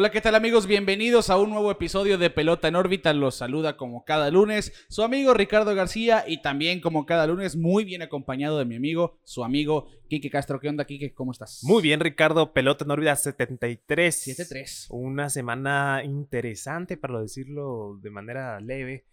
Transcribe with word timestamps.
Hola, 0.00 0.10
¿qué 0.10 0.22
tal 0.22 0.34
amigos? 0.34 0.66
Bienvenidos 0.66 1.28
a 1.28 1.36
un 1.36 1.50
nuevo 1.50 1.70
episodio 1.70 2.16
de 2.16 2.30
Pelota 2.30 2.68
en 2.68 2.74
órbita. 2.74 3.12
Los 3.12 3.34
saluda 3.34 3.76
como 3.76 4.06
cada 4.06 4.30
lunes 4.30 4.72
su 4.88 5.02
amigo 5.02 5.34
Ricardo 5.34 5.74
García 5.74 6.24
y 6.26 6.40
también 6.40 6.80
como 6.80 7.04
cada 7.04 7.26
lunes 7.26 7.54
muy 7.54 7.84
bien 7.84 8.00
acompañado 8.00 8.58
de 8.58 8.64
mi 8.64 8.76
amigo, 8.76 9.20
su 9.24 9.44
amigo 9.44 9.88
Quique 10.08 10.30
Castro. 10.30 10.58
¿Qué 10.58 10.70
onda, 10.70 10.86
Quique? 10.86 11.12
¿Cómo 11.12 11.32
estás? 11.32 11.60
Muy 11.64 11.82
bien, 11.82 12.00
Ricardo. 12.00 12.54
Pelota 12.54 12.86
en 12.86 12.92
órbita 12.92 13.14
73. 13.14 14.22
73. 14.22 14.86
Una 14.88 15.28
semana 15.28 16.00
interesante, 16.02 16.96
para 16.96 17.20
decirlo 17.20 17.98
de 18.00 18.10
manera 18.10 18.58
leve. 18.58 19.04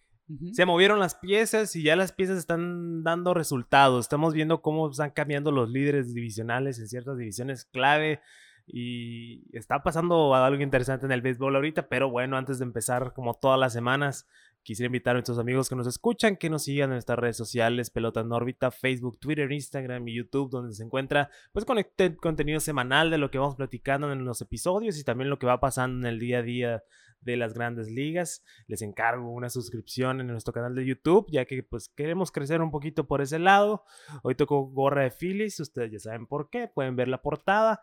Se 0.54 0.66
movieron 0.66 1.00
las 1.00 1.16
piezas 1.16 1.76
y 1.76 1.84
ya 1.84 1.98
las 1.98 2.14
piezas 2.14 2.38
están 2.38 3.04
dando 3.04 3.34
resultados. 3.34 4.06
Estamos 4.06 4.34
viendo 4.34 4.62
cómo 4.62 4.90
están 4.90 5.12
cambiando 5.12 5.52
los 5.52 5.70
líderes 5.70 6.14
divisionales 6.14 6.80
en 6.80 6.88
ciertas 6.88 7.18
divisiones 7.18 7.66
clave. 7.66 8.22
Y 8.68 9.46
está 9.58 9.82
pasando 9.82 10.36
algo 10.36 10.62
interesante 10.62 11.06
en 11.06 11.14
el 11.14 11.22
béisbol 11.22 11.56
ahorita. 11.56 11.88
Pero 11.88 12.10
bueno, 12.10 12.38
antes 12.38 12.60
de 12.60 12.66
empezar, 12.66 13.14
como 13.14 13.34
todas 13.34 13.60
las 13.60 13.74
semanas, 13.74 14.28
quisiera 14.68 14.88
invitar 14.88 15.12
a 15.12 15.14
nuestros 15.14 15.40
amigos 15.40 15.70
que 15.70 15.78
nos 15.78 15.88
escuchan 15.88 16.36
que 16.36 16.50
nos 16.50 16.66
sigan 16.66 16.90
en 16.90 16.96
nuestras 16.96 17.18
redes 17.18 17.38
sociales, 17.38 17.90
Pelota 17.90 18.20
en 18.20 18.34
órbita, 18.34 18.70
Facebook, 18.70 19.18
Twitter, 19.18 19.50
Instagram 19.50 20.06
y 20.10 20.18
YouTube, 20.18 20.50
donde 20.50 20.74
se 20.74 20.84
encuentra 20.84 21.30
pues 21.54 21.66
conect- 21.66 22.18
contenido 22.18 22.60
semanal 22.60 23.10
de 23.10 23.18
lo 23.18 23.32
que 23.32 23.38
vamos 23.38 23.56
platicando 23.56 24.12
en 24.12 24.26
los 24.26 24.42
episodios 24.42 25.00
y 25.00 25.06
también 25.06 25.30
lo 25.30 25.40
que 25.40 25.46
va 25.46 25.62
pasando 25.62 26.06
en 26.06 26.14
el 26.14 26.20
día 26.20 26.40
a 26.40 26.42
día 26.42 26.84
de 27.22 27.38
las 27.38 27.54
grandes 27.54 27.90
ligas. 27.90 28.44
Les 28.68 28.82
encargo 28.82 29.32
una 29.32 29.50
suscripción 29.50 30.20
en 30.20 30.28
nuestro 30.28 30.54
canal 30.54 30.76
de 30.76 30.86
YouTube, 30.86 31.28
ya 31.32 31.46
que 31.46 31.64
pues 31.64 31.88
queremos 31.88 32.30
crecer 32.34 32.62
un 32.62 32.70
poquito 32.70 33.08
por 33.08 33.22
ese 33.22 33.40
lado. 33.40 33.86
Hoy 34.22 34.36
tocó 34.36 34.64
gorra 34.68 35.04
de 35.04 35.12
Phillies, 35.12 35.62
ustedes 35.62 35.94
ya 35.94 36.00
saben 36.00 36.28
por 36.28 36.50
qué, 36.50 36.68
pueden 36.68 36.98
ver 36.98 37.08
la 37.08 37.22
portada. 37.22 37.82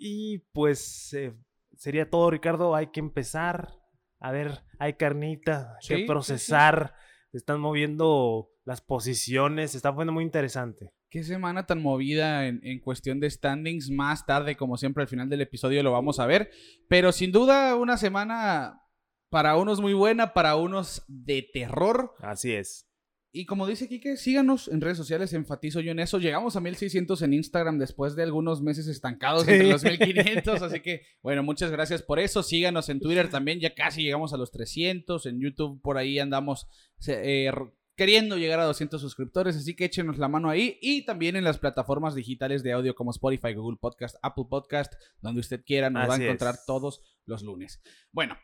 Y 0.00 0.38
pues 0.52 1.12
eh, 1.14 1.32
sería 1.76 2.10
todo, 2.10 2.28
Ricardo, 2.28 2.74
hay 2.74 2.88
que 2.88 2.98
empezar. 2.98 3.83
A 4.24 4.32
ver, 4.32 4.62
hay 4.78 4.94
carnita 4.94 5.76
Sí, 5.80 5.88
que 5.88 5.96
sí. 6.00 6.04
procesar. 6.06 6.94
Se 7.30 7.36
están 7.38 7.60
moviendo 7.60 8.48
las 8.64 8.80
posiciones, 8.80 9.72
se 9.72 9.76
está 9.76 9.92
poniendo 9.92 10.12
muy 10.12 10.24
interesante. 10.24 10.92
Qué 11.10 11.22
semana 11.24 11.66
tan 11.66 11.82
movida 11.82 12.46
en, 12.46 12.60
en 12.64 12.80
cuestión 12.80 13.20
de 13.20 13.28
standings. 13.28 13.90
Más 13.90 14.24
tarde, 14.24 14.56
como 14.56 14.76
siempre, 14.76 15.02
al 15.02 15.08
final 15.08 15.28
del 15.28 15.42
episodio 15.42 15.82
lo 15.82 15.92
vamos 15.92 16.20
a 16.20 16.26
ver. 16.26 16.50
Pero 16.88 17.12
sin 17.12 17.32
duda, 17.32 17.74
una 17.76 17.96
semana 17.98 18.80
para 19.28 19.56
unos 19.56 19.80
muy 19.80 19.92
buena, 19.94 20.32
para 20.32 20.56
unos 20.56 21.04
de 21.08 21.46
terror. 21.52 22.14
Así 22.20 22.52
es. 22.54 22.88
Y 23.36 23.46
como 23.46 23.66
dice 23.66 23.88
Kike, 23.88 24.16
síganos 24.16 24.68
en 24.68 24.80
redes 24.80 24.96
sociales, 24.96 25.32
enfatizo 25.32 25.80
yo 25.80 25.90
en 25.90 25.98
eso. 25.98 26.20
Llegamos 26.20 26.54
a 26.54 26.60
1600 26.60 27.20
en 27.22 27.32
Instagram 27.34 27.78
después 27.80 28.14
de 28.14 28.22
algunos 28.22 28.62
meses 28.62 28.86
estancados 28.86 29.42
Sí. 29.44 29.50
entre 29.50 29.70
los 29.70 29.82
1500, 29.82 30.62
así 30.62 30.78
que 30.78 31.02
bueno, 31.20 31.42
muchas 31.42 31.72
gracias 31.72 32.02
por 32.02 32.20
eso. 32.20 32.44
Síganos 32.44 32.88
en 32.90 33.00
Twitter 33.00 33.28
también, 33.28 33.58
ya 33.58 33.74
casi 33.74 34.04
llegamos 34.04 34.32
a 34.32 34.36
los 34.36 34.52
300. 34.52 35.26
En 35.26 35.40
YouTube 35.40 35.82
por 35.82 35.98
ahí 35.98 36.20
andamos 36.20 36.68
eh, 37.08 37.50
queriendo 37.96 38.38
llegar 38.38 38.60
a 38.60 38.64
200 38.66 39.00
suscriptores, 39.00 39.56
así 39.56 39.74
que 39.74 39.86
échenos 39.86 40.16
la 40.16 40.28
mano 40.28 40.48
ahí. 40.48 40.78
Y 40.80 41.04
también 41.04 41.34
en 41.34 41.42
las 41.42 41.58
plataformas 41.58 42.14
digitales 42.14 42.62
de 42.62 42.70
audio 42.70 42.94
como 42.94 43.10
Spotify, 43.10 43.52
Google 43.54 43.78
Podcast, 43.80 44.14
Apple 44.22 44.44
Podcast, 44.48 44.92
donde 45.20 45.40
usted 45.40 45.64
quiera, 45.66 45.90
nos 45.90 46.08
va 46.08 46.14
a 46.14 46.22
encontrar 46.22 46.54
es. 46.54 46.64
todos 46.66 47.00
los 47.26 47.42
lunes. 47.42 47.82
Bueno. 48.12 48.36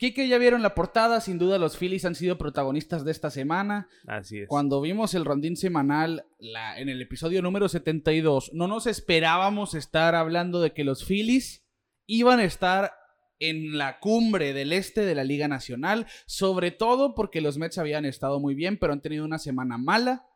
Kike, 0.00 0.28
ya 0.28 0.38
vieron 0.38 0.62
la 0.62 0.74
portada, 0.74 1.20
sin 1.20 1.38
duda 1.38 1.58
los 1.58 1.76
Phillies 1.76 2.06
han 2.06 2.14
sido 2.14 2.38
protagonistas 2.38 3.04
de 3.04 3.10
esta 3.10 3.30
semana. 3.30 3.86
Así 4.06 4.38
es. 4.40 4.48
Cuando 4.48 4.80
vimos 4.80 5.12
el 5.12 5.26
rondín 5.26 5.58
semanal 5.58 6.24
la- 6.38 6.80
en 6.80 6.88
el 6.88 7.02
episodio 7.02 7.42
número 7.42 7.68
72, 7.68 8.52
no 8.54 8.66
nos 8.66 8.86
esperábamos 8.86 9.74
estar 9.74 10.14
hablando 10.14 10.62
de 10.62 10.72
que 10.72 10.84
los 10.84 11.04
Phillies 11.04 11.66
iban 12.06 12.40
a 12.40 12.44
estar 12.44 12.92
en 13.40 13.76
la 13.76 14.00
cumbre 14.00 14.54
del 14.54 14.72
este 14.72 15.02
de 15.02 15.14
la 15.14 15.22
Liga 15.22 15.48
Nacional, 15.48 16.06
sobre 16.24 16.70
todo 16.70 17.14
porque 17.14 17.42
los 17.42 17.58
Mets 17.58 17.76
habían 17.76 18.06
estado 18.06 18.40
muy 18.40 18.54
bien, 18.54 18.78
pero 18.78 18.94
han 18.94 19.02
tenido 19.02 19.26
una 19.26 19.38
semana 19.38 19.76
mala. 19.76 20.26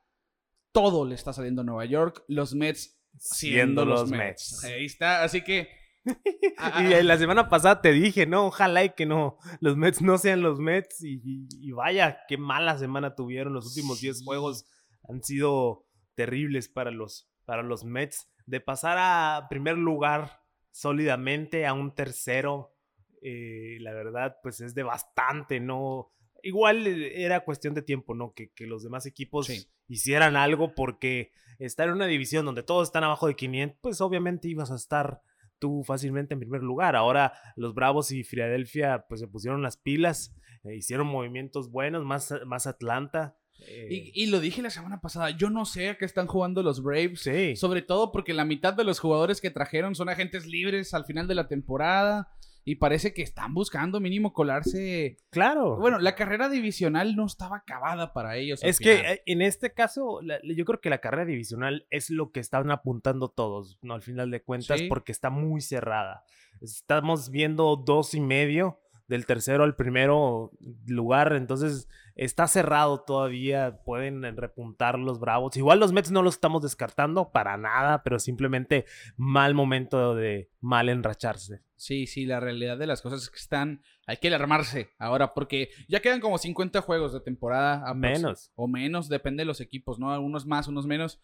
Todo 0.72 1.06
le 1.06 1.15
está 1.15 1.33
saliendo 1.33 1.62
a 1.62 1.65
Nueva 1.65 1.87
York, 1.87 2.22
los 2.28 2.55
Mets 2.55 3.00
siendo 3.19 3.87
los, 3.87 4.10
Mets. 4.10 4.62
Ahí 4.65 4.84
está, 4.84 5.22
así 5.25 5.41
que... 5.43 5.69
Ah, 6.59 6.82
Y 6.82 7.03
la 7.03 7.16
semana 7.19 7.48
pasada 7.48 7.81
te 7.81 7.92
dije, 7.92 8.26
no, 8.26 8.47
ojalá 8.47 8.84
y 8.84 8.91
que 8.91 9.06
no, 9.06 9.38
los 9.60 9.76
Mets 9.76 10.03
no 10.03 10.19
sean 10.19 10.42
los 10.42 10.59
Mets. 10.60 11.03
Y, 11.03 11.20
y- 11.25 11.48
y 11.69 11.72
vaya, 11.72 12.20
qué 12.28 12.37
mala 12.37 12.78
semana 12.78 13.15
tuvieron. 13.15 13.53
Los 13.54 13.66
últimos 13.66 14.00
10 14.00 14.19
Sí. 14.19 14.25
juegos 14.25 14.66
han 15.09 15.22
sido 15.22 15.87
terribles 16.15 16.69
para 16.69 16.91
los, 16.91 17.28
para 17.44 17.62
los 17.62 17.84
Mets. 17.84 18.28
De 18.47 18.60
pasar 18.60 18.97
a 19.00 19.47
primer 19.48 19.76
lugar 19.78 20.41
sólidamente 20.70 21.66
a 21.66 21.72
un 21.72 21.94
tercero, 21.94 22.75
eh, 23.22 23.78
la 23.81 23.92
verdad, 23.94 24.36
pues 24.42 24.60
es 24.60 24.75
de 24.75 24.82
bastante, 24.82 25.59
¿no? 25.60 26.12
Igual 26.42 26.86
eh, 26.86 27.25
era 27.25 27.41
cuestión 27.41 27.72
de 27.75 27.81
tiempo, 27.82 28.15
¿no? 28.15 28.34
Que, 28.34 28.50
que 28.53 28.66
los 28.66 28.82
demás 28.82 29.06
equipos 29.06 29.47
Sí. 29.47 29.66
hicieran 29.88 30.36
algo 30.36 30.75
porque 30.75 31.32
estar 31.59 31.88
en 31.88 31.94
una 31.94 32.06
división 32.06 32.44
donde 32.44 32.62
todos 32.62 32.88
están 32.88 33.03
abajo 33.04 33.26
de 33.26 33.34
500, 33.36 33.78
pues 33.81 34.00
obviamente 34.03 34.48
ibas 34.48 34.71
a 34.71 34.76
estar 34.76 35.22
tú 35.65 35.83
fácilmente 35.83 36.35
en 36.35 36.41
primer 36.41 36.63
lugar. 36.63 36.95
Ahora 36.95 37.33
los 37.57 37.73
Bravos 37.75 38.11
y 38.13 38.23
Filadelfia 38.23 39.07
pues 39.09 39.21
se 39.21 39.29
pusieron 39.29 39.63
las 39.63 39.79
pilas, 39.79 40.35
eh, 40.63 40.77
hicieron 40.77 41.07
movimientos 41.07 41.71
buenos, 41.71 42.05
más, 42.05 42.35
más 42.45 42.67
Atlanta. 42.67 43.35
eh, 43.67 43.89
Y, 43.91 44.25
y 44.25 44.27
lo 44.27 44.41
dije 44.41 44.61
la 44.61 44.69
semana 44.69 45.01
pasada, 45.01 45.31
yo 45.31 45.49
no 45.49 45.65
sé 45.65 45.89
a 45.89 45.97
qué 45.97 46.05
están 46.05 46.27
jugando 46.27 46.63
los 46.63 46.83
Braves. 46.83 47.21
sí, 47.23 47.57
Sobre 47.57 47.81
todo 47.81 48.13
porque 48.13 48.35
la 48.35 48.45
mitad 48.45 48.75
de 48.75 48.85
los 48.85 48.99
jugadores 49.01 49.41
que 49.41 49.51
trajeron 49.51 49.95
son 49.95 50.11
agentes 50.11 50.45
libres 50.47 50.93
al 50.93 51.07
final 51.07 51.27
de 51.27 51.35
la 51.35 51.49
temporada. 51.49 52.29
Y 52.67 52.77
parece 52.77 53.13
que 53.13 53.23
están 53.23 53.53
buscando 53.53 54.01
mínimo 54.01 54.33
colarse. 54.33 55.19
claro. 55.31 55.77
Bueno, 55.77 55.99
la 55.99 56.15
carrera 56.15 56.49
divisional 56.49 57.15
no 57.15 57.27
estaba 57.27 57.59
acabada 57.59 58.13
para 58.13 58.37
ellos. 58.37 58.61
es 58.65 58.79
que 58.79 58.97
final. 58.97 59.13
eh, 59.15 59.23
en 59.27 59.43
este 59.43 59.73
caso, 59.75 60.21
la- 60.23 60.41
yo 60.43 60.65
creo 60.65 60.81
que 60.81 60.89
la 60.91 60.99
carrera 61.03 61.27
divisional 61.27 61.87
es 61.91 62.09
lo 62.11 62.33
que 62.33 62.41
están 62.41 62.71
apuntando 62.71 63.29
todos, 63.29 63.79
¿no? 63.83 63.95
Al 63.95 64.03
final 64.03 64.31
de 64.31 64.43
cuentas, 64.43 64.81
Sí. 64.81 64.87
porque 64.89 65.13
está 65.13 65.29
muy 65.31 65.61
cerrada. 65.61 66.25
Estamos 66.61 67.31
viendo 67.31 67.77
dos 67.77 68.15
y 68.15 68.21
medio 68.21 68.81
del 69.06 69.26
tercero 69.26 69.65
al 69.65 69.76
primero 69.76 70.50
lugar, 70.87 71.34
entonces 71.34 71.88
está 72.15 72.47
cerrado 72.47 73.00
todavía, 73.03 73.81
pueden 73.84 74.25
eh, 74.25 74.32
repuntar 74.32 74.98
los 74.98 75.20
Bravos. 75.20 75.56
Igual 75.56 75.81
los 75.81 75.92
Mets 75.92 76.10
no 76.10 76.22
los 76.22 76.34
estamos 76.37 76.62
descartando 76.62 77.31
para 77.31 77.56
nada, 77.56 78.03
pero 78.03 78.19
simplemente 78.19 78.87
mal 79.16 79.53
momento 79.54 80.15
de 80.15 80.50
mal 80.60 80.88
enracharse. 80.88 81.62
Sí, 81.76 82.06
sí, 82.06 82.25
la 82.25 82.41
realidad 82.41 82.78
de 82.78 82.87
las 82.87 83.03
cosas 83.03 83.22
es 83.25 83.31
que 83.31 83.37
están. 83.38 83.82
Hay 84.06 84.16
que 84.19 84.28
alarmarse 84.28 84.91
ahora 84.98 85.34
porque 85.34 85.69
ya 85.88 86.00
quedan 86.00 86.21
como 86.21 86.38
50 86.38 86.81
juegos 86.81 87.12
de 87.12 87.21
temporada. 87.21 87.82
aprox- 87.86 87.97
Menos. 87.97 88.53
O 88.54 88.69
menos, 88.69 89.09
depende 89.09 89.42
de 89.42 89.47
los 89.47 89.60
equipos, 89.60 89.98
¿no? 89.98 90.19
Unos 90.21 90.47
más, 90.47 90.66
unos 90.69 90.86
menos. 90.86 91.21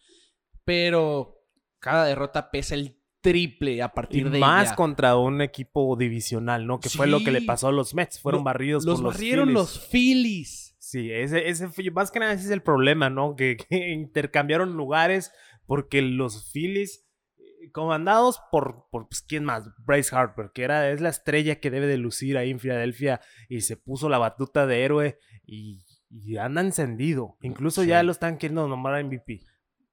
Pero 0.65 1.39
cada 1.79 2.05
derrota 2.05 2.51
pesa 2.51 2.75
el 2.75 2.97
triple 3.21 3.81
a 3.81 3.85
Y 3.85 3.89
partir 3.95 4.29
de 4.29 4.39
más 4.39 4.73
contra 4.73 5.15
un 5.17 5.41
equipo 5.41 5.95
divisional, 5.95 6.65
¿no? 6.67 6.79
Que 6.79 6.89
fue 6.89 7.07
lo 7.07 7.23
que 7.23 7.31
le 7.31 7.41
pasó 7.43 7.67
a 7.67 7.71
los 7.71 7.93
Mets. 7.93 8.19
Fueron 8.19 8.39
Lo- 8.39 8.45
barridos 8.45 8.83
Los 8.85 8.95
por 8.99 9.05
los 9.05 9.13
barrieron 9.13 9.47
Phillies. 9.49 9.53
los 9.59 9.87
Phillies. 9.89 10.75
Sí, 10.79 11.11
ese, 11.11 11.47
ese 11.47 11.69
fue, 11.69 11.89
más 11.91 12.11
que 12.11 12.19
nada 12.19 12.33
ese 12.33 12.45
es 12.45 12.51
el 12.51 12.61
problema, 12.63 13.09
¿no? 13.09 13.35
Que, 13.35 13.55
que 13.69 13.91
intercambiaron 13.91 14.73
lugares 14.75 15.31
porque 15.65 16.01
los 16.01 16.51
Phillies, 16.51 17.05
eh, 17.37 17.71
comandados 17.71 18.41
por, 18.51 18.87
por 18.91 19.07
pues, 19.07 19.21
¿quién 19.21 19.45
más? 19.45 19.69
Bryce 19.85 20.13
Harper, 20.15 20.51
que 20.53 20.63
era, 20.63 20.89
es 20.91 20.99
la 20.99 21.09
estrella 21.09 21.59
que 21.59 21.69
debe 21.71 21.87
de 21.87 21.97
lucir 21.97 22.37
ahí 22.37 22.49
en 22.49 22.59
Filadelfia 22.59 23.21
y 23.47 23.61
se 23.61 23.77
puso 23.77 24.09
la 24.09 24.17
batuta 24.17 24.65
de 24.67 24.83
héroe 24.83 25.17
y, 25.45 25.85
y 26.09 26.37
anda 26.37 26.61
encendido. 26.61 27.37
Incluso 27.41 27.83
Sí. 27.83 27.87
ya 27.89 28.03
lo 28.03 28.11
están 28.11 28.37
queriendo 28.37 28.67
nombrar 28.67 29.03
MVP. 29.05 29.41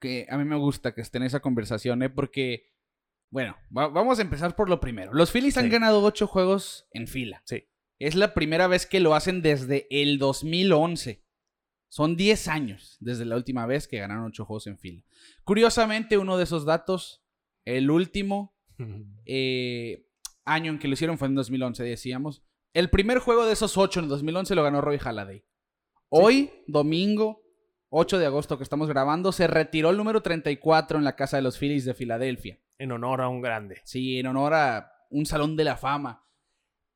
que 0.01 0.27
a 0.31 0.39
mí 0.39 0.45
me 0.45 0.57
gusta 0.57 0.95
que 0.95 1.01
esté 1.01 1.19
en 1.19 1.25
esa 1.25 1.41
conversación, 1.41 2.03
¿eh? 2.03 2.11
Porque, 2.11 2.65
bueno, 3.31 3.57
va- 3.77 3.89
vamos 3.89 4.19
a 4.19 4.23
empezar 4.23 4.57
por 4.57 4.69
lo 4.69 4.81
primero. 4.81 5.13
Los 5.13 5.31
Phillies 5.31 5.57
han 5.59 5.69
ganado 5.71 6.03
ocho 6.03 6.27
juegos 6.27 6.87
en 6.93 7.07
fila. 7.09 7.43
Sí. 7.45 7.65
Es 7.99 8.15
la 8.15 8.33
primera 8.35 8.67
vez 8.69 8.87
que 8.87 9.01
lo 9.01 9.15
hacen 9.15 9.43
desde 9.43 9.87
el 9.91 10.19
2011. 10.19 11.25
Son 11.91 12.17
10 12.17 12.49
años 12.49 12.97
desde 13.01 13.25
la 13.25 13.35
última 13.37 13.67
vez 13.67 13.89
que 13.89 13.99
ganaron 13.99 14.27
ocho 14.27 14.45
juegos 14.45 14.67
en 14.67 14.79
fila. 14.79 15.03
Curiosamente, 15.45 16.19
uno 16.19 16.37
de 16.37 16.45
esos 16.45 16.65
datos, 16.65 17.25
el 17.65 17.91
último 17.91 18.55
eh, 19.27 20.07
año 20.45 20.73
en 20.73 20.79
que 20.79 20.89
lo 20.89 20.95
hicieron 20.95 21.19
fue 21.19 21.29
en 21.29 21.35
2011, 21.35 21.83
decíamos. 21.83 22.43
El 22.75 22.91
primer 22.91 23.19
juego 23.19 23.47
de 23.47 23.53
esos 23.55 23.77
ocho 23.79 24.01
en 24.01 24.09
2011 24.09 24.55
lo 24.55 24.63
ganó 24.63 24.81
Roy 24.81 24.99
Halladay. 24.99 25.43
Hoy, 26.11 26.51
domingo 26.67 27.43
8 27.91 28.19
de 28.19 28.27
agosto 28.27 28.57
que 28.59 28.63
estamos 28.65 28.89
grabando, 28.89 29.33
se 29.33 29.47
retiró 29.47 29.91
el 29.91 29.97
número 29.97 30.23
34 30.23 30.99
en 30.99 31.05
la 31.05 31.17
casa 31.17 31.37
de 31.39 31.43
los 31.43 31.59
Phillies 31.59 31.85
de 31.85 31.95
Filadelfia. 31.95 32.59
En 32.79 32.93
honor 32.93 33.21
a 33.21 33.29
un 33.29 33.43
grande. 33.43 33.81
Sí, 33.85 34.19
en 34.19 34.27
honor 34.27 34.55
a 34.55 34.93
un 35.11 35.27
salón 35.27 35.57
de 35.57 35.65
la 35.65 35.77
fama. 35.77 36.25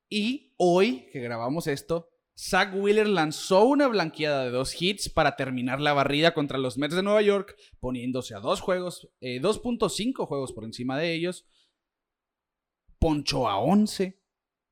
Y 0.09 0.53
hoy 0.57 1.09
que 1.11 1.19
grabamos 1.19 1.67
esto, 1.67 2.09
Zach 2.37 2.73
Wheeler 2.73 3.07
lanzó 3.07 3.65
una 3.65 3.87
blanqueada 3.87 4.45
de 4.45 4.51
dos 4.51 4.79
hits 4.81 5.09
para 5.09 5.35
terminar 5.35 5.79
la 5.79 5.93
barrida 5.93 6.33
contra 6.33 6.57
los 6.57 6.77
Mets 6.77 6.95
de 6.95 7.03
Nueva 7.03 7.21
York, 7.21 7.55
poniéndose 7.79 8.35
a 8.35 8.39
dos 8.39 8.61
juegos, 8.61 9.09
2.5 9.21 10.25
juegos 10.25 10.53
por 10.53 10.63
encima 10.63 10.97
de 10.97 11.13
ellos. 11.13 11.45
Poncho 12.99 13.47
a 13.47 13.59
11. 13.59 14.19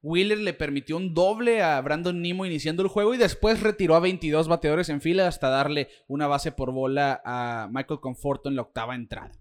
Wheeler 0.04 0.40
le 0.40 0.54
permitió 0.54 0.98
un 0.98 1.14
doble 1.14 1.62
a 1.62 1.80
Brandon 1.82 2.20
Nimo 2.20 2.46
iniciando 2.46 2.82
el 2.82 2.90
juego 2.90 3.14
y 3.14 3.18
después 3.18 3.62
retiró 3.62 3.96
a 3.96 4.00
22 4.00 4.48
bateadores 4.48 4.90
en 4.90 5.00
fila 5.00 5.28
hasta 5.28 5.50
darle 5.50 5.90
una 6.08 6.26
base 6.26 6.52
por 6.52 6.72
bola 6.72 7.22
a 7.24 7.70
Michael 7.72 8.00
Conforto 8.00 8.50
en 8.50 8.56
la 8.56 8.64
octava 8.64 8.96
entrada. 8.96 9.41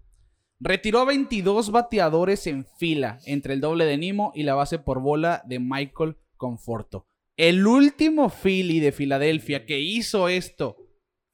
Retiró 0.63 0.99
a 0.99 1.05
22 1.05 1.71
bateadores 1.71 2.45
en 2.45 2.65
fila 2.77 3.17
entre 3.25 3.55
el 3.55 3.61
doble 3.61 3.85
de 3.85 3.97
Nimo 3.97 4.31
y 4.35 4.43
la 4.43 4.53
base 4.53 4.77
por 4.77 5.01
bola 5.01 5.41
de 5.47 5.57
Michael 5.59 6.17
Conforto. 6.37 7.07
El 7.35 7.65
último 7.65 8.29
Philly 8.29 8.79
de 8.79 8.91
Filadelfia 8.91 9.65
que 9.65 9.79
hizo 9.79 10.29
esto 10.29 10.77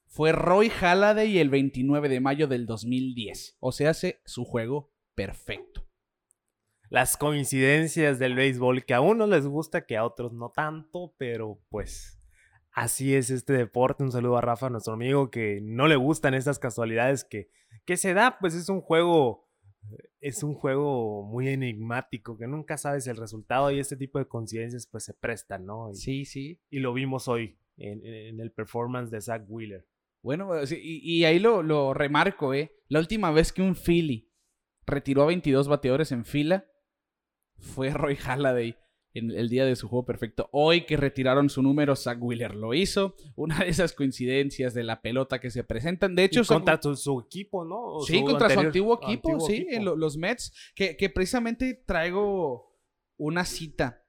fue 0.06 0.32
Roy 0.32 0.70
Halladay 0.70 1.40
el 1.40 1.50
29 1.50 2.08
de 2.08 2.22
mayo 2.22 2.48
del 2.48 2.66
2010. 2.66 3.58
O 3.60 3.74
sea, 3.74 3.90
hace 3.90 4.22
su 4.24 4.46
juego 4.46 4.94
perfecto. 5.14 5.86
Las 6.90 7.18
coincidencias 7.18 8.20
del 8.20 8.34
béisbol 8.34 8.86
que 8.86 8.94
a 8.94 9.02
unos 9.02 9.28
les 9.28 9.46
gusta, 9.46 9.86
que 9.86 9.98
a 9.98 10.06
otros 10.06 10.32
no 10.32 10.52
tanto, 10.56 11.14
pero 11.18 11.60
pues 11.68 12.17
así 12.78 13.16
es 13.16 13.32
este 13.32 13.54
deporte. 13.54 14.04
Un 14.04 14.12
saludo 14.12 14.38
a 14.38 14.42
Rafa, 14.42 14.70
nuestro 14.70 14.94
amigo, 14.94 15.32
que 15.32 15.60
no 15.64 15.88
le 15.88 15.96
gustan 15.96 16.36
estas 16.36 16.60
casualidades 16.60 17.24
que, 17.24 17.50
que 17.86 17.98
se 17.98 18.14
da, 18.14 18.38
pues 18.40 18.54
es 18.54 18.70
un 18.70 18.82
juego 18.82 19.46
es 20.20 20.44
un 20.44 20.54
juego 20.54 21.24
muy 21.24 21.48
enigmático, 21.48 22.38
que 22.38 22.48
nunca 22.48 22.78
sabes 22.78 23.08
el 23.08 23.16
resultado 23.16 23.72
y 23.72 23.80
este 23.80 23.96
tipo 23.96 24.20
de 24.20 24.28
coincidencias 24.28 24.86
pues 24.86 25.06
se 25.06 25.14
prestan, 25.14 25.66
¿no? 25.66 25.94
sí, 25.94 26.26
sí. 26.26 26.60
Y 26.70 26.80
lo 26.80 26.94
vimos 26.94 27.28
hoy 27.28 27.58
en, 27.78 28.40
el 28.40 28.52
performance 28.52 29.10
de 29.10 29.22
Zach 29.22 29.44
Wheeler. 29.48 29.88
Bueno, 30.22 30.52
y, 30.70 31.24
ahí 31.24 31.40
lo, 31.40 31.64
lo, 31.64 31.94
remarco, 31.94 32.54
¿eh? 32.54 32.76
La 32.90 33.00
última 33.00 33.32
vez 33.32 33.54
que 33.54 33.62
un 33.62 33.76
Philly 33.76 34.30
retiró 34.86 35.24
a 35.24 35.28
22 35.28 35.68
bateadores 35.68 36.12
en 36.12 36.26
fila 36.26 36.66
fue 37.58 37.92
Roy 37.92 38.16
Halladay 38.18 38.76
en 39.18 39.32
el 39.32 39.50
día 39.50 39.66
de 39.66 39.76
su 39.76 39.88
juego 39.88 40.06
perfecto. 40.06 40.50
Hoy 40.52 40.86
que 40.86 40.98
retiraron 40.98 41.50
su 41.50 41.62
número, 41.62 41.96
Zach 41.96 42.18
Wheeler 42.22 42.56
lo 42.56 42.74
hizo. 42.74 43.16
Una 43.36 43.60
de 43.60 43.70
esas 43.70 43.94
coincidencias 43.94 44.74
de 44.74 44.84
la 44.84 45.02
pelota 45.02 45.40
que 45.40 45.52
se 45.52 45.64
presentan. 45.64 46.16
De 46.16 46.24
hecho, 46.24 46.44
contra 46.44 46.80
su, 46.82 47.20
equipo, 47.20 47.66
¿no? 47.66 48.02
sí, 48.06 48.24
contra 48.24 48.50
su 48.50 48.60
antiguo 48.60 49.00
equipo, 49.02 49.40
sí, 49.40 49.68
en 49.70 49.86
los 49.86 50.18
Mets. 50.18 50.54
Que, 50.76 50.96
que, 50.98 51.10
precisamente 51.10 51.84
traigo 51.86 52.78
una 53.18 53.46
cita 53.46 54.04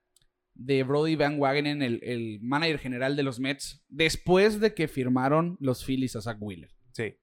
de 0.54 0.82
Brody 0.82 1.16
Van 1.16 1.38
Wagenen, 1.38 1.82
el, 1.82 2.00
el 2.02 2.40
manager 2.40 2.78
general 2.78 3.16
de 3.16 3.22
los 3.22 3.38
Mets, 3.38 3.84
después 3.88 4.60
de 4.60 4.74
que 4.74 4.88
firmaron 4.88 5.56
los 5.60 5.84
Phillies 5.84 6.16
a 6.16 6.22
Zach 6.22 6.38
Wheeler. 6.40 6.70
Sí. 6.92 7.14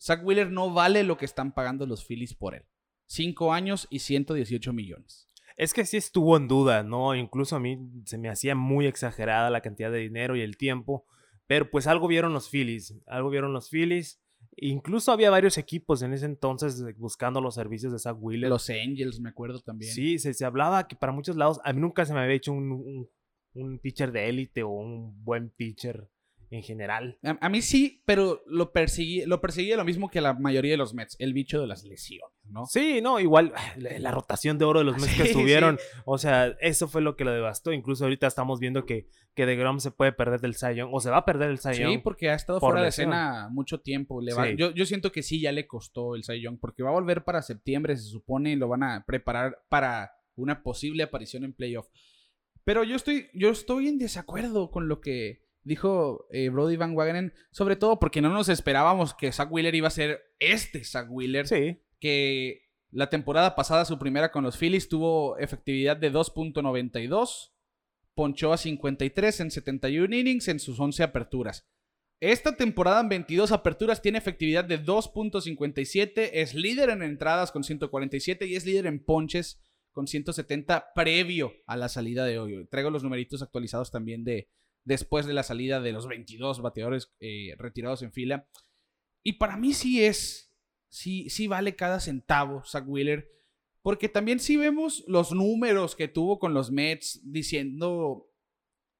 Zach 0.00 0.24
Wheeler 0.24 0.50
no 0.50 0.72
vale 0.72 1.04
lo 1.04 1.16
que 1.16 1.24
están 1.24 1.54
pagando 1.54 1.86
los 1.86 2.04
Phillies 2.04 2.34
por 2.34 2.54
él. 2.54 2.64
Cinco 3.06 3.52
años 3.52 3.86
y 3.90 4.00
118 4.00 4.72
millones. 4.72 5.31
Es 5.56 5.74
que 5.74 5.84
sí 5.84 5.96
estuvo 5.96 6.36
en 6.36 6.48
duda, 6.48 6.82
¿no? 6.82 7.14
Incluso 7.14 7.56
a 7.56 7.60
mí 7.60 7.78
se 8.04 8.18
me 8.18 8.28
hacía 8.28 8.54
muy 8.54 8.86
exagerada 8.86 9.50
la 9.50 9.60
cantidad 9.60 9.90
de 9.90 9.98
dinero 9.98 10.36
y 10.36 10.40
el 10.40 10.56
tiempo. 10.56 11.06
Pero 11.46 11.70
pues 11.70 11.86
algo 11.86 12.08
vieron 12.08 12.32
los 12.32 12.48
Phillies, 12.48 12.94
algo 13.06 13.30
vieron 13.30 13.52
los 13.52 13.68
Phillies. 13.68 14.20
Incluso 14.56 15.12
había 15.12 15.30
varios 15.30 15.58
equipos 15.58 16.02
en 16.02 16.12
ese 16.12 16.26
entonces 16.26 16.82
buscando 16.96 17.40
los 17.40 17.54
servicios 17.54 17.92
de 17.92 17.98
Zach 17.98 18.16
Wheeler. 18.18 18.50
Los 18.50 18.70
Angels, 18.70 19.20
me 19.20 19.30
acuerdo 19.30 19.60
también. 19.60 19.92
Sí, 19.92 20.18
se, 20.18 20.44
hablaba 20.44 20.88
que 20.88 20.96
para 20.96 21.12
muchos 21.12 21.36
lados, 21.36 21.60
a 21.64 21.72
mí 21.72 21.80
nunca 21.80 22.04
se 22.04 22.14
me 22.14 22.20
había 22.20 22.36
hecho 22.36 22.52
un, 22.52 23.08
un 23.54 23.78
pitcher 23.78 24.12
de 24.12 24.28
élite 24.28 24.62
o 24.62 24.70
un 24.70 25.24
buen 25.24 25.50
pitcher 25.50 26.08
en 26.52 26.62
general. 26.62 27.18
A, 27.22 27.48
mí 27.48 27.62
sí, 27.62 28.02
pero 28.04 28.42
lo 28.46 28.72
perseguí, 28.72 29.24
lo 29.24 29.40
perseguía 29.40 29.76
lo 29.76 29.84
mismo 29.84 30.10
que 30.10 30.20
la 30.20 30.34
mayoría 30.34 30.72
de 30.72 30.76
los 30.76 30.92
Mets, 30.92 31.16
el 31.18 31.32
bicho 31.32 31.60
de 31.60 31.66
las 31.66 31.84
lesiones, 31.84 32.36
¿no? 32.44 32.66
Sí, 32.66 33.00
no, 33.00 33.18
igual 33.20 33.54
la, 33.76 34.10
rotación 34.10 34.58
de 34.58 34.66
oro 34.66 34.80
de 34.80 34.84
los 34.84 35.00
Mets 35.00 35.16
que 35.16 35.22
estuvieron, 35.30 35.78
o 36.04 36.18
sea, 36.18 36.54
eso 36.60 36.88
fue 36.88 37.00
lo 37.00 37.16
que 37.16 37.24
lo 37.24 37.32
devastó. 37.32 37.72
Incluso 37.72 38.04
ahorita 38.04 38.26
estamos 38.26 38.60
viendo 38.60 38.84
que, 38.84 39.06
que 39.34 39.46
DeGrom 39.46 39.80
se 39.80 39.92
puede 39.92 40.12
perder 40.12 40.40
del 40.40 40.54
Cy 40.54 40.82
o 40.82 41.00
se 41.00 41.08
va 41.08 41.18
a 41.18 41.24
perder 41.24 41.50
el 41.50 41.58
Cy 41.58 41.74
Sí, 41.74 41.98
porque 41.98 42.28
ha 42.28 42.34
estado 42.34 42.60
fuera 42.60 42.82
de 42.82 42.88
escena 42.88 43.48
mucho 43.50 43.80
tiempo. 43.80 44.20
yo, 44.56 44.72
yo, 44.72 44.84
siento 44.84 45.10
que 45.10 45.22
sí, 45.22 45.40
ya 45.40 45.52
le 45.52 45.66
costó 45.66 46.14
el 46.14 46.24
Cy 46.24 46.44
porque 46.60 46.82
va 46.82 46.90
a 46.90 46.94
volver 46.94 47.24
para 47.24 47.40
septiembre, 47.40 47.96
se 47.96 48.04
supone, 48.04 48.52
y 48.52 48.56
lo 48.56 48.68
van 48.68 48.82
a 48.82 49.04
preparar 49.06 49.58
para 49.70 50.12
una 50.34 50.62
posible 50.62 51.02
aparición 51.02 51.44
en 51.44 51.54
playoff. 51.54 51.88
Pero 52.64 52.84
yo 52.84 52.94
estoy, 52.94 53.28
yo 53.32 53.48
estoy 53.48 53.88
en 53.88 53.98
desacuerdo 53.98 54.70
con 54.70 54.86
lo 54.86 55.00
que 55.00 55.42
dijo 55.64 56.26
eh, 56.30 56.48
Brody 56.48 56.76
Van 56.76 56.96
Wagenen, 56.96 57.32
sobre 57.50 57.76
todo 57.76 57.98
porque 57.98 58.20
no 58.20 58.30
nos 58.30 58.48
esperábamos 58.48 59.14
que 59.14 59.32
Zach 59.32 59.50
Wheeler 59.50 59.74
iba 59.74 59.88
a 59.88 59.92
ser 59.92 60.20
este 60.38 60.84
Zach 60.84 61.08
Wheeler. 61.10 61.46
Sí. 61.46 61.80
Que 62.00 62.68
la 62.90 63.08
temporada 63.08 63.54
pasada, 63.56 63.84
su 63.84 63.98
primera 63.98 64.30
con 64.30 64.44
los 64.44 64.58
Phillies, 64.58 64.88
tuvo 64.88 65.38
efectividad 65.38 65.96
de 65.96 66.12
2.92, 66.12 67.52
ponchó 68.14 68.52
a 68.52 68.58
53 68.58 69.40
en 69.40 69.50
71 69.50 70.14
innings 70.14 70.48
en 70.48 70.60
sus 70.60 70.78
11 70.78 71.02
aperturas. 71.02 71.66
Esta 72.20 72.56
temporada 72.56 73.00
en 73.00 73.08
22 73.08 73.50
aperturas 73.50 74.00
tiene 74.02 74.18
efectividad 74.18 74.64
de 74.64 74.84
2.57, 74.84 76.30
es 76.34 76.54
líder 76.54 76.90
en 76.90 77.02
entradas 77.02 77.50
con 77.50 77.64
147 77.64 78.46
y 78.46 78.54
es 78.54 78.66
líder 78.66 78.86
en 78.86 79.02
ponches 79.04 79.60
con 79.90 80.06
170 80.06 80.92
previo 80.94 81.52
a 81.66 81.76
la 81.76 81.88
salida 81.88 82.24
de 82.24 82.38
hoy. 82.38 82.66
Traigo 82.70 82.90
los 82.90 83.02
numeritos 83.02 83.42
actualizados 83.42 83.90
también 83.90 84.22
de, 84.22 84.48
después 84.84 85.26
de 85.26 85.34
la 85.34 85.42
salida 85.42 85.80
de 85.80 85.92
los 85.92 86.06
22 86.06 86.60
bateadores 86.60 87.12
eh, 87.20 87.54
retirados 87.58 88.02
en 88.02 88.12
fila. 88.12 88.46
Y 89.22 89.34
para 89.34 89.56
mí 89.56 89.72
sí 89.72 90.04
es, 90.04 90.52
sí, 90.88 91.28
sí 91.30 91.46
vale 91.46 91.76
cada 91.76 92.00
centavo 92.00 92.64
Zach 92.64 92.84
Wheeler, 92.86 93.30
porque 93.82 94.08
también 94.08 94.40
si 94.40 94.56
vemos 94.56 95.04
los 95.06 95.32
números 95.32 95.96
que 95.96 96.08
tuvo 96.08 96.38
con 96.38 96.54
los 96.54 96.70
Mets 96.70 97.20
diciendo, 97.24 98.28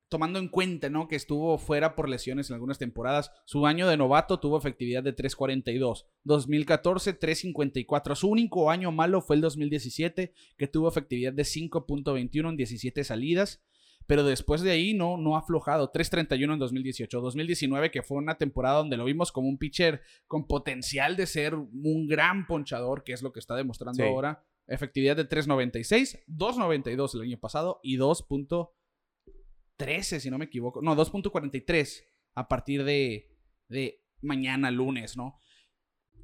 tomando 0.09 0.39
en 0.39 0.49
cuenta, 0.49 0.91
¿no? 0.91 1.09
Que 1.09 1.17
estuvo 1.17 1.57
fuera 1.59 1.95
por 1.95 2.09
lesiones 2.09 2.51
en 2.51 2.55
algunas 2.55 2.79
temporadas. 2.79 3.33
Su 3.45 3.67
año 3.67 3.89
de 3.89 3.97
novato 3.97 4.41
tuvo 4.41 4.59
efectividad 4.59 5.03
de 5.03 5.15
3.42. 5.15 6.07
2014, 6.25 7.19
3.54. 7.19 8.15
Su 8.17 8.29
único 8.29 8.71
año 8.71 8.91
malo 8.91 9.21
fue 9.21 9.37
el 9.37 9.43
2017, 9.43 10.35
que 10.57 10.69
tuvo 10.69 10.89
efectividad 10.89 11.33
de 11.33 11.45
5.21 11.45 12.49
en 12.49 12.57
17 12.57 13.05
salidas 13.05 13.63
pero 14.07 14.25
después 14.25 14.63
de 14.63 14.71
ahí 14.71 14.95
no, 14.95 15.17
no 15.17 15.35
ha 15.37 15.41
aflojado. 15.41 15.91
3.31 15.93 16.53
en 16.53 16.59
2018. 16.59 17.21
2019, 17.21 17.91
que 17.91 18.03
fue 18.03 18.19
una 18.19 18.37
temporada 18.37 18.79
donde 18.79 18.97
lo 18.97 19.05
vimos 19.05 19.33
como 19.33 19.49
un 19.49 19.59
pitcher 19.59 20.03
con 20.27 20.47
potencial 20.47 21.17
de 21.17 21.27
ser 21.27 21.55
un 21.55 22.07
gran 22.07 22.47
ponchador, 22.47 23.03
que 23.05 23.13
es 23.13 23.23
lo 23.23 23.33
que 23.33 23.41
está 23.41 23.57
demostrando 23.57 24.05
ahora. 24.05 24.45
Efectividad 24.67 25.17
de 25.17 25.29
3.96, 25.29 26.25
2.92 26.29 27.15
el 27.15 27.23
año 27.23 27.39
pasado 27.39 27.81
y 27.83 27.99
2.13, 27.99 30.21
si 30.21 30.31
no 30.31 30.39
me 30.39 30.45
equivoco. 30.47 30.81
No, 30.83 30.97
2.43 30.97 32.05
a 32.35 32.49
partir 32.49 32.85
de, 32.85 33.29
de 33.69 34.03
mañana, 34.23 34.71
lunes, 34.71 35.17
¿no? 35.17 35.39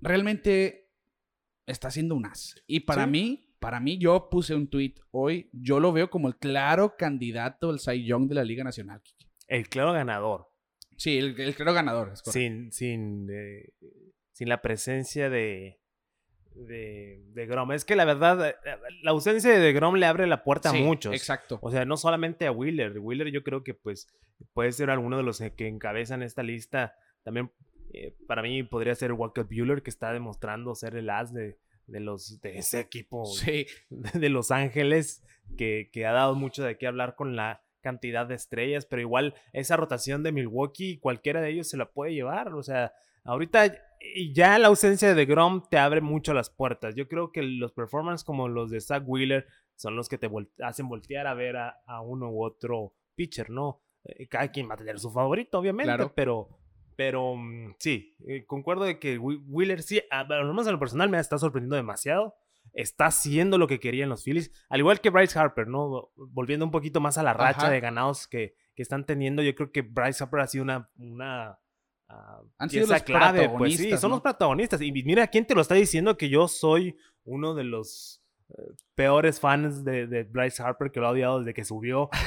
Realmente 0.01 0.91
está 1.67 1.91
siendo 1.91 2.15
un 2.15 2.27
as. 2.27 2.55
Y 2.67 2.81
para 2.81 3.07
mí, 3.07 3.48
para 3.59 3.81
mí, 3.81 3.99
yo 3.99 4.29
puse 4.31 4.55
un 4.55 4.69
tweet 4.69 4.95
hoy, 5.11 5.49
yo 5.53 5.81
lo 5.81 5.93
veo 5.93 6.11
como 6.11 6.29
el 6.29 6.37
claro 6.37 6.97
candidato 6.97 7.71
al 7.71 7.81
Cy 7.81 8.05
Young 8.05 8.29
de 8.29 8.35
la 8.35 8.45
Liga 8.45 8.65
Nacional. 8.65 9.03
El 9.47 9.69
claro 9.69 9.93
ganador. 9.93 10.49
Sí, 10.97 11.19
el, 11.19 11.35
claro 11.55 11.73
ganador. 11.73 12.13
sin, 12.25 12.73
sin, 12.73 13.29
eh, 13.31 13.73
sin 14.33 14.49
la 14.49 14.61
presencia 14.63 15.31
de, 15.31 15.81
de, 16.55 17.23
de, 17.33 17.47
Grom. 17.47 17.73
Es 17.73 17.85
que 17.85 17.97
la 17.97 18.05
verdad, 18.05 18.49
eh, 18.49 18.55
la 19.03 19.13
ausencia 19.13 19.59
de 19.59 19.73
Grom 19.73 19.97
le 19.97 20.07
abre 20.07 20.27
la 20.27 20.43
puerta 20.43 20.71
a 20.71 20.73
muchos. 20.73 21.15
Exacto. 21.15 21.59
O 21.63 21.71
sea, 21.71 21.85
no 21.85 21.97
solamente 21.97 22.47
a 22.47 22.53
Wheeler. 22.53 22.99
Wheeler 22.99 23.31
yo 23.31 23.43
creo 23.43 23.63
que 23.63 23.75
pues 23.75 24.09
puede 24.53 24.73
ser 24.73 24.91
alguno 24.91 25.17
de 25.17 25.23
los 25.23 25.41
que 25.57 25.69
encabezan 25.69 26.23
esta 26.23 26.43
lista. 26.43 26.95
También 27.23 27.53
eh, 27.93 28.15
para 28.27 28.43
mí 28.43 28.63
podría 28.65 28.95
ser 28.95 29.13
Walker 29.13 29.45
Bueller, 29.45 29.83
que 29.83 29.91
está 29.91 30.13
demostrando 30.13 30.75
ser 30.75 30.97
el 30.97 31.11
as 31.11 31.33
de, 31.33 31.59
de 31.89 32.01
los 32.01 32.41
de 32.41 32.59
ese 32.59 32.81
equipo 32.81 33.25
de 33.91 34.29
Los 34.29 34.51
Ángeles 34.51 35.25
que, 35.57 35.91
que, 35.93 36.07
ha 36.07 36.13
dado 36.13 36.35
mucho 36.35 36.63
de 36.63 36.79
qué 36.79 36.87
hablar 36.87 37.17
con 37.17 37.35
la 37.35 37.63
cantidad 37.81 38.27
de 38.27 38.35
estrellas, 38.35 38.87
pero 38.87 39.03
igual 39.03 39.35
esa 39.53 39.77
rotación 39.77 40.23
de 40.23 40.33
Milwaukee, 40.33 40.99
cualquiera 40.99 41.41
de 41.41 41.51
ellos 41.51 41.69
se 41.69 41.77
la 41.77 41.91
puede 41.91 42.13
llevar, 42.13 42.55
o 42.55 42.63
sea, 42.63 42.93
ahorita 43.25 43.73
ya 44.33 44.59
la 44.59 44.69
ausencia 44.69 45.15
de 45.15 45.27
Grom 45.27 45.63
te 45.69 45.79
abre 45.79 46.01
mucho 46.01 46.35
las 46.35 46.51
puertas. 46.51 46.95
Yo 46.95 47.09
creo 47.09 47.33
que 47.33 47.43
los 47.43 47.73
performances 47.73 48.25
como 48.25 48.49
los 48.49 48.71
de 48.71 48.81
Zach 48.81 49.03
Wheeler 49.07 49.47
son 49.75 49.97
los 49.97 50.09
que 50.09 50.19
te 50.19 50.31
hacen 50.63 50.89
voltear 50.89 51.27
a 51.27 51.35
ver 51.35 51.57
a, 51.57 52.01
uno 52.03 52.31
u 52.31 52.45
otro 52.45 52.95
pitcher, 53.15 53.51
¿no? 53.51 53.83
Eh, 54.05 54.29
cada 54.29 54.51
quien 54.51 54.69
va 54.69 54.75
a 54.75 54.79
tener 54.79 54.99
su 54.99 55.11
favorito, 55.11 55.59
obviamente, 55.59 56.11
pero 56.15 56.58
pero 56.99 57.37
mm, 57.37 57.77
sí, 57.79 58.17
eh, 58.27 58.45
concuerdo 58.45 58.83
de 58.83 58.99
que 58.99 59.19
Wheeler 59.19 59.85
sí, 59.85 60.03
a, 60.11 60.25
lo 60.25 60.49
menos 60.49 60.67
en 60.67 60.73
lo 60.73 60.81
personal 60.81 61.09
me 61.09 61.21
está 61.21 61.39
sorprendiendo 61.39 61.77
demasiado. 61.77 62.35
está 62.73 63.07
haciendo 63.07 63.57
lo 63.57 63.69
que 63.69 63.79
querían 63.79 64.09
los 64.09 64.25
Phillies. 64.25 64.51
Al 64.69 64.81
igual 64.81 65.01
que 65.01 65.11
Bryce 65.11 65.39
Harper, 65.39 65.69
¿no? 65.69 66.11
Volviendo 66.17 66.65
un 66.65 66.73
poquito 66.73 67.01
más 67.01 67.17
a 67.17 67.23
la 67.23 67.35
racha 67.35 67.67
Ajá. 67.67 67.71
de 67.71 67.79
ganados 67.79 68.27
que, 68.27 68.57
que 68.75 68.83
están 68.83 69.07
teniendo, 69.07 69.43
yo 69.43 69.55
creo 69.55 69.71
que 69.71 69.83
Bryce 69.83 70.25
Harper 70.25 70.41
ha 70.41 70.49
sido 70.49 70.65
una... 70.65 70.91
una 70.99 71.61
ah, 72.09 72.41
Han 72.59 72.69
sido 72.69 72.89
pieza 72.89 72.95
los 72.95 73.03
clave, 73.05 73.49
pues 73.49 73.77
sí, 73.77 73.97
son 73.97 74.11
los 74.11 74.21
protagonistas. 74.21 74.83
Y 74.83 74.91
mira, 74.91 75.29
¿quién 75.29 75.47
te 75.47 75.55
lo 75.55 75.61
está 75.61 75.77
diciendo 75.77 76.17
que 76.17 76.29
yo 76.29 76.49
soy 76.49 76.97
uno 77.23 77.55
de 77.55 77.63
los 77.63 78.25
peores 78.95 79.39
fans 79.41 79.85
de, 79.85 80.07
de 80.07 80.25
Bryce 80.25 80.63
Harper 80.63 80.91
que 80.91 81.01
lo 81.01 81.07
ha 81.07 81.11
odiado 81.11 81.39
desde 81.41 81.55
que 81.55 81.65
subió? 81.65 82.11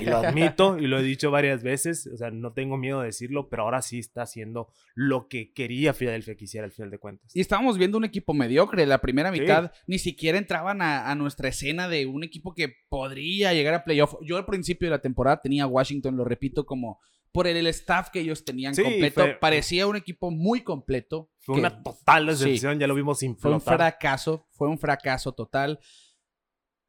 Y 0.00 0.06
lo 0.06 0.16
admito 0.16 0.76
y 0.76 0.88
lo 0.88 0.98
he 0.98 1.02
dicho 1.04 1.30
varias 1.30 1.62
veces, 1.62 2.08
o 2.12 2.16
sea, 2.16 2.32
no 2.32 2.52
tengo 2.52 2.76
miedo 2.76 2.98
de 3.00 3.06
decirlo, 3.06 3.48
pero 3.48 3.62
ahora 3.62 3.80
sí 3.80 4.00
está 4.00 4.22
haciendo 4.22 4.72
lo 4.96 5.28
que 5.28 5.52
quería 5.52 5.94
Filadelfia 5.94 6.34
que 6.34 6.46
hiciera 6.46 6.64
al 6.64 6.72
final 6.72 6.90
de 6.90 6.98
cuentas. 6.98 7.30
Y 7.36 7.40
estábamos 7.40 7.78
viendo 7.78 7.96
un 7.96 8.04
equipo 8.04 8.34
mediocre. 8.34 8.84
La 8.86 8.98
primera 8.98 9.32
Sí. 9.32 9.40
mitad 9.40 9.70
ni 9.86 10.00
siquiera 10.00 10.36
entraban 10.36 10.82
a, 10.82 11.08
a 11.08 11.14
nuestra 11.14 11.48
escena 11.48 11.88
de 11.88 12.06
un 12.06 12.24
equipo 12.24 12.54
que 12.54 12.74
podría 12.88 13.54
llegar 13.54 13.72
a 13.74 13.84
playoff. 13.84 14.16
Yo 14.22 14.36
al 14.36 14.46
principio 14.46 14.86
de 14.88 14.96
la 14.96 15.00
temporada 15.00 15.40
tenía 15.40 15.62
a 15.62 15.68
Washington, 15.68 16.16
lo 16.16 16.24
repito, 16.24 16.66
como 16.66 16.98
por 17.32 17.46
el, 17.46 17.56
el 17.56 17.66
staff 17.68 18.10
que 18.10 18.20
ellos 18.20 18.44
tenían 18.44 18.74
Sí, 18.74 18.82
completo. 18.82 19.20
fue- 19.22 19.34
Parecía 19.34 19.86
un 19.86 19.96
equipo 19.96 20.30
muy 20.30 20.62
completo. 20.62 21.30
Fue 21.40 21.54
que 21.56 21.60
una 21.60 21.82
total 21.82 22.24
sí. 22.36 22.44
decepción, 22.44 22.78
ya 22.78 22.86
lo 22.86 22.94
vimos 22.94 23.18
sin 23.18 23.36
Fue 23.36 23.52
un 23.52 23.60
flotar. 23.60 23.76
fracaso, 23.78 24.46
fue 24.52 24.68
un 24.68 24.78
fracaso 24.78 25.32
total. 25.32 25.78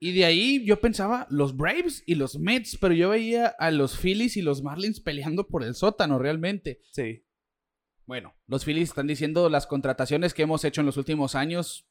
Y 0.02 0.14
de 0.14 0.24
ahí 0.26 0.64
yo 0.66 0.80
pensaba 0.80 1.28
los 1.30 1.56
Braves 1.58 2.04
y 2.06 2.16
los 2.16 2.40
Mets, 2.40 2.78
pero 2.80 2.94
yo 2.94 3.10
veía 3.10 3.48
a 3.48 3.70
los 3.72 3.98
Phillies 3.98 4.38
y 4.38 4.42
los 4.42 4.64
Marlins 4.64 5.02
peleando 5.02 5.48
por 5.48 5.64
el 5.64 5.76
sótano 5.76 6.18
realmente. 6.20 6.80
Sí. 6.92 7.26
Bueno, 8.06 8.34
los 8.48 8.64
Phillies 8.66 8.90
están 8.90 9.08
diciendo 9.08 9.50
las 9.50 9.68
contrataciones 9.68 10.34
que 10.34 10.44
hemos 10.44 10.64
hecho 10.64 10.82
en 10.82 10.88
los 10.88 10.98
últimos 10.98 11.36
años 11.36 11.86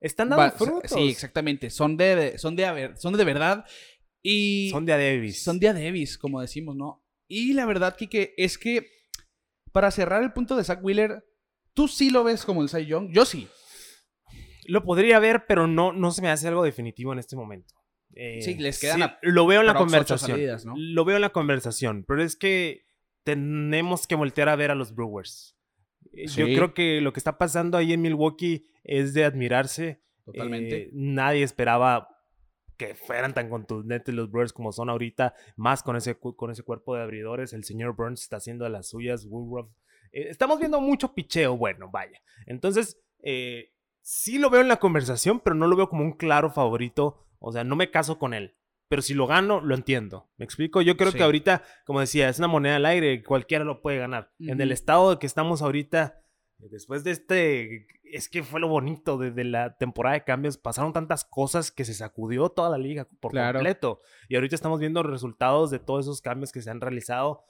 Están 0.00 0.28
dando 0.28 0.44
Va- 0.44 0.50
frutos. 0.52 0.92
Sí, 0.92 1.08
exactamente. 1.08 1.70
Son 1.70 1.96
de, 1.96 2.38
son 2.38 2.54
de, 2.54 2.64
haber- 2.66 2.96
son 2.96 3.14
de 3.16 3.24
verdad. 3.24 3.64
Y 4.22 4.70
Son 4.70 4.86
de 4.86 4.92
a 4.92 4.96
Davis. 4.96 5.42
son 5.42 5.58
de 5.58 5.68
a 5.68 5.72
Davis, 5.72 6.16
como 6.16 6.40
decimos, 6.40 6.76
¿no? 6.76 7.04
Y 7.28 7.52
la 7.52 7.66
verdad, 7.66 7.94
Kike, 7.96 8.34
es 8.36 8.56
que 8.58 8.86
para 9.72 9.90
cerrar 9.90 10.22
el 10.22 10.32
punto 10.32 10.56
de 10.56 10.64
Zach 10.64 10.80
Wheeler, 10.82 11.24
tú 11.74 11.86
sí 11.88 12.10
lo 12.10 12.24
ves 12.24 12.44
como 12.44 12.62
el 12.62 12.68
Cy 12.68 12.86
Young. 12.86 13.10
Yo 13.12 13.24
sí. 13.26 13.48
Lo 14.66 14.82
podría 14.82 15.18
ver, 15.18 15.44
pero 15.46 15.66
no, 15.66 15.92
no 15.92 16.10
se 16.10 16.22
me 16.22 16.28
hace 16.30 16.48
algo 16.48 16.62
definitivo 16.64 17.12
en 17.12 17.18
este 17.18 17.36
momento. 17.36 17.74
Eh, 18.14 18.40
Sí, 18.42 18.54
les 18.54 18.80
quedan 18.80 19.02
a- 19.02 19.18
Lo 19.22 19.46
veo 19.46 19.60
en 19.60 19.66
la 19.66 19.74
conversación. 19.74 20.30
salidas, 20.32 20.64
¿no? 20.64 20.74
Lo 20.76 21.04
veo 21.04 21.16
en 21.16 21.22
la 21.22 21.30
conversación, 21.32 22.04
pero 22.08 22.22
es 22.22 22.36
que 22.36 22.82
tenemos 23.24 24.06
que 24.06 24.14
voltear 24.14 24.48
a 24.48 24.56
ver 24.56 24.70
a 24.70 24.74
los 24.74 24.94
Brewers. 24.94 25.56
Eh, 26.12 26.26
Yo 26.28 26.46
Sí. 26.46 26.54
creo 26.54 26.72
que 26.74 27.00
lo 27.00 27.12
que 27.12 27.20
está 27.20 27.36
pasando 27.38 27.76
ahí 27.76 27.92
en 27.92 28.00
Milwaukee 28.00 28.66
es 28.84 29.12
de 29.14 29.24
admirarse. 29.24 30.02
Totalmente. 30.24 30.82
Eh, 30.84 30.90
nadie 30.92 31.42
esperaba 31.42 32.08
que 32.78 32.94
fueran 32.94 33.34
tan 33.34 33.50
contundentes 33.50 34.14
los 34.14 34.30
Brewers 34.30 34.52
como 34.54 34.72
son 34.72 34.88
ahorita, 34.88 35.34
más 35.56 35.82
con 35.82 35.96
ese, 35.96 36.16
con 36.18 36.50
ese 36.50 36.62
cuerpo 36.62 36.94
de 36.96 37.02
abridores. 37.02 37.52
El 37.52 37.64
señor 37.64 37.94
Burns 37.96 38.22
está 38.22 38.36
haciendo 38.36 38.64
de 38.64 38.70
las 38.70 38.88
suyas. 38.88 39.26
Woodruff. 39.26 39.68
Eh, 40.12 40.28
estamos 40.30 40.58
viendo 40.58 40.80
mucho 40.80 41.12
picheo, 41.12 41.56
bueno, 41.56 41.90
vaya. 41.92 42.22
Entonces, 42.46 42.98
eh, 43.22 43.72
sí 44.00 44.38
lo 44.38 44.48
veo 44.48 44.62
en 44.62 44.68
la 44.68 44.78
conversación, 44.78 45.40
pero 45.40 45.54
no 45.56 45.66
lo 45.66 45.76
veo 45.76 45.90
como 45.90 46.04
un 46.04 46.12
claro 46.12 46.50
favorito. 46.50 47.26
O 47.40 47.52
sea, 47.52 47.64
no 47.64 47.76
me 47.76 47.90
caso 47.90 48.18
con 48.18 48.32
él. 48.32 48.54
Pero 48.88 49.02
si 49.02 49.12
lo 49.12 49.26
gano, 49.26 49.60
lo 49.60 49.74
entiendo. 49.74 50.30
¿Me 50.38 50.44
explico? 50.46 50.80
Yo 50.80 50.96
creo 50.96 51.10
Sí. 51.10 51.18
que 51.18 51.24
ahorita, 51.24 51.62
como 51.84 52.00
decía, 52.00 52.28
es 52.30 52.38
una 52.38 52.48
moneda 52.48 52.76
al 52.76 52.86
aire, 52.86 53.22
cualquiera 53.22 53.64
lo 53.64 53.82
puede 53.82 53.98
ganar. 53.98 54.30
En 54.38 54.60
el 54.62 54.72
estado 54.72 55.18
que 55.18 55.26
estamos 55.26 55.60
ahorita, 55.60 56.22
después 56.58 57.04
de 57.04 57.12
este, 57.12 57.86
es 58.04 58.28
que 58.28 58.42
fue 58.42 58.60
lo 58.60 58.68
bonito 58.68 59.16
de, 59.18 59.30
de 59.30 59.44
la 59.44 59.76
temporada 59.76 60.14
de 60.14 60.24
cambios, 60.24 60.58
pasaron 60.58 60.92
tantas 60.92 61.24
cosas 61.24 61.70
que 61.70 61.84
se 61.84 61.94
sacudió 61.94 62.48
toda 62.50 62.68
la 62.70 62.78
liga 62.78 63.06
por 63.20 63.30
Claro. 63.32 63.58
completo. 63.58 64.00
Y 64.28 64.34
ahorita 64.34 64.54
estamos 64.54 64.80
viendo 64.80 65.02
resultados 65.02 65.70
de 65.70 65.78
todos 65.78 66.04
esos 66.06 66.20
cambios 66.20 66.52
que 66.52 66.62
se 66.62 66.70
han 66.70 66.80
realizado. 66.80 67.44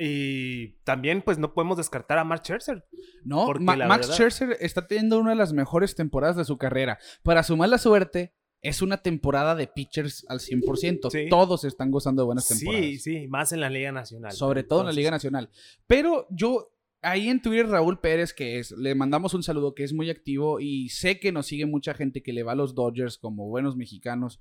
Y 0.00 0.74
también, 0.84 1.22
pues, 1.22 1.38
no 1.38 1.52
podemos 1.54 1.76
descartar 1.76 2.18
a 2.18 2.24
Mark 2.24 2.42
Scherzer. 2.44 2.84
No, 3.24 3.52
Ma- 3.54 3.74
Max 3.76 4.06
verdad- 4.06 4.14
Scherzer 4.14 4.56
está 4.60 4.86
teniendo 4.86 5.18
una 5.18 5.30
de 5.30 5.36
las 5.36 5.52
mejores 5.52 5.94
temporadas 5.96 6.36
de 6.36 6.44
su 6.44 6.56
carrera. 6.56 6.98
Para 7.24 7.42
su 7.42 7.56
mala 7.56 7.78
suerte, 7.78 8.32
es 8.62 8.80
una 8.80 8.98
temporada 9.02 9.56
de 9.56 9.66
pitchers 9.66 10.24
al 10.28 10.38
100%. 10.38 11.10
Sí. 11.10 11.26
Todos 11.28 11.64
están 11.64 11.90
gozando 11.90 12.22
de 12.22 12.26
buenas 12.26 12.46
temporadas. 12.46 12.86
Sí, 12.86 12.98
sí, 12.98 13.26
más 13.28 13.50
en 13.52 13.60
la 13.60 13.70
Liga 13.70 13.90
Nacional. 13.90 14.30
Sobre 14.32 14.62
todo 14.62 14.80
en 14.80 14.86
la 14.86 14.92
Liga 14.92 15.10
Nacional. 15.10 15.50
Pero 15.88 16.28
yo, 16.30 16.70
ahí 17.02 17.28
en 17.28 17.40
Twitter, 17.42 17.68
Raúl 17.68 18.00
Pérez, 18.00 18.32
que 18.32 18.58
es, 18.58 18.70
le 18.72 18.94
mandamos 18.94 19.34
un 19.34 19.42
saludo, 19.42 19.74
que 19.74 19.84
es 19.84 19.92
muy 19.92 20.10
activo 20.10 20.60
y 20.60 20.88
sé 20.88 21.18
que 21.20 21.32
nos 21.32 21.46
sigue 21.46 21.66
mucha 21.66 21.94
gente 21.94 22.22
que 22.22 22.32
le 22.32 22.42
va 22.42 22.52
a 22.52 22.56
los 22.56 22.74
Dodgers 22.74 23.18
como 23.18 23.48
buenos 23.48 23.76
mexicanos. 23.76 24.40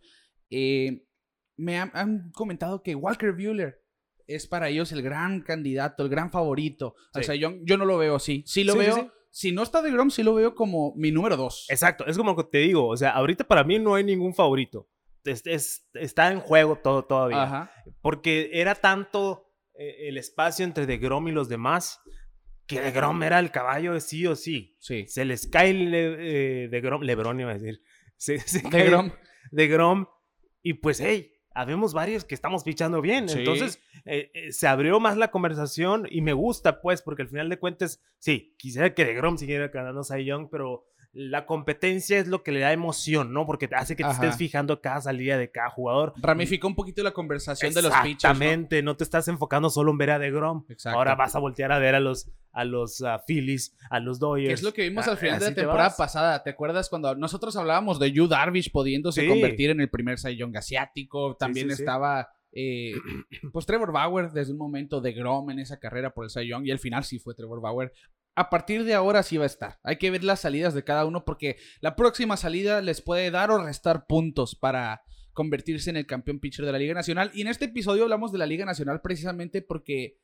eh, 0.50 1.04
me 1.58 1.78
han, 1.80 1.92
han 1.96 2.32
comentado 2.34 2.84
que 2.84 2.94
Walker 2.96 3.32
Buehler 3.34 3.84
es 4.28 4.46
para 4.48 4.70
ellos 4.70 4.92
el 4.92 5.02
gran 5.02 5.42
candidato, 5.42 6.04
el 6.04 6.10
gran 6.10 6.30
favorito. 6.32 6.94
O 7.16 7.20
Sí. 7.20 7.24
sea, 7.24 7.36
yo, 7.36 7.54
yo 7.64 7.78
no 7.78 7.86
lo 7.86 7.98
veo 7.98 8.16
así. 8.16 8.44
Sí 8.46 8.64
lo 8.64 8.74
Sí, 8.74 8.80
veo. 8.80 8.96
sí. 8.96 9.02
Si 9.32 9.52
no 9.52 9.64
está 9.64 9.82
de 9.82 9.92
Grom, 9.92 10.10
sí 10.12 10.22
lo 10.24 10.34
veo 10.36 10.54
como 10.56 10.94
mi 10.96 11.12
número 11.12 11.36
dos. 11.36 11.66
Exacto, 11.70 12.06
es 12.06 12.18
como 12.18 12.36
te 12.48 12.60
digo, 12.60 12.88
o 12.88 12.96
sea, 12.98 13.10
ahorita 13.12 13.44
para 13.48 13.64
mí 13.64 13.80
no 13.80 13.96
hay 13.96 14.04
ningún 14.04 14.34
favorito. 14.36 14.88
Es- 15.26 15.46
es- 15.46 15.88
está 15.96 16.32
en 16.32 16.40
juego 16.40 16.76
todo 16.78 17.06
todavía. 17.06 17.44
Ajá. 17.44 17.72
Porque 18.02 18.50
era 18.54 18.76
tanto 18.76 19.44
eh, 19.80 20.08
el 20.10 20.18
espacio 20.18 20.64
entre 20.66 20.86
DeGrom 20.86 21.28
y 21.28 21.32
los 21.32 21.50
demás 21.50 22.00
que 22.68 22.82
DeGrom 22.82 23.24
era 23.24 23.40
el 23.40 23.50
caballo 23.52 23.94
de 23.94 24.02
sí 24.02 24.28
o 24.28 24.36
sí. 24.36 24.76
Sí. 24.80 25.06
Se 25.08 25.26
les 25.26 25.48
cae 25.48 25.74
Le, 25.74 26.64
eh, 26.66 26.68
DeGrom, 26.68 27.02
LeBron 27.02 27.40
iba 27.40 27.52
a 27.52 27.54
decir. 27.56 27.82
Se, 28.18 28.40
se 28.40 28.64
cae 28.64 28.84
DeGrom. 28.84 29.12
DeGrom 29.52 30.08
y 30.64 30.74
pues, 30.74 31.00
hey, 31.00 31.32
habemos 31.54 31.94
varios 31.94 32.26
que 32.26 32.36
estamos 32.36 32.64
fichando 32.64 33.00
bien. 33.02 33.30
Sí. 33.30 33.40
Entonces, 33.40 33.80
eh, 34.06 34.32
eh, 34.34 34.52
se 34.52 34.68
abrió 34.68 35.00
más 35.00 35.18
la 35.18 35.32
conversación 35.32 36.08
y 36.10 36.22
me 36.22 36.34
gusta, 36.34 36.82
pues, 36.82 37.02
porque 37.02 37.22
al 37.24 37.30
final 37.30 37.48
de 37.50 37.58
cuentas, 37.58 38.04
sí, 38.20 38.56
quisiera 38.58 38.94
que 38.94 39.06
DeGrom 39.06 39.38
siguiera 39.38 39.70
ganando 39.70 40.04
Cy 40.04 40.26
Young, 40.26 40.50
pero 40.52 40.86
la 41.14 41.46
competencia 41.46 42.20
es 42.20 42.28
lo 42.28 42.44
que 42.44 42.52
le 42.52 42.60
da 42.60 42.72
emoción, 42.74 43.34
¿no? 43.34 43.46
Porque 43.46 43.68
hace 43.76 43.96
que 43.96 44.04
te 44.04 44.10
Ajá. 44.10 44.24
estés 44.24 44.38
fijando 44.38 44.82
cada 44.82 45.02
salida 45.02 45.38
de 45.38 45.50
cada 45.50 45.70
jugador. 45.70 46.14
Ramificó 46.18 46.68
un 46.68 46.76
poquito 46.76 47.02
la 47.02 47.12
conversación 47.12 47.74
de 47.74 47.82
los 47.82 47.92
pitchers. 47.92 48.16
Exactamente, 48.26 48.84
¿no? 48.84 48.96
te 48.96 49.04
estás 49.04 49.28
enfocando 49.28 49.70
solo 49.70 49.92
en 49.92 49.98
ver 49.98 50.12
a 50.12 50.20
DeGrom. 50.20 50.66
Exacto. 50.70 50.98
Ahora 50.98 51.16
vas 51.16 51.36
a 51.36 51.40
voltear 51.40 51.72
a 51.72 51.80
ver 51.80 51.96
a 51.96 52.00
los, 52.00 52.30
a 52.52 52.66
los 52.66 53.02
ah, 53.02 53.24
Phillies, 53.26 53.76
a 53.90 54.00
los 54.00 54.20
Dodgers. 54.20 54.54
Es 54.60 54.64
lo 54.64 54.74
que 54.74 54.84
vimos 54.84 55.08
Ah, 55.08 55.12
al 55.12 55.18
final 55.18 55.40
de 55.40 55.46
la 55.46 55.56
te 55.56 55.62
temporada 55.62 55.96
pasada. 55.98 56.44
¿Te 56.44 56.52
acuerdas 56.52 56.88
cuando 56.90 57.16
nosotros 57.16 57.56
hablábamos 57.56 58.00
de 58.00 58.12
Yu 58.12 58.28
Darvish 58.28 58.72
pudiéndose 58.72 59.22
Sí. 59.22 59.28
convertir 59.28 59.72
en 59.72 59.82
el 59.82 59.90
primer 59.90 60.20
Cy 60.20 60.36
Young 60.36 60.56
asiático? 60.58 61.36
También 61.36 61.70
sí, 61.70 61.78
sí. 61.78 61.82
estaba 61.82 62.30
eh, 62.52 62.94
pues 63.52 63.66
Trevor 63.66 63.92
Bauer 63.92 64.32
desde 64.32 64.52
un 64.52 64.58
momento 64.58 65.02
de 65.02 65.14
Grom 65.14 65.50
en 65.52 65.60
esa 65.60 65.80
carrera 65.80 66.14
por 66.14 66.26
el 66.26 66.30
Cy 66.32 66.48
Young 66.48 66.66
y 66.66 66.72
al 66.72 66.80
final 66.80 67.04
sí 67.04 67.20
fue 67.20 67.34
Trevor 67.34 67.62
Bauer. 67.62 67.92
A 68.38 68.51
partir 68.51 68.84
de 68.84 68.94
ahora 68.94 69.24
sí 69.24 69.38
va 69.38 69.46
a 69.46 69.48
estar. 69.48 69.79
Hay 69.84 69.98
que 69.98 70.12
ver 70.12 70.24
las 70.24 70.41
salidas 70.41 70.75
de 70.75 70.84
cada 70.84 71.06
uno 71.06 71.25
porque 71.25 71.58
la 71.82 71.96
próxima 71.96 72.38
salida 72.38 72.82
les 72.84 73.01
puede 73.01 73.32
dar 73.32 73.50
o 73.50 73.63
restar 73.63 74.06
puntos 74.06 74.53
para 74.56 75.01
convertirse 75.34 75.89
en 75.89 75.98
el 75.98 76.06
campeón 76.06 76.39
pitcher 76.39 76.63
de 76.63 76.72
la 76.72 76.77
Liga 76.77 76.94
Nacional. 76.94 77.32
Y 77.34 77.41
en 77.41 77.48
este 77.48 77.65
episodio 77.65 78.03
hablamos 78.03 78.32
de 78.32 78.38
la 78.38 78.46
Liga 78.46 78.63
Nacional 78.63 79.01
precisamente 79.01 79.63
porque 79.63 80.20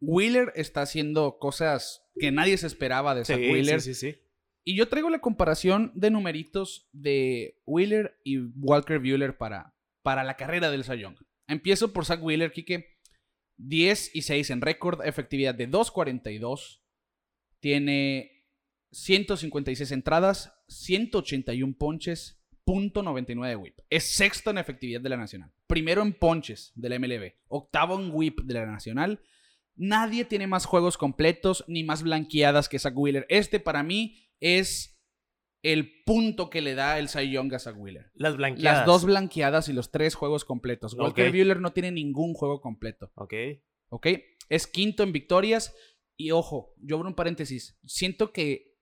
Wheeler 0.00 0.52
está 0.56 0.82
haciendo 0.82 1.38
cosas 1.38 2.02
que 2.16 2.32
nadie 2.32 2.58
se 2.58 2.66
esperaba 2.66 3.14
de 3.14 3.24
Sí, 3.24 3.32
Zach 3.32 3.40
Wheeler. 3.40 3.80
sí, 3.80 3.94
sí, 3.94 4.12
sí. 4.12 4.18
Y 4.64 4.76
yo 4.76 4.88
traigo 4.88 5.08
la 5.08 5.20
comparación 5.20 5.92
de 5.94 6.10
numeritos 6.10 6.88
de 6.92 7.60
Wheeler 7.64 8.18
y 8.24 8.38
Walker 8.56 8.98
Buehler 8.98 9.38
para, 9.38 9.76
para 10.02 10.24
la 10.24 10.36
carrera 10.36 10.70
del 10.72 10.82
Cy 10.82 10.98
Young. 10.98 11.16
Empiezo 11.46 11.92
por 11.92 12.04
Zach 12.04 12.20
Wheeler, 12.22 12.50
Kike. 12.50 12.98
10 13.62 14.16
y 14.16 14.22
6 14.22 14.50
en 14.50 14.62
récord, 14.62 15.04
efectividad 15.04 15.54
de 15.54 15.68
2.42. 15.68 16.79
Tiene 17.60 18.46
156 18.92 19.92
entradas, 19.92 20.52
181 20.68 21.74
ponches, 21.78 22.40
.99 22.66 23.48
de 23.48 23.56
whip. 23.56 23.78
Es 23.90 24.12
sexto 24.12 24.50
en 24.50 24.58
efectividad 24.58 25.00
de 25.00 25.08
la 25.08 25.16
nacional. 25.16 25.52
Primero 25.66 26.02
en 26.02 26.12
ponches 26.12 26.72
de 26.74 26.88
la 26.88 26.98
MLB. 26.98 27.34
Octavo 27.48 27.98
en 27.98 28.10
whip 28.12 28.40
de 28.42 28.54
la 28.54 28.66
nacional. 28.66 29.20
Nadie 29.76 30.24
tiene 30.24 30.46
más 30.46 30.66
juegos 30.66 30.98
completos 30.98 31.64
ni 31.66 31.84
más 31.84 32.02
blanqueadas 32.02 32.68
que 32.68 32.78
Zach 32.78 32.96
Wheeler. 32.96 33.26
Este 33.28 33.60
para 33.60 33.82
mí 33.82 34.28
es 34.40 35.00
el 35.62 36.02
punto 36.04 36.50
que 36.50 36.60
le 36.60 36.74
da 36.74 36.98
el 36.98 37.08
Cy 37.08 37.30
Young 37.30 37.54
a 37.54 37.58
Zach 37.58 37.76
Wheeler. 37.76 38.10
Las 38.14 38.36
blanqueadas. 38.36 38.78
Las 38.78 38.86
dos 38.86 39.04
blanqueadas 39.04 39.68
y 39.68 39.72
los 39.72 39.90
tres 39.90 40.14
juegos 40.14 40.44
completos. 40.44 40.94
Walker 40.94 41.26
Ok. 41.26 41.32
Buehler 41.32 41.60
no 41.60 41.72
tiene 41.72 41.92
ningún 41.92 42.34
juego 42.34 42.60
completo. 42.60 43.10
Ok. 43.14 43.34
¿Ok? 43.88 44.06
Es 44.48 44.66
quinto 44.66 45.02
en 45.02 45.12
victorias. 45.12 45.74
Y 46.20 46.32
ojo, 46.32 46.74
yo 46.76 46.96
abro 46.96 47.08
un 47.08 47.14
paréntesis. 47.14 47.78
Siento 47.86 48.30
que 48.30 48.76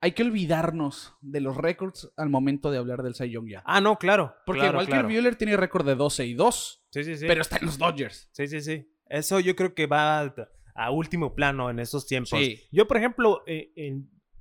hay 0.00 0.10
que 0.12 0.24
olvidarnos 0.24 1.14
de 1.20 1.40
los 1.40 1.56
récords 1.56 2.12
al 2.16 2.28
momento 2.30 2.72
de 2.72 2.78
hablar 2.78 3.02
del 3.04 3.14
Cy 3.14 3.30
Young 3.30 3.48
ya. 3.48 3.62
Ah, 3.64 3.80
no, 3.80 3.96
claro. 3.96 4.34
Porque 4.44 4.62
claro, 4.62 4.78
Walker 4.78 4.92
claro. 4.92 5.08
Buehler 5.08 5.36
tiene 5.36 5.56
récord 5.56 5.86
de 5.86 5.94
12 5.94 6.26
y 6.26 6.34
2, 6.34 6.86
Sí, 6.90 7.04
sí, 7.04 7.16
sí. 7.16 7.26
pero 7.28 7.42
está 7.42 7.58
en 7.58 7.66
los 7.66 7.78
Dodgers. 7.78 8.28
Sí, 8.32 8.48
sí, 8.48 8.60
sí. 8.60 8.90
Eso 9.06 9.38
yo 9.38 9.54
creo 9.54 9.72
que 9.72 9.86
va 9.86 10.20
a, 10.22 10.34
a 10.74 10.90
último 10.90 11.34
plano 11.36 11.70
en 11.70 11.78
esos 11.78 12.06
tiempos. 12.08 12.38
Sí. 12.38 12.60
Yo, 12.72 12.88
por 12.88 12.96
ejemplo, 12.96 13.44
eh, 13.46 13.72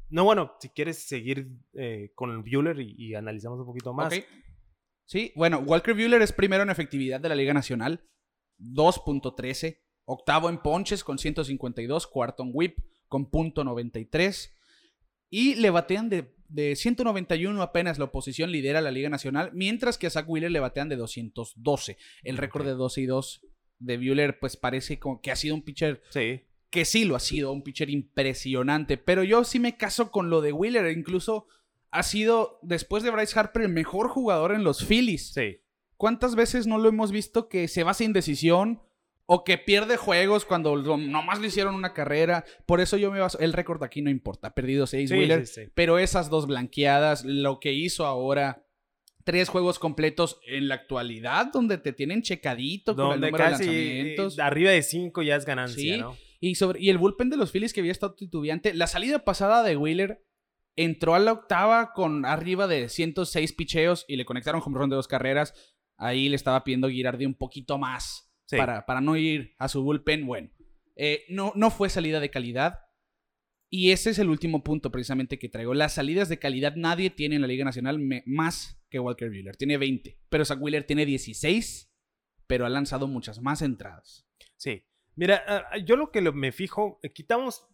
No, 0.10 0.24
bueno, 0.24 0.56
si 0.60 0.70
quieres 0.70 0.98
seguir 1.08 1.48
eh, 1.74 2.12
con 2.16 2.32
el 2.32 2.40
Bueller 2.40 2.80
y, 2.80 2.96
y 2.98 3.14
analizamos 3.14 3.60
un 3.60 3.66
poquito 3.68 3.94
más. 3.94 4.12
Sí, 5.06 5.32
bueno, 5.36 5.60
Walker 5.60 5.94
Bueller 5.94 6.24
es 6.24 6.34
primero 6.34 6.64
en 6.64 6.72
efectividad 6.72 7.20
de 7.20 7.30
la 7.30 7.36
Liga 7.36 7.54
Nacional, 7.54 8.04
2.13. 8.60 9.83
Octavo 10.06 10.50
en 10.50 10.58
ponches 10.60 11.04
con 11.04 11.18
152. 11.18 12.08
Cuarto 12.08 12.44
en 12.44 12.52
whip 12.54 12.78
con 13.08 13.30
.93. 13.30 14.52
Y 15.30 15.56
le 15.56 15.70
batean 15.70 16.10
de, 16.10 16.36
de 16.48 16.76
191 16.76 17.62
apenas 17.62 17.98
la 17.98 18.06
oposición 18.06 18.52
lidera 18.52 18.82
la 18.82 18.92
Liga 18.92 19.10
Nacional, 19.10 19.50
mientras 19.54 19.98
que 19.98 20.08
a 20.08 20.10
Zach 20.12 20.26
Wheeler 20.28 20.52
le 20.52 20.60
batean 20.60 20.90
de 20.90 20.96
212. 20.96 21.98
El 22.24 22.38
récord 22.38 22.66
de 22.66 22.74
12 22.74 23.02
y 23.02 23.06
2 23.08 23.42
de 23.80 23.98
Bueller 23.98 24.40
pues 24.40 24.56
parece 24.58 25.00
como 25.00 25.22
que 25.22 25.32
ha 25.32 25.36
sido 25.36 25.56
un 25.56 25.64
pitcher 25.64 26.02
Sí. 26.10 26.42
que 26.70 26.86
sí 26.86 27.06
lo 27.06 27.16
ha 27.16 27.20
sido, 27.20 27.52
un 27.52 27.64
pitcher 27.64 27.90
impresionante. 27.90 28.98
Pero 28.98 29.24
yo 29.24 29.44
sí 29.44 29.60
me 29.60 29.76
caso 29.78 30.12
con 30.12 30.30
lo 30.30 30.42
de 30.42 30.54
Wheeler. 30.54 30.96
Incluso 30.96 31.48
ha 31.92 32.04
sido, 32.04 32.60
después 32.62 33.04
de 33.04 33.10
Bryce 33.12 33.38
Harper, 33.40 33.64
el 33.64 33.70
mejor 33.70 34.08
jugador 34.10 34.54
en 34.54 34.64
los 34.64 34.86
Phillies. 34.86 35.34
Sí. 35.34 35.60
¿Cuántas 35.98 36.36
veces 36.36 36.68
no 36.68 36.78
lo 36.78 36.90
hemos 36.90 37.12
visto 37.12 37.48
que 37.50 37.68
se 37.68 37.84
va 37.84 37.94
sin 37.94 38.14
decisión? 38.14 38.82
O 39.26 39.44
que 39.44 39.58
pierde 39.58 39.96
juegos 39.98 40.44
cuando 40.46 40.76
nomás 40.98 41.40
le 41.40 41.48
hicieron 41.48 41.76
una 41.76 41.94
carrera. 41.94 42.44
Por 42.66 42.82
eso 42.82 42.98
yo 42.98 43.12
me 43.12 43.20
baso. 43.20 43.40
El 43.40 43.54
récord 43.54 43.82
aquí 43.84 44.02
no 44.02 44.10
importa. 44.10 44.50
Ha 44.50 44.54
perdido 44.54 44.86
seis 44.86 45.10
Sí, 45.10 45.16
Wheeler. 45.18 45.48
sí, 45.48 45.62
sí. 45.66 45.72
Pero 45.74 45.98
esas 45.98 46.30
dos 46.30 46.46
blanqueadas, 46.46 47.24
lo 47.24 47.60
que 47.60 47.74
hizo 47.74 48.06
ahora. 48.06 48.66
Tres 49.24 49.48
juegos 49.48 49.80
completos 49.80 50.38
en 50.46 50.68
la 50.68 50.76
actualidad, 50.76 51.48
donde 51.54 51.78
te 51.78 51.94
tienen 51.94 52.24
checadito 52.24 52.94
con 52.94 53.14
el 53.14 53.22
número 53.22 53.38
casi 53.38 53.66
de 53.66 53.72
lanzamientos. 53.72 54.40
arriba 54.40 54.72
de 54.72 54.84
5 54.84 55.22
ya 55.22 55.38
es 55.38 55.46
ganancia. 55.46 55.98
¿no? 55.98 56.18
Y, 56.42 56.56
sobre, 56.56 56.82
y 56.82 56.90
el 56.90 56.98
bullpen 56.98 57.30
de 57.30 57.38
los 57.38 57.52
Phillies 57.54 57.72
que 57.72 57.80
había 57.80 57.94
estado 57.94 58.16
titubeante. 58.16 58.74
La 58.74 58.86
salida 58.88 59.20
pasada 59.24 59.64
de 59.64 59.78
Wheeler 59.78 60.26
entró 60.76 61.16
a 61.16 61.20
la 61.20 61.32
octava 61.32 61.94
con 61.94 62.26
arriba 62.26 62.68
de 62.68 62.90
106 62.90 63.54
picheos 63.54 64.04
y 64.10 64.18
le 64.18 64.26
conectaron 64.26 64.62
home 64.62 64.78
run 64.78 64.90
de 64.90 64.98
dos 64.98 65.08
carreras. 65.08 65.54
Ahí 65.98 66.28
le 66.28 66.36
estaba 66.36 66.62
pidiendo 66.66 66.90
Girardi 66.90 67.26
un 67.26 67.36
poquito 67.36 67.78
más 67.78 68.23
Sí. 68.46 68.58
para, 68.58 68.86
para 68.86 69.02
no 69.02 69.16
ir 69.18 69.54
a 69.58 69.68
su 69.68 69.84
bullpen. 69.84 70.26
Bueno, 70.26 70.50
eh, 70.96 71.24
no, 71.30 71.54
no 71.56 71.72
fue 71.72 71.90
salida 71.90 72.20
de 72.20 72.30
calidad. 72.30 72.80
Y 73.70 73.92
ese 73.92 74.12
es 74.12 74.20
el 74.20 74.30
último 74.30 74.64
punto 74.64 74.92
precisamente 74.92 75.40
que 75.40 75.50
traigo. 75.50 75.74
Las 75.74 75.94
salidas 75.94 76.30
de 76.30 76.38
calidad 76.38 76.76
nadie 76.76 77.10
tiene 77.10 77.36
en 77.36 77.42
la 77.42 77.48
Liga 77.48 77.66
Nacional 77.66 78.00
más 78.28 78.80
que 78.92 79.00
Walker 79.00 79.30
Buehler. 79.30 79.56
Tiene 79.58 79.78
20. 79.78 80.20
Pero 80.30 80.46
Zach 80.46 80.60
Wheeler 80.62 80.84
tiene 80.84 81.06
16. 81.08 81.90
Pero 82.46 82.66
ha 82.68 82.70
lanzado 82.70 83.08
muchas 83.08 83.42
más 83.42 83.64
entradas. 83.64 84.28
Sí. 84.58 84.84
Mira, 85.16 85.44
yo 85.86 85.96
lo 85.96 86.12
que 86.12 86.22
me 86.22 86.52
fijo, 86.52 87.00
eh, 87.02 87.12
quitamos 87.14 87.66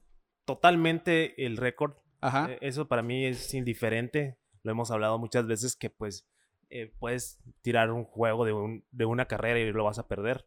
totalmente 0.46 1.46
el 1.46 1.58
récord. 1.58 1.94
Ajá. 2.22 2.52
Eh, 2.52 2.58
Eso 2.62 2.88
para 2.88 3.02
mí 3.04 3.26
es 3.26 3.54
indiferente. 3.54 4.38
Lo 4.64 4.72
hemos 4.72 4.92
hablado 4.92 5.18
muchas 5.20 5.48
veces 5.48 5.76
que 5.76 5.90
pues 5.90 6.28
eh, 6.70 6.94
puedes 7.00 7.40
tirar 7.62 7.92
un 7.92 8.04
juego 8.06 8.46
de, 8.46 8.54
un- 8.54 8.86
de 8.92 9.06
una 9.06 9.26
carrera 9.26 9.60
y 9.60 9.72
lo 9.72 9.84
vas 9.84 10.00
a 10.00 10.08
perder. 10.08 10.46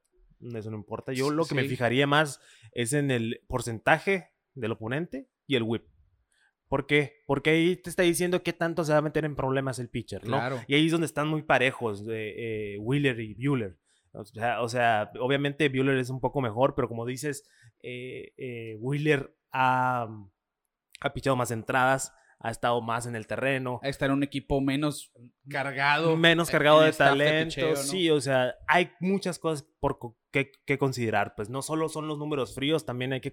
Eso 0.55 0.71
no 0.71 0.77
importa. 0.77 1.13
Yo 1.13 1.31
lo 1.31 1.45
que 1.45 1.55
me 1.55 1.65
fijaría 1.65 2.07
más 2.07 2.41
es 2.73 2.93
en 2.93 3.11
el 3.11 3.41
porcentaje 3.47 4.31
del 4.55 4.73
oponente 4.73 5.29
y 5.47 5.57
el 5.57 5.63
whip. 5.63 5.85
¿Por 6.69 6.87
qué? 6.87 7.23
Porque 7.27 7.51
ahí 7.51 7.77
te 7.77 7.91
está 7.91 8.03
diciendo 8.03 8.43
qué 8.43 8.53
tanto 8.53 8.83
se 8.85 8.93
va 8.93 8.99
a 8.99 9.03
meter 9.03 9.25
en 9.25 9.37
problemas 9.37 9.79
el 9.79 9.91
pitcher, 9.91 10.25
¿no? 10.25 10.39
Claro. 10.39 10.61
Y 10.67 10.75
ahí 10.75 10.87
es 10.87 10.93
donde 10.93 11.07
están 11.07 11.29
muy 11.29 11.43
parejos 11.43 12.03
eh, 12.09 12.75
eh, 12.75 12.79
Wheeler 12.79 13.21
y 13.21 13.35
Bueller. 13.35 13.77
O 14.13 14.25
sea, 14.25 14.63
o 14.63 14.69
sea, 14.69 15.11
obviamente 15.21 15.69
Bueller 15.69 15.97
es 15.97 16.11
un 16.11 16.21
poco 16.21 16.41
mejor, 16.41 16.75
pero 16.75 16.89
como 16.89 17.07
dices, 17.07 17.49
eh, 17.83 18.33
eh, 18.37 18.77
Wheeler 18.79 19.35
ha, 19.53 20.09
ha 21.01 21.13
pichado 21.13 21.37
más 21.37 21.51
entradas, 21.51 22.15
ha 22.43 22.51
estado 22.51 22.81
más 22.83 23.07
en 23.07 23.15
el 23.17 23.27
terreno, 23.27 23.79
a 23.83 23.89
estar 23.89 24.11
en 24.11 24.17
un 24.17 24.23
equipo 24.23 24.61
menos 24.61 25.13
cargado. 25.49 26.17
menos 26.17 26.49
en 26.49 26.53
cargado 26.53 26.81
de 26.81 26.93
talento. 26.93 27.45
picheo, 27.55 27.71
¿no? 27.71 27.77
Sí, 27.77 28.11
o 28.11 28.21
sea, 28.21 28.55
hay 28.67 28.91
muchas 29.01 29.39
cosas 29.39 29.67
por 29.81 29.99
que, 30.31 30.53
que 30.65 30.79
considerar. 30.79 31.35
Pues 31.35 31.49
no 31.49 31.63
solo 31.63 31.89
son 31.89 32.09
los 32.09 32.19
números 32.19 32.55
fríos, 32.55 32.85
también 32.85 33.13
hay 33.13 33.21
que 33.21 33.31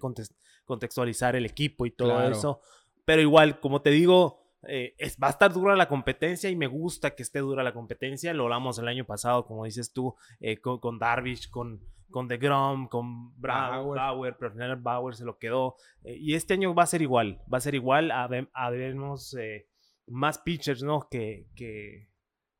contextualizar 0.64 1.36
el 1.36 1.46
equipo 1.46 1.86
y 1.86 1.90
todo 1.90 2.10
Claro. 2.10 2.32
eso. 2.34 2.60
Pero 3.04 3.22
igual, 3.22 3.58
como 3.60 3.82
te 3.82 3.90
digo, 3.90 4.40
eh, 4.68 4.94
es, 4.98 5.16
va 5.16 5.28
a 5.28 5.30
estar 5.30 5.52
dura 5.52 5.74
la 5.74 5.88
competencia 5.88 6.50
y 6.50 6.56
me 6.56 6.66
gusta 6.66 7.14
que 7.14 7.22
esté 7.22 7.40
dura 7.40 7.62
la 7.64 7.72
competencia. 7.72 8.32
Lo 8.34 8.44
hablamos 8.44 8.78
el 8.78 8.88
año 8.88 9.04
pasado, 9.06 9.46
como 9.46 9.64
dices 9.64 9.92
tú, 9.92 10.14
eh, 10.40 10.58
con, 10.58 10.78
con 10.78 10.98
Darvish, 10.98 11.50
con, 11.50 11.80
con 12.10 12.28
DeGrom, 12.28 12.88
con 12.88 13.34
Bra- 13.40 13.70
Bauer. 13.70 13.98
Bauer, 14.00 14.36
pero 14.38 14.48
al 14.48 14.52
final 14.54 14.76
Bauer 14.76 15.14
se 15.14 15.24
lo 15.24 15.38
quedó. 15.38 15.76
Eh, 16.04 16.16
y 16.18 16.34
este 16.34 16.54
año 16.54 16.74
va 16.74 16.82
a 16.82 16.86
ser 16.86 17.02
igual, 17.02 17.40
va 17.52 17.58
a 17.58 17.62
ser 17.62 17.74
igual. 17.74 18.10
Habemos 18.52 19.34
eh, 19.34 19.68
más 20.06 20.38
pitchers, 20.38 20.82
¿no? 20.82 21.08
Que, 21.10 21.46
que, 21.54 22.10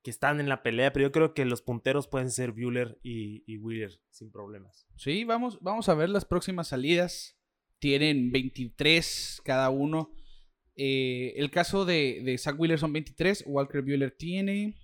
que 0.03 0.11
están 0.11 0.41
en 0.41 0.49
la 0.49 0.63
pelea, 0.63 0.93
pero 0.93 1.07
yo 1.09 1.13
creo 1.13 1.35
que 1.35 1.45
los 1.45 1.63
punteros 1.63 2.09
pueden 2.09 2.31
ser 2.31 2.53
Bueller 2.53 2.99
y, 3.03 3.43
y 3.47 3.59
Wheeler 3.59 3.93
sin 4.11 4.31
problemas. 4.31 4.87
Sí, 4.97 5.25
vamos, 5.25 5.59
vamos 5.61 5.89
a 5.89 5.95
ver 5.95 6.09
las 6.09 6.25
próximas 6.25 6.69
salidas. 6.69 7.37
Tienen 7.79 8.31
23 8.33 9.41
cada 9.45 9.71
uno. 9.71 10.13
Eh, 10.77 11.35
el 11.37 11.51
caso 11.51 11.85
de, 11.85 12.23
de 12.25 12.39
Zach 12.39 12.59
Wheeler 12.59 12.79
son 12.79 12.93
23. 12.93 13.45
Walker 13.47 13.83
Bueller 13.83 14.11
tiene 14.17 14.77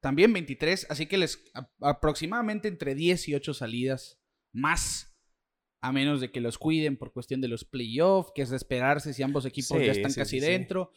también 0.00 0.32
23. 0.32 0.86
Así 0.90 1.06
que 1.06 1.18
les 1.18 1.42
a- 1.54 1.70
aproximadamente 1.80 2.68
entre 2.68 2.94
10 2.94 3.28
y 3.28 3.34
8 3.34 3.54
salidas 3.54 4.18
más. 4.52 5.06
A 5.82 5.92
menos 5.92 6.20
de 6.20 6.30
que 6.30 6.40
los 6.42 6.58
cuiden 6.58 6.98
por 6.98 7.12
cuestión 7.12 7.40
de 7.40 7.48
los 7.48 7.64
playoffs, 7.64 8.32
que 8.34 8.42
es 8.42 8.50
de 8.50 8.56
esperarse 8.56 9.14
si 9.14 9.22
ambos 9.22 9.46
equipos 9.46 9.78
Sí, 9.78 9.86
ya 9.86 9.92
están 9.92 10.10
sí, 10.10 10.20
casi 10.20 10.38
sí, 10.40 10.46
dentro. 10.46 10.92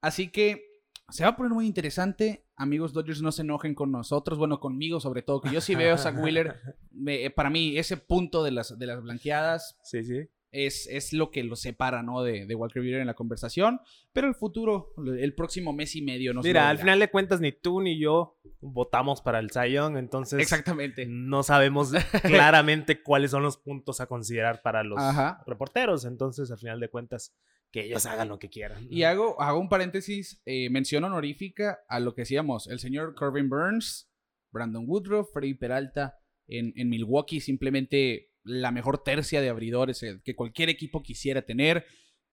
Así 0.00 0.28
que 0.30 0.64
se 1.08 1.24
va 1.24 1.30
a 1.30 1.36
poner 1.36 1.52
muy 1.52 1.66
interesante. 1.66 2.46
Amigos 2.54 2.92
Dodgers, 2.92 3.20
no 3.20 3.32
se 3.32 3.42
enojen 3.42 3.74
con 3.74 3.90
nosotros. 3.90 4.38
Bueno, 4.38 4.60
conmigo 4.60 5.00
sobre 5.00 5.22
todo, 5.22 5.40
que 5.40 5.50
yo 5.50 5.60
sí 5.60 5.74
veo 5.74 5.94
a 5.94 5.98
Zach 5.98 6.16
Wheeler. 6.22 6.54
me- 6.92 7.30
para 7.30 7.50
mí, 7.50 7.76
ese 7.76 7.96
punto 7.96 8.44
de 8.44 8.52
las, 8.52 8.78
de 8.78 8.86
las 8.86 9.02
blanqueadas 9.02 9.76
Sí, 9.82 10.04
sí. 10.04 10.20
Es, 10.52 10.86
es 10.86 11.12
lo 11.14 11.30
que 11.30 11.42
lo 11.42 11.56
separa, 11.56 12.02
¿no? 12.02 12.22
De, 12.22 12.46
de 12.46 12.54
Walker 12.54 12.82
Buehler 12.82 13.00
en 13.00 13.06
la 13.06 13.14
conversación. 13.14 13.80
Pero 14.12 14.28
el 14.28 14.34
futuro, 14.34 14.94
el 15.18 15.34
próximo 15.34 15.72
mes 15.72 15.96
y 15.96 16.02
medio, 16.02 16.34
no 16.34 16.42
Mira, 16.42 16.68
al 16.68 16.78
final 16.78 17.00
de 17.00 17.10
cuentas 17.10 17.40
ni 17.40 17.52
tú 17.52 17.80
ni 17.80 17.98
yo 17.98 18.38
votamos 18.60 19.22
para 19.22 19.38
el 19.38 19.50
Young, 19.50 19.96
entonces 19.96 20.40
Exactamente. 20.40 21.06
no 21.08 21.42
sabemos 21.42 21.92
claramente 22.22 23.02
cuáles 23.02 23.30
son 23.30 23.42
los 23.42 23.56
puntos 23.56 24.00
a 24.00 24.06
considerar 24.06 24.62
para 24.62 24.84
los 24.84 25.00
Ajá. 25.00 25.42
reporteros, 25.46 26.04
entonces 26.04 26.50
al 26.50 26.58
final 26.58 26.78
de 26.78 26.88
cuentas 26.88 27.34
que 27.72 27.86
ellos 27.86 28.04
hagan 28.04 28.28
lo 28.28 28.38
que 28.38 28.50
quieran. 28.50 28.86
Y 28.90 29.04
hago, 29.04 29.40
hago 29.40 29.58
un 29.58 29.70
paréntesis, 29.70 30.42
eh, 30.44 30.68
mención 30.68 31.04
honorífica 31.04 31.80
a 31.88 31.98
lo 32.00 32.14
que 32.14 32.22
decíamos, 32.22 32.66
el 32.66 32.78
señor 32.78 33.14
Corbin 33.14 33.48
Burns, 33.48 34.10
Brandon 34.52 34.84
Woodruff, 34.86 35.32
Freddy 35.32 35.54
Peralta 35.54 36.18
en, 36.46 36.74
en 36.76 36.90
Milwaukee, 36.90 37.40
simplemente 37.40 38.31
la 38.44 38.70
mejor 38.72 39.02
tercia 39.02 39.40
de 39.40 39.48
abridores 39.48 40.02
eh, 40.02 40.20
que 40.24 40.34
cualquier 40.34 40.68
equipo 40.68 41.02
quisiera 41.02 41.42
tener. 41.42 41.84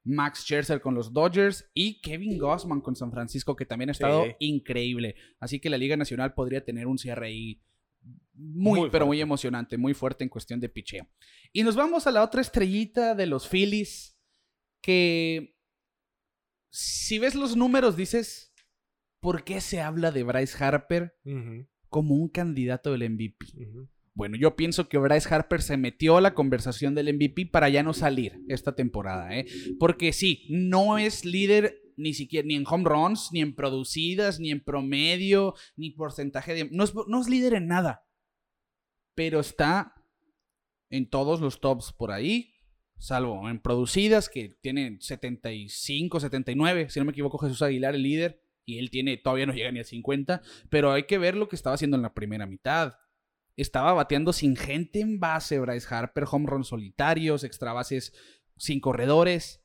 Max 0.04 0.44
Scherzer 0.44 0.80
con 0.80 0.96
los 0.96 1.12
Dodgers 1.12 1.70
y 1.74 2.00
Kevin 2.00 2.38
Gossman 2.38 2.80
con 2.80 2.96
San 2.96 3.12
Francisco, 3.12 3.58
que 3.58 3.66
también 3.66 3.90
ha 3.90 3.92
estado 3.92 4.24
Sí. 4.26 4.32
increíble. 4.40 5.16
Así 5.40 5.60
que 5.60 5.70
la 5.70 5.78
Liga 5.78 5.98
Nacional 5.98 6.34
podría 6.34 6.64
tener 6.64 6.88
un 6.88 6.98
cierre 6.98 7.28
ahí 7.28 7.62
muy, 8.34 8.80
Muy 8.82 8.90
pero 8.90 9.06
muy 9.06 9.20
emocionante, 9.20 9.78
muy 9.78 9.94
fuerte 9.94 10.24
en 10.24 10.30
cuestión 10.30 10.62
de 10.62 10.70
picheo. 10.70 11.10
Y 11.52 11.64
nos 11.64 11.76
vamos 11.76 12.08
a 12.08 12.12
la 12.12 12.24
otra 12.24 12.40
estrellita 12.40 13.16
de 13.16 13.26
los 13.26 13.50
Phillies, 13.50 14.18
que 14.82 15.58
si 16.70 17.20
ves 17.20 17.36
los 17.36 17.58
números 17.58 17.98
dices, 17.98 18.54
¿por 19.20 19.44
qué 19.44 19.60
se 19.60 19.82
habla 19.82 20.12
de 20.12 20.24
Bryce 20.24 20.64
Harper 20.64 21.18
como 21.90 22.16
un 22.16 22.30
candidato 22.30 22.92
del 22.94 23.10
MVP? 23.10 23.46
Bueno, 24.18 24.36
yo 24.36 24.56
pienso 24.56 24.90
que 24.90 24.98
Bryce 24.98 25.32
Harper 25.32 25.62
se 25.62 25.78
metió 25.78 26.18
a 26.18 26.22
la 26.22 26.34
conversación 26.34 26.96
del 26.96 27.14
MVP 27.14 27.46
para 27.52 27.70
ya 27.70 27.84
no 27.84 27.94
salir 27.94 28.42
esta 28.48 28.74
temporada, 28.74 29.38
¿eh? 29.38 29.46
Porque 29.80 30.12
sí, 30.12 30.48
no 30.50 30.98
es 30.98 31.24
líder 31.24 31.80
ni 31.98 32.16
siquiera 32.16 32.48
ni 32.48 32.56
en 32.56 32.64
home 32.68 32.86
runs, 32.86 33.30
ni 33.32 33.42
en 33.42 33.54
producidas, 33.54 34.40
ni 34.40 34.50
en 34.50 34.64
promedio, 34.64 35.54
ni 35.76 35.92
porcentaje 35.92 36.56
de... 36.56 36.68
No 36.72 36.84
es, 36.84 36.96
no 36.96 37.22
es 37.22 37.30
líder 37.30 37.54
en 37.54 37.68
nada. 37.68 38.08
Pero 39.14 39.40
está 39.40 39.94
en 40.90 41.08
todos 41.08 41.40
los 41.40 41.62
tops 41.62 41.94
por 41.94 42.12
ahí, 42.12 42.56
salvo 42.98 43.48
en 43.48 43.60
producidas, 43.60 44.30
que 44.30 44.58
tienen 44.62 45.00
75, 45.00 46.22
79, 46.22 46.90
si 46.90 47.00
no 47.00 47.06
me 47.06 47.12
equivoco, 47.12 47.38
Jesús 47.38 47.62
Aguilar, 47.62 47.94
el 47.94 48.02
líder, 48.02 48.42
y 48.66 48.80
él 48.80 48.90
tiene, 48.90 49.18
todavía 49.18 49.46
no 49.46 49.54
llega 49.54 49.72
ni 49.72 49.80
a 49.80 49.84
50, 49.84 50.42
pero 50.72 50.92
hay 50.92 51.04
que 51.04 51.20
ver 51.20 51.36
lo 51.36 51.48
que 51.48 51.56
estaba 51.56 51.76
haciendo 51.76 51.98
en 51.98 52.02
la 52.02 52.16
primera 52.16 52.48
mitad. 52.48 52.96
Estaba 53.58 53.92
bateando 53.94 54.34
sin 54.34 54.56
gente 54.56 55.00
en 55.02 55.20
base, 55.20 55.60
Bryce 55.60 55.88
Harper, 55.94 56.26
home 56.30 56.48
runs 56.48 56.68
solitarios, 56.68 57.44
extra 57.44 57.74
bases 57.74 58.14
sin 58.56 58.80
corredores. 58.80 59.64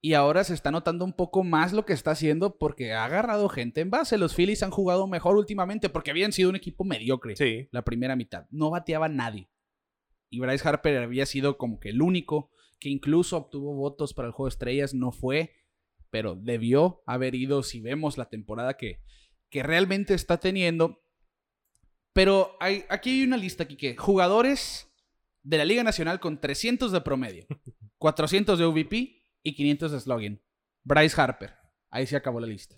Y 0.00 0.14
ahora 0.14 0.42
se 0.42 0.54
está 0.54 0.72
notando 0.72 1.04
un 1.04 1.12
poco 1.12 1.44
más 1.44 1.72
lo 1.72 1.84
que 1.86 1.92
está 1.92 2.10
haciendo 2.10 2.58
porque 2.58 2.92
ha 2.92 3.04
agarrado 3.04 3.48
gente 3.48 3.80
en 3.82 3.90
base. 3.90 4.18
Los 4.18 4.34
Phillies 4.34 4.62
han 4.64 4.70
jugado 4.72 5.06
mejor 5.06 5.36
últimamente 5.36 5.90
porque 5.90 6.10
habían 6.10 6.32
sido 6.32 6.50
un 6.50 6.56
equipo 6.56 6.84
mediocre 6.84 7.36
Sí. 7.36 7.68
la 7.70 7.82
primera 7.82 8.16
mitad. 8.16 8.46
No 8.50 8.70
bateaba 8.70 9.08
nadie. 9.08 9.48
Y 10.28 10.40
Bryce 10.40 10.66
Harper 10.66 10.96
había 10.96 11.26
sido 11.26 11.58
como 11.58 11.78
que 11.78 11.90
el 11.90 12.02
único 12.02 12.50
que 12.80 12.88
incluso 12.88 13.36
obtuvo 13.36 13.74
votos 13.76 14.12
para 14.14 14.26
el 14.26 14.32
juego 14.32 14.46
de 14.48 14.54
estrellas, 14.54 14.92
no 14.94 15.12
fue, 15.12 15.52
pero 16.10 16.34
debió 16.34 17.02
haber 17.06 17.34
ido 17.36 17.62
si 17.62 17.80
vemos 17.80 18.18
la 18.18 18.28
temporada 18.28 18.76
que, 18.76 19.02
que 19.50 19.62
realmente 19.62 20.14
está 20.14 20.38
teniendo. 20.40 21.01
Pero 22.12 22.56
hay, 22.60 22.84
aquí 22.88 23.10
hay 23.10 23.24
una 23.24 23.36
lista 23.36 23.66
que 23.66 23.96
jugadores 23.96 24.88
de 25.42 25.58
la 25.58 25.64
Liga 25.64 25.82
Nacional 25.82 26.20
con 26.20 26.40
300 26.40 26.92
de 26.92 27.00
promedio, 27.00 27.46
400 27.98 28.58
de 28.58 28.66
UVP 28.66 29.22
y 29.42 29.54
500 29.54 29.92
de 29.92 30.00
slogan. 30.00 30.42
Bryce 30.84 31.20
Harper. 31.20 31.54
Ahí 31.90 32.06
se 32.06 32.16
acabó 32.16 32.40
la 32.40 32.46
lista. 32.46 32.74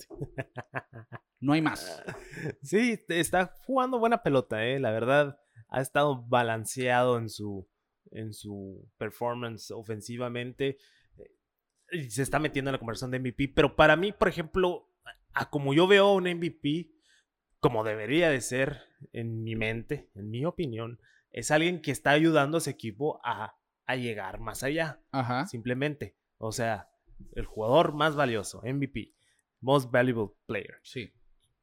No 1.41 1.53
hay 1.53 1.63
más. 1.63 2.03
Sí, 2.63 2.99
está 3.09 3.55
jugando 3.65 3.99
buena 3.99 4.23
pelota, 4.23 4.67
¿eh? 4.67 4.81
La 4.81 4.91
verdad, 4.91 5.39
ha 5.69 5.81
estado 5.81 6.27
balanceado 6.27 7.19
en 7.19 7.29
su, 7.29 7.69
en 8.11 8.33
su 8.33 8.91
performance 8.99 9.71
ofensivamente. 9.71 10.79
Y 11.93 12.11
se 12.11 12.23
está 12.23 12.39
metiendo 12.39 12.71
en 12.71 12.73
la 12.73 12.79
conversación 12.79 13.11
de 13.11 13.21
MVP. 13.21 13.53
Pero 13.55 13.77
para 13.77 13.97
mí, 13.97 14.13
por 14.13 14.29
ejemplo, 14.29 14.91
a 15.33 15.49
como 15.49 15.75
yo 15.75 15.87
veo 15.87 16.13
un 16.15 16.25
MVP, 16.25 16.94
como 17.65 17.83
debería 17.83 18.29
de 18.29 18.43
ser 18.43 18.83
en 19.15 19.43
mi 19.43 19.57
mente, 19.57 20.11
en 20.15 20.29
mi 20.29 20.45
opinión, 20.45 21.01
es 21.31 21.51
alguien 21.51 21.81
que 21.81 21.93
está 21.93 22.11
ayudando 22.11 22.59
a 22.59 22.61
ese 22.61 22.69
equipo 22.69 23.23
a, 23.25 23.57
a 23.87 23.97
llegar 23.97 24.39
más 24.39 24.63
allá. 24.63 25.01
Ajá. 25.13 25.47
Simplemente. 25.47 26.15
O 26.37 26.53
sea, 26.53 26.91
el 27.33 27.47
jugador 27.47 27.95
más 27.95 28.17
valioso, 28.17 28.61
MVP, 28.63 29.15
Most 29.63 29.91
Valuable 29.91 30.35
Player. 30.45 30.79
Sí, 30.83 31.15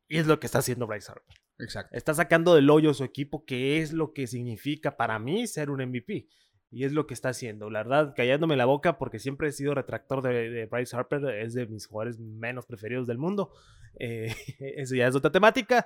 Y 0.08 0.18
es 0.18 0.26
lo 0.26 0.40
que 0.40 0.48
está 0.48 0.58
haciendo 0.58 0.88
Bryce 0.88 1.12
Harper. 1.12 1.36
exacto. 1.60 1.96
Está 1.96 2.16
sacando 2.16 2.56
del 2.56 2.72
hoyo 2.72 2.90
a 2.90 2.96
su 2.96 3.04
equipo, 3.04 3.46
que 3.46 3.80
es 3.80 3.94
lo 3.94 4.12
que 4.12 4.26
significa 4.26 4.98
para 4.98 5.20
mí 5.20 5.46
ser 5.46 5.70
un 5.70 5.88
MVP. 5.88 6.26
Y 6.72 6.86
es 6.86 6.94
lo 6.94 7.06
que 7.06 7.14
está 7.14 7.30
haciendo. 7.30 7.70
La 7.70 7.84
verdad, 7.84 8.14
callándome 8.16 8.56
la 8.56 8.66
boca, 8.66 8.98
porque 8.98 9.20
siempre 9.20 9.50
he 9.50 9.52
sido 9.52 9.76
retractor 9.76 10.22
de, 10.22 10.50
de 10.50 10.66
Bryce 10.68 10.96
Harper, 10.96 11.24
es 11.36 11.54
de 11.54 11.68
mis 11.68 11.86
jugadores 11.86 12.18
menos 12.18 12.66
preferidos 12.66 13.08
del 13.08 13.18
mundo. 13.18 13.52
Eh, 14.00 14.34
eso 14.78 14.96
ya 14.96 15.08
es 15.08 15.16
otra 15.16 15.32
temática. 15.32 15.86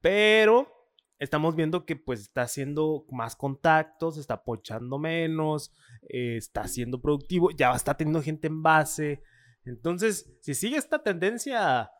Pero 0.00 0.76
estamos 1.18 1.56
viendo 1.56 1.86
que 1.86 1.96
pues 1.96 2.20
está 2.20 2.42
haciendo 2.42 3.06
más 3.10 3.36
contactos, 3.36 4.18
está 4.18 4.42
pochando 4.42 4.98
menos, 4.98 5.72
eh, 6.08 6.36
está 6.36 6.66
siendo 6.68 7.00
productivo, 7.00 7.50
ya 7.50 7.72
está 7.72 7.96
teniendo 7.96 8.22
gente 8.22 8.48
en 8.48 8.62
base. 8.62 9.22
Entonces, 9.64 10.30
si 10.42 10.54
sigue 10.54 10.76
esta 10.76 11.02
tendencia, 11.02 11.90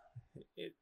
eh, 0.57 0.75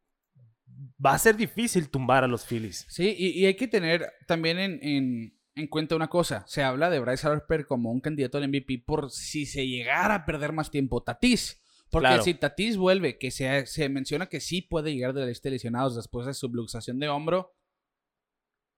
va 1.04 1.12
a 1.14 1.18
ser 1.18 1.37
difícil 1.37 1.88
tumbar 1.88 2.24
a 2.24 2.28
los 2.28 2.44
Phillies. 2.46 2.87
Sí, 2.88 3.14
y, 3.16 3.46
hay 3.46 3.54
que 3.54 3.68
tener 3.68 4.11
también 4.26 4.59
en- 4.59 5.38
en 5.56 5.68
cuenta 5.68 5.96
una 5.96 6.08
cosa. 6.08 6.44
Se 6.46 6.62
habla 6.62 6.90
de 6.90 7.00
Bryce 7.00 7.26
Harper 7.26 7.66
como 7.66 7.90
un 7.90 8.00
candidato 8.00 8.38
al 8.38 8.48
MVP 8.48 8.82
por 8.86 9.10
si 9.10 9.46
se 9.46 9.66
llegara 9.66 10.14
a 10.14 10.26
perder 10.26 10.52
más 10.52 10.70
tiempo 10.70 11.02
Tatis. 11.02 11.60
Porque 11.90 12.08
Claro. 12.08 12.22
si 12.24 12.34
Tatis 12.34 12.76
vuelve, 12.76 13.18
que 13.18 13.30
se, 13.30 13.66
se 13.66 13.88
menciona 13.88 14.26
que 14.26 14.40
sí 14.40 14.62
puede 14.62 14.92
llegar 14.92 15.12
de 15.12 15.20
la 15.20 15.26
lista 15.26 15.48
de 15.48 15.52
lesionados 15.52 15.94
después 15.94 16.26
de 16.26 16.34
su 16.34 16.48
luxación 16.48 16.98
de 16.98 17.08
hombro, 17.08 17.54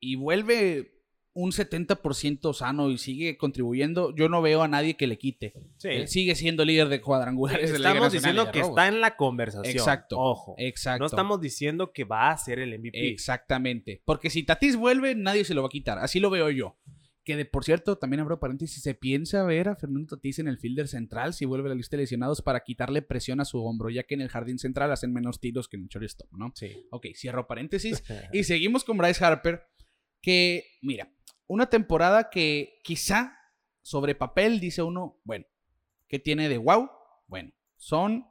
y 0.01 0.17
vuelve 0.17 0.96
un 1.37 1.53
70% 1.53 2.55
sano 2.55 2.91
y 2.91 2.97
sigue 2.97 3.37
contribuyendo, 3.37 4.15
yo 4.17 4.31
no 4.31 4.41
veo 4.41 4.63
a 4.63 4.69
nadie 4.69 4.97
que 4.97 5.07
le 5.07 5.19
quite. 5.19 5.53
Él 5.83 6.09
sigue 6.09 6.35
siendo 6.35 6.65
líder 6.65 6.89
de 6.89 7.03
cuadrangulares 7.03 7.71
de 7.73 7.79
la 7.79 7.91
Estamos 7.91 8.13
diciendo 8.13 8.51
que 8.51 8.61
está 8.61 8.89
en 8.89 9.03
la 9.03 9.17
conversación. 9.17 9.77
Exacto. 9.77 10.19
Ojo. 10.19 10.55
Exacto. 10.57 11.01
No 11.01 11.07
estamos 11.07 11.39
diciendo 11.43 11.93
que 11.93 12.05
va 12.05 12.31
a 12.31 12.39
ser 12.39 12.59
el 12.59 12.79
MVP. 12.79 13.11
Exactamente. 13.11 14.01
Porque 14.07 14.31
si 14.31 14.45
Tatis 14.45 14.77
vuelve, 14.77 15.15
nadie 15.15 15.45
se 15.45 15.53
lo 15.53 15.61
va 15.61 15.67
a 15.67 15.71
quitar. 15.71 15.99
Así 15.99 16.21
lo 16.21 16.31
veo 16.31 16.49
yo. 16.49 16.79
Que 17.23 17.37
de 17.37 17.45
por 17.45 17.65
cierto, 17.65 17.99
también 17.99 18.21
abro 18.21 18.41
paréntesis, 18.41 18.83
se 18.83 18.95
piensa 18.95 19.43
ver 19.43 19.69
a 19.69 19.77
Fernando 19.77 20.17
Tatis 20.17 20.39
en 20.39 20.49
el 20.49 20.57
fielder 20.57 20.89
central 20.89 21.35
si 21.35 21.45
vuelve 21.45 21.67
a 21.67 21.71
la 21.71 21.75
lista 21.75 21.97
de 21.97 22.05
lesionados 22.05 22.41
para 22.41 22.61
quitarle 22.61 23.03
presión 23.03 23.41
a 23.41 23.45
su 23.45 23.63
hombro, 23.63 23.91
ya 23.91 24.05
que 24.05 24.15
en 24.15 24.23
el 24.23 24.29
jardín 24.31 24.59
central 24.59 24.91
hacen 24.91 25.13
menos 25.13 25.39
tiros 25.39 25.69
que 25.69 25.77
en 25.77 25.83
el 25.83 25.89
shortstop, 25.89 26.33
¿no? 26.33 26.53
Sí. 26.55 26.87
Ok, 26.91 27.09
cierro 27.15 27.47
paréntesis. 27.47 28.03
y 28.33 28.45
seguimos 28.45 28.85
con 28.85 28.97
Bryce 28.97 29.23
Harper, 29.23 29.67
que, 30.27 30.65
mira, 30.83 31.09
una 31.47 31.71
temporada 31.71 32.31
que 32.31 32.81
quizá 32.83 33.39
sobre 33.81 34.17
papel 34.17 34.59
dice 34.59 34.83
uno, 34.83 35.21
bueno, 35.23 35.47
¿qué 36.09 36.19
tiene 36.19 36.49
de 36.49 36.59
wow? 36.59 36.91
Bueno, 37.29 37.53
son 37.77 38.27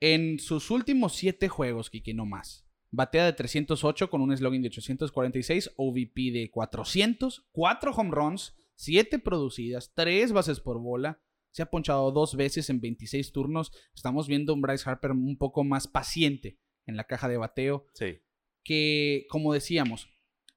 en 0.00 0.38
sus 0.38 0.70
últimos 0.70 1.12
siete 1.12 1.50
juegos, 1.50 1.90
Kiki, 1.90 2.14
no 2.14 2.24
más. 2.24 2.66
Batea 2.90 3.26
de 3.26 3.34
308 3.34 4.08
con 4.08 4.22
un 4.22 4.34
slogan 4.34 4.62
de 4.62 4.68
846, 4.68 5.74
OVP 5.76 6.30
de 6.32 6.50
400, 6.50 7.48
4 7.52 7.92
home 7.92 8.10
runs, 8.10 8.56
7 8.76 9.18
producidas, 9.18 9.92
3 9.94 10.32
bases 10.32 10.58
por 10.60 10.80
bola. 10.80 11.20
Se 11.50 11.60
ha 11.60 11.70
ponchado 11.70 12.12
dos 12.12 12.34
veces 12.34 12.70
en 12.70 12.80
26 12.80 13.30
turnos. 13.32 13.72
Estamos 13.94 14.26
viendo 14.26 14.54
un 14.54 14.62
Bryce 14.62 14.88
Harper 14.88 15.10
un 15.10 15.36
poco 15.36 15.64
más 15.64 15.86
paciente 15.86 16.58
en 16.86 16.96
la 16.96 17.04
caja 17.04 17.28
de 17.28 17.36
bateo 17.36 17.84
Sí. 17.92 18.20
que, 18.64 19.26
como 19.28 19.52
decíamos, 19.52 20.08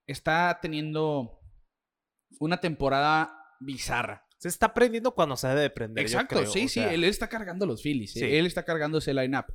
está 0.08 0.60
teniendo 0.62 1.40
una 2.40 2.60
temporada 2.60 3.36
bizarra. 3.60 4.26
Se 4.38 4.50
está 4.50 4.68
aprendiendo 4.68 5.16
cuando 5.16 5.36
se 5.38 5.48
debe 5.48 5.62
de 5.62 5.70
prender. 5.70 6.04
yo 6.06 6.08
Exacto, 6.18 6.36
creo. 6.36 6.52
sí, 6.52 6.60
O 6.66 6.68
sí, 6.68 6.70
sea, 6.70 6.94
él 6.94 7.04
está 7.04 7.30
cargando 7.30 7.66
los 7.66 7.82
Phillies, 7.82 8.16
eh, 8.18 8.20
Sí. 8.20 8.26
él 8.26 8.46
está 8.46 8.64
cargando 8.64 8.98
ese 9.00 9.14
lineup. 9.14 9.46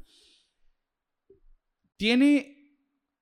Tiene 1.97 2.77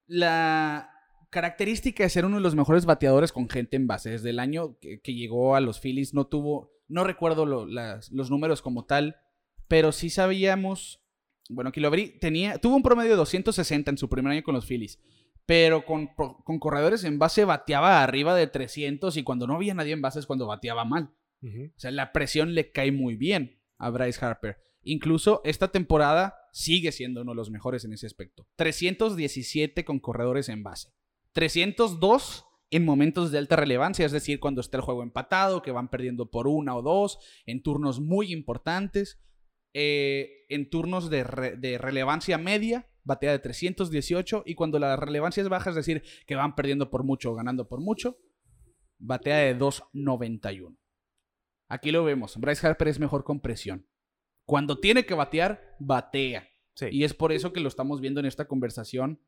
la 0.06 0.90
característica 1.30 2.04
de 2.04 2.10
ser 2.10 2.24
uno 2.24 2.36
de 2.36 2.42
los 2.42 2.54
mejores 2.54 2.86
bateadores 2.86 3.32
con 3.32 3.48
gente 3.50 3.76
en 3.76 3.86
base. 3.86 4.10
Desde 4.10 4.30
el 4.30 4.38
año 4.38 4.78
que, 4.78 5.00
que 5.00 5.14
llegó 5.14 5.56
a 5.56 5.60
los 5.60 5.80
Phillies 5.80 6.14
no 6.14 6.26
tuvo, 6.26 6.72
no 6.86 7.04
recuerdo 7.04 7.44
lo- 7.44 7.66
las- 7.66 8.10
los 8.12 8.30
números 8.30 8.62
como 8.62 8.86
tal, 8.86 9.16
pero 9.66 9.92
sí 9.92 10.08
sabíamos, 10.08 11.02
bueno, 11.50 11.68
aquí 11.70 11.80
lo 11.80 11.88
abrí, 11.88 12.18
tenía, 12.18 12.58
tuvo 12.58 12.76
un 12.76 12.82
promedio 12.82 13.10
de 13.10 13.16
260 13.16 13.90
en 13.90 13.98
su 13.98 14.08
primer 14.08 14.32
año 14.32 14.42
con 14.42 14.54
los 14.54 14.64
Phillies. 14.66 14.98
Pero 15.48 15.86
con, 15.86 16.08
con 16.08 16.58
corredores 16.58 17.04
en 17.04 17.18
base 17.18 17.46
bateaba 17.46 18.02
arriba 18.02 18.34
de 18.34 18.48
300 18.48 19.16
y 19.16 19.22
cuando 19.22 19.46
no 19.46 19.54
había 19.54 19.72
nadie 19.72 19.94
en 19.94 20.02
base 20.02 20.18
es 20.18 20.26
cuando 20.26 20.46
bateaba 20.46 20.84
mal. 20.84 21.10
O 21.68 21.78
sea, 21.80 21.90
la 21.90 22.12
presión 22.12 22.54
le 22.54 22.70
cae 22.70 22.92
muy 22.92 23.16
bien 23.16 23.58
a 23.78 23.88
Bryce 23.88 24.22
Harper. 24.22 24.58
Incluso 24.82 25.40
esta 25.44 25.68
temporada 25.68 26.34
sigue 26.52 26.92
siendo 26.92 27.22
uno 27.22 27.32
de 27.32 27.36
los 27.36 27.50
mejores 27.50 27.82
en 27.86 27.94
ese 27.94 28.04
aspecto. 28.06 28.46
317 28.56 29.86
con 29.86 30.00
corredores 30.00 30.50
en 30.50 30.62
base. 30.62 30.90
302 31.32 32.44
en 32.70 32.84
momentos 32.84 33.30
de 33.32 33.38
alta 33.38 33.56
relevancia, 33.56 34.04
es 34.04 34.12
decir, 34.12 34.40
cuando 34.40 34.60
está 34.60 34.76
el 34.76 34.82
juego 34.82 35.02
empatado, 35.02 35.62
que 35.62 35.70
van 35.70 35.88
perdiendo 35.88 36.30
por 36.30 36.46
una 36.46 36.76
o 36.76 36.82
dos, 36.82 37.18
en 37.46 37.62
turnos 37.62 38.00
muy 38.00 38.32
importantes. 38.32 39.18
Eh, 39.74 40.44
en 40.50 40.68
turnos 40.68 41.08
de, 41.08 41.24
re- 41.24 41.56
de 41.56 41.78
relevancia 41.78 42.36
media, 42.36 42.86
batea 43.08 43.32
de 43.32 43.38
318. 43.40 44.44
Y 44.46 44.54
cuando 44.54 44.78
la 44.78 44.94
relevancia 44.94 45.42
es 45.42 45.48
baja, 45.48 45.70
es 45.70 45.76
decir, 45.76 46.02
que 46.26 46.36
van 46.36 46.54
perdiendo 46.54 46.90
por 46.90 47.02
mucho 47.02 47.32
o 47.32 47.34
ganando 47.34 47.66
por 47.66 47.80
mucho, 47.80 48.18
batea 48.98 49.38
de 49.38 49.54
291. 49.54 50.76
Aquí 51.68 51.90
lo 51.90 52.04
vemos. 52.04 52.36
Bryce 52.36 52.66
Harper 52.66 52.88
es 52.88 53.00
mejor 53.00 53.24
con 53.24 53.40
presión. 53.40 53.86
Cuando 54.44 54.78
tiene 54.78 55.04
que 55.04 55.14
batear, 55.14 55.76
batea. 55.80 56.48
Sí. 56.74 56.86
Y 56.92 57.04
es 57.04 57.14
por 57.14 57.32
eso 57.32 57.52
que 57.52 57.60
lo 57.60 57.68
estamos 57.68 58.00
viendo 58.00 58.20
en 58.20 58.26
esta 58.26 58.46
conversación 58.46 59.20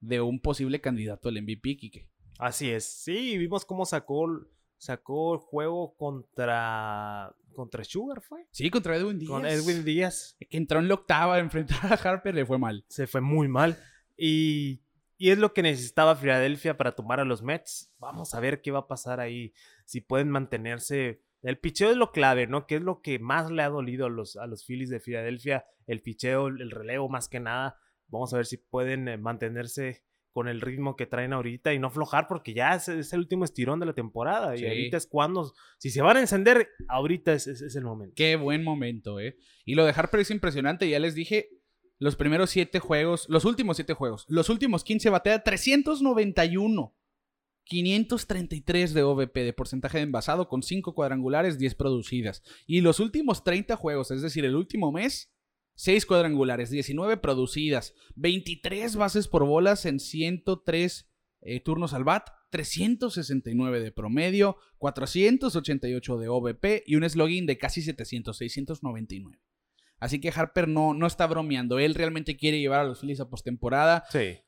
de 0.00 0.20
un 0.20 0.40
posible 0.40 0.80
candidato 0.80 1.28
al 1.28 1.40
MVP, 1.40 1.76
Kike. 1.76 2.10
Así 2.38 2.70
es. 2.70 2.84
Sí, 2.84 3.38
vimos 3.38 3.64
cómo 3.64 3.86
sacó, 3.86 4.26
sacó 4.82 5.34
el 5.34 5.38
juego 5.38 5.94
contra, 5.96 7.32
contra 7.54 7.84
Sugar, 7.84 8.20
¿fue? 8.20 8.48
Sí, 8.50 8.68
contra 8.68 8.96
Edwin 8.96 9.16
Díaz. 9.16 9.30
Con 9.30 9.46
Edwin 9.46 9.84
Díaz. 9.84 10.36
Que 10.40 10.56
entró 10.56 10.80
en 10.80 10.88
la 10.88 10.94
octava 10.94 11.36
a 11.36 11.38
enfrentar 11.38 11.92
a 11.92 11.94
Harper, 11.94 12.34
le 12.34 12.44
fue 12.44 12.58
mal. 12.58 12.84
Se 12.88 13.06
fue 13.06 13.20
muy 13.20 13.46
mal. 13.46 13.78
Y, 14.16 14.82
y 15.18 15.30
es 15.30 15.38
lo 15.38 15.54
que 15.54 15.62
necesitaba 15.62 16.16
Filadelfia 16.16 16.76
para 16.76 16.96
tomar 16.96 17.20
a 17.20 17.24
los 17.24 17.42
Mets. 17.42 17.94
Vamos 18.00 18.34
a 18.34 18.40
ver 18.40 18.60
qué 18.60 18.72
va 18.72 18.80
a 18.80 18.88
pasar 18.88 19.20
ahí. 19.20 19.54
Si 19.84 20.00
pueden 20.00 20.30
mantenerse. 20.30 21.22
El 21.42 21.58
picheo 21.58 21.92
es 21.92 21.96
lo 21.96 22.10
clave, 22.10 22.48
¿no? 22.48 22.66
Que 22.66 22.76
es 22.76 22.82
lo 22.82 23.02
que 23.02 23.20
más 23.20 23.52
le 23.52 23.62
ha 23.62 23.68
dolido 23.68 24.06
a 24.06 24.10
los, 24.10 24.34
a 24.34 24.48
los 24.48 24.66
Phillies 24.66 24.90
de 24.90 24.98
Filadelfia. 24.98 25.64
El 25.86 26.02
picheo, 26.02 26.48
el 26.48 26.72
relevo 26.72 27.08
más 27.08 27.28
que 27.28 27.38
nada. 27.38 27.78
Vamos 28.08 28.34
a 28.34 28.36
ver 28.36 28.46
si 28.46 28.56
pueden 28.56 29.06
eh, 29.06 29.16
mantenerse 29.16 30.02
con 30.32 30.48
el 30.48 30.60
ritmo 30.60 30.96
que 30.96 31.06
traen 31.06 31.32
ahorita 31.32 31.72
y 31.74 31.78
no 31.78 31.88
aflojar 31.88 32.26
porque 32.26 32.54
ya 32.54 32.74
es, 32.74 32.88
es 32.88 33.12
el 33.12 33.20
último 33.20 33.44
estirón 33.44 33.78
de 33.80 33.86
la 33.86 33.92
temporada. 33.92 34.56
Sí. 34.56 34.64
Y 34.64 34.66
ahorita 34.66 34.96
es 34.96 35.06
cuando, 35.06 35.52
si 35.78 35.90
se 35.90 36.02
van 36.02 36.16
a 36.16 36.20
encender, 36.20 36.68
ahorita 36.88 37.32
es, 37.34 37.46
es- 37.46 37.60
es 37.62 37.76
el 37.76 37.84
momento. 37.84 38.14
Qué 38.16 38.36
buen 38.36 38.64
momento, 38.64 39.20
¿eh? 39.20 39.36
Y 39.64 39.74
lo 39.74 39.84
de 39.84 39.92
Harper 39.94 40.20
es 40.20 40.30
impresionante. 40.30 40.88
Ya 40.88 40.98
les 40.98 41.14
dije, 41.14 41.50
los 41.98 42.16
primeros 42.16 42.50
siete 42.50 42.80
juegos, 42.80 43.26
los 43.28 43.44
últimos 43.44 43.76
siete 43.76 43.92
juegos, 43.94 44.24
los 44.28 44.48
últimos 44.48 44.82
15 44.84 45.10
batea 45.10 45.42
391. 45.44 46.94
533 47.64 48.92
de 48.92 49.02
OVP 49.04 49.44
de 49.44 49.52
porcentaje 49.52 49.98
de 49.98 50.04
envasado 50.04 50.48
con 50.48 50.62
5 50.62 50.94
cuadrangulares, 50.94 51.58
10 51.58 51.74
producidas. 51.76 52.42
Y 52.66 52.80
los 52.80 52.98
últimos 53.00 53.44
30 53.44 53.76
juegos, 53.76 54.10
es 54.10 54.20
decir, 54.22 54.44
el 54.44 54.56
último 54.56 54.90
mes, 54.90 55.32
6 55.74 56.06
cuadrangulares, 56.06 56.70
19 56.70 57.16
producidas, 57.16 57.94
23 58.16 58.96
bases 58.96 59.28
por 59.28 59.44
bolas 59.46 59.86
en 59.86 60.00
103 60.00 61.08
eh, 61.42 61.60
turnos 61.60 61.92
al 61.92 62.04
bat, 62.04 62.28
369 62.50 63.80
de 63.80 63.90
promedio, 63.90 64.56
488 64.78 66.18
de 66.18 66.28
OVP 66.28 66.84
y 66.86 66.96
un 66.96 67.08
slogan 67.08 67.46
de 67.46 67.58
casi 67.58 67.82
700, 67.82 68.36
699. 68.36 69.40
Así 69.98 70.20
que 70.20 70.32
Harper 70.34 70.68
no, 70.68 70.94
no 70.94 71.06
está 71.06 71.26
bromeando. 71.26 71.78
Él 71.78 71.94
realmente 71.94 72.36
quiere 72.36 72.60
llevar 72.60 72.80
a 72.80 72.84
los 72.84 73.00
Phillies 73.00 73.20
a 73.20 73.30
postemporada. 73.30 74.04
Sí. 74.10 74.40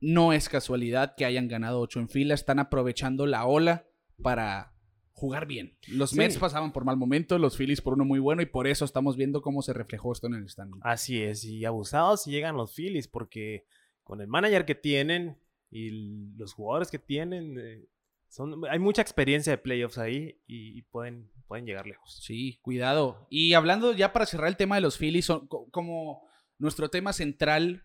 No 0.00 0.32
es 0.32 0.48
casualidad 0.48 1.14
que 1.16 1.24
hayan 1.24 1.48
ganado 1.48 1.80
8 1.80 2.00
en 2.00 2.08
fila. 2.08 2.34
Están 2.34 2.58
aprovechando 2.58 3.26
la 3.26 3.46
ola 3.46 3.86
para 4.22 4.77
jugar 5.18 5.46
bien. 5.46 5.76
Los 5.88 6.10
Sí. 6.10 6.16
Mets 6.16 6.38
pasaban 6.38 6.72
por 6.72 6.84
mal 6.84 6.96
momento, 6.96 7.38
los 7.38 7.56
Phillies 7.56 7.80
por 7.80 7.94
uno 7.94 8.04
muy 8.04 8.18
bueno 8.20 8.40
y 8.42 8.46
por 8.46 8.66
eso 8.66 8.84
estamos 8.84 9.16
viendo 9.16 9.42
cómo 9.42 9.62
se 9.62 9.72
reflejó 9.72 10.12
esto 10.12 10.26
en 10.28 10.34
el 10.34 10.48
standing. 10.48 10.80
Así 10.82 11.22
es, 11.22 11.44
y 11.44 11.64
abusados 11.64 12.24
llegan 12.26 12.56
los 12.56 12.74
Phillies, 12.74 13.08
porque 13.08 13.64
con 14.04 14.20
el 14.20 14.28
manager 14.28 14.64
que 14.64 14.74
tienen 14.74 15.36
y 15.70 15.90
los 16.36 16.54
jugadores 16.54 16.90
que 16.90 16.98
tienen, 16.98 17.58
eh, 17.58 17.86
son, 18.28 18.62
hay 18.70 18.78
mucha 18.78 19.02
experiencia 19.02 19.50
de 19.52 19.58
playoffs 19.58 19.98
ahí 19.98 20.40
y, 20.46 20.78
y 20.78 20.82
pueden, 20.82 21.30
pueden 21.46 21.66
llegar 21.66 21.86
lejos. 21.86 22.20
Sí, 22.22 22.58
cuidado. 22.62 23.26
Y 23.30 23.54
hablando 23.54 23.92
ya 23.92 24.12
para 24.12 24.24
cerrar 24.26 24.48
el 24.48 24.56
tema 24.56 24.76
de 24.76 24.80
los 24.82 24.96
Phillies, 24.98 25.24
son 25.26 25.46
co- 25.48 25.68
como 25.70 26.26
nuestro 26.58 26.88
tema 26.90 27.12
central 27.12 27.84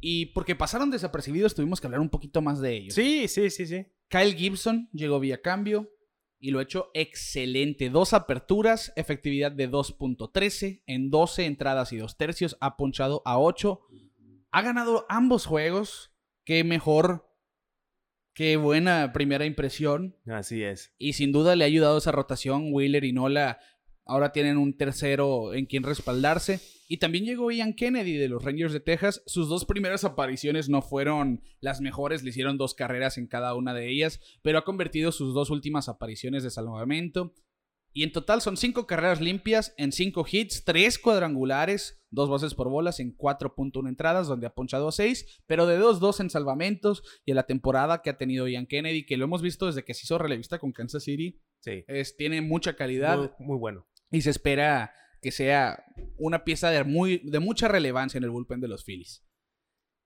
y 0.00 0.26
porque 0.26 0.56
pasaron 0.56 0.90
desapercibidos, 0.90 1.54
tuvimos 1.54 1.80
que 1.80 1.86
hablar 1.86 2.00
un 2.00 2.08
poquito 2.10 2.40
más 2.42 2.60
de 2.60 2.76
ellos. 2.76 2.94
Sí, 2.94 3.28
sí, 3.28 3.50
sí, 3.50 3.66
sí. 3.66 3.86
Kyle 4.08 4.34
Gibson 4.34 4.88
llegó 4.92 5.20
vía 5.20 5.40
cambio 5.42 5.90
y 6.46 6.52
lo 6.52 6.60
ha 6.60 6.62
hecho 6.62 6.92
excelente. 6.94 7.90
Dos 7.90 8.12
aperturas, 8.12 8.92
efectividad 8.94 9.50
de 9.50 9.68
2.13 9.68 10.84
en 10.86 11.10
12 11.10 11.44
entradas 11.44 11.92
y 11.92 11.96
dos 11.96 12.16
tercios. 12.16 12.56
Ha 12.60 12.76
ponchado 12.76 13.20
a 13.24 13.40
8. 13.40 13.80
Ha 14.52 14.62
ganado 14.62 15.06
ambos 15.08 15.44
juegos. 15.44 16.14
Qué 16.44 16.62
mejor. 16.62 17.28
Qué 18.32 18.56
buena 18.56 19.12
primera 19.12 19.44
impresión. 19.44 20.14
Así 20.24 20.62
es. 20.62 20.94
Y 20.98 21.14
sin 21.14 21.32
duda 21.32 21.56
le 21.56 21.64
ha 21.64 21.66
ayudado 21.66 21.98
esa 21.98 22.12
rotación. 22.12 22.72
Wheeler 22.72 23.02
y 23.02 23.12
Nola 23.12 23.58
ahora 24.06 24.32
tienen 24.32 24.56
un 24.56 24.76
tercero 24.76 25.52
en 25.54 25.66
quien 25.66 25.82
respaldarse. 25.82 26.60
Y 26.88 26.98
también 26.98 27.24
llegó 27.24 27.50
Ian 27.50 27.74
Kennedy 27.74 28.16
de 28.16 28.28
los 28.28 28.44
Rangers 28.44 28.72
de 28.72 28.80
Texas. 28.80 29.22
Sus 29.26 29.48
dos 29.48 29.64
primeras 29.64 30.04
apariciones 30.04 30.68
no 30.68 30.82
fueron 30.82 31.42
las 31.60 31.80
mejores, 31.80 32.22
le 32.22 32.30
hicieron 32.30 32.58
dos 32.58 32.74
carreras 32.74 33.18
en 33.18 33.26
cada 33.26 33.54
una 33.54 33.74
de 33.74 33.90
ellas, 33.90 34.20
pero 34.42 34.58
ha 34.58 34.64
convertido 34.64 35.10
sus 35.10 35.34
dos 35.34 35.50
últimas 35.50 35.88
apariciones 35.88 36.44
de 36.44 36.50
salvamento. 36.50 37.34
Y 37.92 38.02
en 38.02 38.12
total 38.12 38.42
son 38.42 38.58
cinco 38.58 38.86
carreras 38.86 39.22
limpias 39.22 39.72
en 39.78 39.90
cinco 39.90 40.26
hits, 40.30 40.64
tres 40.64 40.98
cuadrangulares, 40.98 42.02
dos 42.10 42.28
bases 42.28 42.54
por 42.54 42.68
bolas 42.68 43.00
en 43.00 43.16
4.1 43.16 43.88
entradas, 43.88 44.28
donde 44.28 44.46
ha 44.46 44.54
ponchado 44.54 44.88
a 44.88 44.92
6, 44.92 45.42
pero 45.46 45.66
de 45.66 45.80
2-2 45.80 46.20
en 46.20 46.28
salvamentos 46.30 47.02
y 47.24 47.30
en 47.30 47.36
la 47.36 47.46
temporada 47.46 48.02
que 48.02 48.10
ha 48.10 48.18
tenido 48.18 48.46
Ian 48.48 48.66
Kennedy, 48.66 49.06
que 49.06 49.16
lo 49.16 49.24
hemos 49.24 49.40
visto 49.40 49.64
desde 49.64 49.82
que 49.82 49.94
se 49.94 50.02
hizo 50.04 50.18
relevista 50.18 50.58
con 50.58 50.72
Kansas 50.72 51.04
City, 51.04 51.40
Sí. 51.60 51.84
es, 51.88 52.16
tiene 52.16 52.42
mucha 52.42 52.76
calidad 52.76 53.16
Muy, 53.16 53.30
muy 53.46 53.58
bueno. 53.58 53.86
Y 54.10 54.20
se 54.22 54.30
espera 54.30 54.92
que 55.22 55.30
sea 55.32 55.84
una 56.18 56.44
pieza 56.44 56.70
de, 56.70 56.84
muy, 56.84 57.18
de 57.24 57.40
mucha 57.40 57.68
relevancia 57.68 58.18
en 58.18 58.24
el 58.24 58.30
bullpen 58.30 58.60
de 58.60 58.68
los 58.68 58.84
Phillies. 58.84 59.24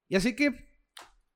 Y 0.09 0.17
así 0.17 0.35
que 0.35 0.71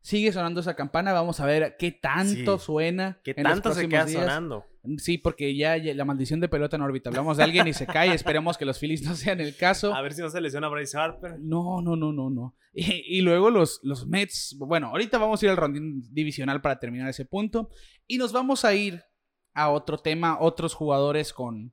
sigue 0.00 0.33
sonando 0.33 0.61
esa 0.61 0.74
campana, 0.77 1.12
vamos 1.12 1.40
a 1.40 1.46
ver 1.46 1.77
qué 1.79 1.90
tanto 1.92 2.59
Sí. 2.59 2.64
suena. 2.66 3.20
¿Qué 3.24 3.35
en 3.37 3.44
los 3.44 3.53
tanto 3.53 3.70
se 3.74 3.87
próximos 3.87 3.90
queda 3.90 4.05
días. 4.07 4.20
sonando? 4.22 4.64
Sí, 4.98 5.16
porque 5.18 5.57
ya, 5.57 5.77
ya 5.79 5.94
la 5.94 6.05
maldición 6.05 6.40
de 6.40 6.48
pelota 6.48 6.77
en 6.77 6.83
órbita. 6.83 7.09
Hablamos 7.09 7.38
de 7.38 7.44
alguien 7.44 7.66
y 7.66 7.72
se 7.72 7.87
cae. 7.87 8.12
Esperemos 8.14 8.59
que 8.59 8.66
los 8.66 8.79
Phillies 8.79 9.03
no 9.03 9.14
sean 9.16 9.40
el 9.40 9.57
caso. 9.57 9.94
A 9.94 10.03
ver 10.03 10.12
si 10.12 10.20
no 10.20 10.29
se 10.29 10.40
lesiona 10.42 10.68
Bryce 10.68 10.96
Harper. 10.98 11.38
No, 11.40 11.81
no, 11.81 11.96
no, 11.96 12.12
no, 12.12 12.29
no. 12.31 12.57
Y, 12.74 13.18
y 13.18 13.20
luego 13.22 13.48
los, 13.50 13.81
los 13.83 14.07
Mets. 14.07 14.57
Bueno, 14.59 14.88
ahorita 14.88 15.16
vamos 15.16 15.40
a 15.42 15.46
ir 15.46 15.50
al 15.50 15.57
rondín 15.57 16.03
divisional 16.12 16.61
para 16.61 16.79
terminar 16.81 17.09
ese 17.09 17.24
punto. 17.24 17.70
Y 18.07 18.18
nos 18.18 18.33
vamos 18.33 18.64
a 18.66 18.74
ir 18.74 19.03
a 19.55 19.70
otro 19.70 19.96
tema, 19.98 20.38
otros 20.40 20.74
jugadores 20.74 21.33
con 21.33 21.72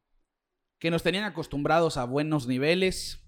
que 0.82 0.90
nos 0.90 1.04
tenían 1.04 1.26
acostumbrados 1.26 1.96
a 1.98 2.06
buenos 2.06 2.48
niveles. 2.48 3.24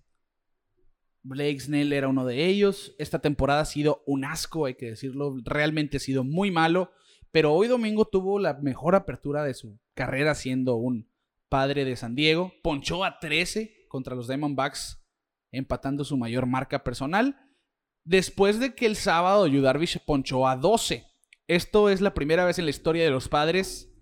Blake 1.21 1.59
Snell 1.59 1.93
era 1.93 2.07
uno 2.07 2.25
de 2.25 2.47
ellos. 2.47 2.95
Esta 2.97 3.19
temporada 3.19 3.61
ha 3.61 3.65
sido 3.65 4.03
un 4.07 4.25
asco, 4.25 4.65
hay 4.65 4.73
que 4.73 4.87
decirlo. 4.87 5.35
Realmente 5.45 5.97
ha 5.97 5.99
sido 5.99 6.23
muy 6.23 6.49
malo. 6.49 6.91
Pero 7.29 7.53
hoy 7.53 7.67
domingo 7.67 8.05
tuvo 8.05 8.39
la 8.39 8.55
mejor 8.55 8.95
apertura 8.95 9.43
de 9.43 9.53
su 9.53 9.79
carrera 9.93 10.33
siendo 10.33 10.77
un 10.77 11.11
padre 11.47 11.85
de 11.85 11.95
San 11.95 12.15
Diego. 12.15 12.51
Ponchó 12.63 13.03
a 13.03 13.19
13 13.19 13.85
contra 13.87 14.15
los 14.15 14.27
Diamondbacks, 14.27 15.05
empatando 15.51 16.03
su 16.03 16.17
mayor 16.17 16.47
marca 16.47 16.83
personal. 16.83 17.37
Después 18.03 18.59
de 18.59 18.73
que 18.73 18.87
el 18.87 18.95
sábado 18.95 19.45
Yu 19.45 19.61
Darvish 19.61 19.99
ponchó 20.03 20.47
a 20.47 20.57
12. 20.57 21.05
Esto 21.47 21.91
es 21.91 22.01
la 22.01 22.15
primera 22.15 22.45
vez 22.45 22.57
en 22.57 22.65
la 22.65 22.71
historia 22.71 23.03
de 23.03 23.11
los 23.11 23.29
padres 23.29 23.92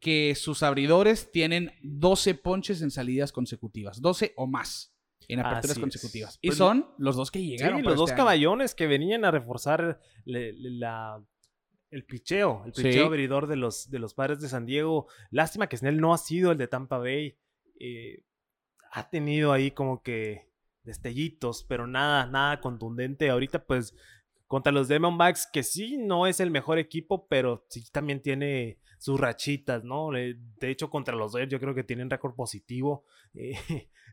que 0.00 0.34
sus 0.34 0.62
abridores 0.62 1.30
tienen 1.32 1.72
12 1.82 2.34
ponches 2.34 2.82
en 2.82 2.90
salidas 2.90 3.32
consecutivas. 3.32 4.00
12 4.00 4.32
o 4.36 4.46
más 4.46 4.94
en 5.28 5.40
aperturas 5.40 5.72
Así 5.72 5.72
es. 5.72 5.78
consecutivas. 5.80 6.38
Y 6.40 6.48
Pues, 6.48 6.58
son 6.58 6.86
los 6.98 7.16
dos 7.16 7.30
que 7.30 7.38
Sí, 7.40 7.48
llegaron. 7.50 7.78
para 7.78 7.90
los 7.90 7.96
dos 7.98 8.10
este 8.10 8.14
año. 8.20 8.24
caballones 8.26 8.74
que 8.74 8.86
venían 8.86 9.24
a 9.24 9.30
reforzar 9.30 10.00
le- 10.24 10.52
le- 10.54 10.70
la, 10.70 11.22
el 11.90 12.04
picheo, 12.04 12.62
el 12.66 12.74
Sí. 12.74 12.82
picheo 12.84 13.06
abridor 13.06 13.46
de 13.48 13.56
los, 13.56 13.90
de 13.90 13.98
los 13.98 14.14
padres 14.14 14.40
de 14.40 14.48
San 14.48 14.66
Diego. 14.66 15.06
Lástima 15.30 15.68
que 15.68 15.76
Snell 15.76 16.00
no 16.00 16.14
ha 16.14 16.18
sido 16.18 16.52
el 16.52 16.58
de 16.58 16.68
Tampa 16.68 16.98
Bay. 16.98 17.36
eh, 17.80 18.24
ha 18.90 19.08
tenido 19.10 19.52
ahí 19.52 19.70
como 19.70 20.02
que 20.02 20.50
destellitos, 20.82 21.64
pero 21.64 21.86
nada, 21.86 22.26
nada 22.26 22.60
contundente. 22.60 23.28
Ahorita, 23.30 23.64
pues, 23.66 23.94
contra 24.48 24.72
los 24.72 24.88
Diamondbacks, 24.88 25.46
que 25.52 25.62
sí 25.62 25.96
no 25.98 26.26
es 26.26 26.40
el 26.40 26.50
mejor 26.50 26.78
equipo, 26.78 27.28
pero 27.28 27.64
sí 27.68 27.84
también 27.92 28.20
tiene 28.20 28.78
sus 28.98 29.20
rachitas, 29.20 29.84
¿no? 29.84 30.10
Le- 30.10 30.34
De 30.58 30.70
hecho, 30.70 30.90
contra 30.90 31.14
los 31.14 31.30
Dodgers 31.32 31.52
yo 31.52 31.60
creo 31.60 31.74
que 31.74 31.84
tienen 31.84 32.10
récord 32.10 32.34
positivo. 32.34 33.04
eh, 33.34 33.56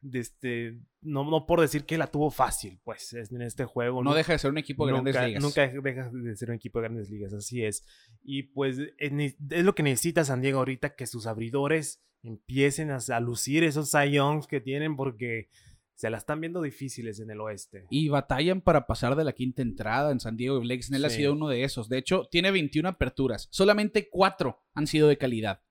de 0.02 0.20
este, 0.20 0.78
no, 1.02 1.24
no 1.24 1.48
por 1.48 1.62
decir 1.62 1.86
que 1.86 1.98
la 1.98 2.06
tuvo 2.08 2.30
fácil, 2.30 2.80
pues, 2.84 3.14
es- 3.14 3.32
en 3.32 3.42
este 3.42 3.66
juego. 3.66 4.04
No 4.04 4.14
deja 4.14 4.34
de 4.34 4.40
ser 4.40 4.52
un 4.52 4.58
equipo 4.60 4.86
de 4.86 4.92
grandes 4.94 5.16
ligas. 5.28 5.42
Nunca 5.44 5.68
deja 5.82 6.10
de 6.12 6.36
ser 6.36 6.50
un 6.50 6.56
equipo 6.58 6.80
de 6.80 6.84
grandes 6.90 7.10
ligas, 7.10 7.34
así 7.34 7.64
es. 7.64 7.84
Y 8.24 8.44
pues 8.44 8.78
es, 8.98 9.12
ne- 9.12 9.36
es 9.50 9.64
lo 9.66 9.74
que 9.74 9.82
necesita 9.84 10.24
San 10.26 10.42
Diego 10.42 10.60
ahorita, 10.60 10.96
que 10.96 11.08
sus 11.08 11.26
abridores 11.26 12.04
empiecen 12.22 12.92
a, 12.92 12.98
a 12.98 13.20
lucir 13.20 13.64
esos 13.64 13.90
Cy 13.90 14.18
que 14.50 14.60
tienen 14.60 14.96
porque 14.96 15.50
se 15.96 16.10
la 16.10 16.18
están 16.18 16.42
viendo 16.42 16.62
difíciles 16.62 17.20
en 17.20 17.30
el 17.32 17.40
oeste. 17.42 17.86
Y 17.90 18.10
batallan 18.10 18.62
para 18.62 18.86
pasar 18.86 19.16
de 19.16 19.24
la 19.24 19.32
quinta 19.34 19.62
entrada 19.62 20.12
en 20.12 20.20
San 20.20 20.36
Diego. 20.38 20.58
Y 20.58 20.62
Blake 20.62 20.84
Snell 20.84 21.06
ha 21.06 21.10
sido 21.10 21.34
uno 21.34 21.48
de 21.48 21.64
esos. 21.64 21.88
De 21.90 21.98
hecho, 21.98 22.28
tiene 22.30 22.52
21 22.52 22.90
aperturas. 22.90 23.48
Solamente 23.52 24.10
4 24.10 24.62
han 24.74 24.88
sido 24.88 25.08
de 25.08 25.18
calidad. 25.18 25.62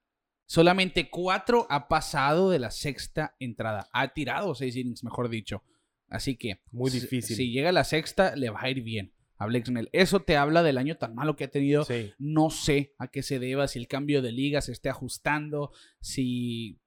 Solamente 0.46 1.08
4 1.10 1.66
ha 1.70 1.88
pasado 1.88 2.50
de 2.50 2.58
la 2.58 2.70
sexta 2.70 3.37
entrada. 3.38 3.88
Ha 3.92 4.08
tirado 4.12 4.54
6 4.54 4.76
innings, 4.76 5.04
mejor 5.04 5.28
dicho. 5.28 5.62
Así 6.08 6.37
que. 6.37 6.60
Muy 6.70 6.90
si- 6.90 7.00
difícil. 7.00 7.37
Si, 7.37 7.50
llega 7.50 7.70
a 7.70 7.72
la 7.72 7.84
sexta, 7.84 8.37
le 8.37 8.50
va 8.50 8.60
a 8.62 8.70
ir 8.70 8.82
bien 8.82 9.12
a 9.37 9.46
Blake 9.46 9.66
Snell. 9.66 9.88
Eso 9.92 10.20
te 10.20 10.37
habla 10.37 10.62
del 10.62 10.78
año 10.78 10.96
tan 10.96 11.14
malo 11.14 11.34
que 11.37 11.44
ha 11.44 11.50
tenido. 11.50 11.84
Sí. 11.84 12.12
No 12.18 12.50
sé 12.50 12.94
a 12.98 13.08
qué 13.08 13.22
se 13.22 13.38
deba, 13.38 13.68
si 13.68 13.78
el 13.78 13.88
cambio 13.88 14.22
de 14.22 14.32
liga 14.32 14.60
se 14.60 14.72
esté 14.72 14.88
ajustando, 14.88 15.72
si. 16.00 16.78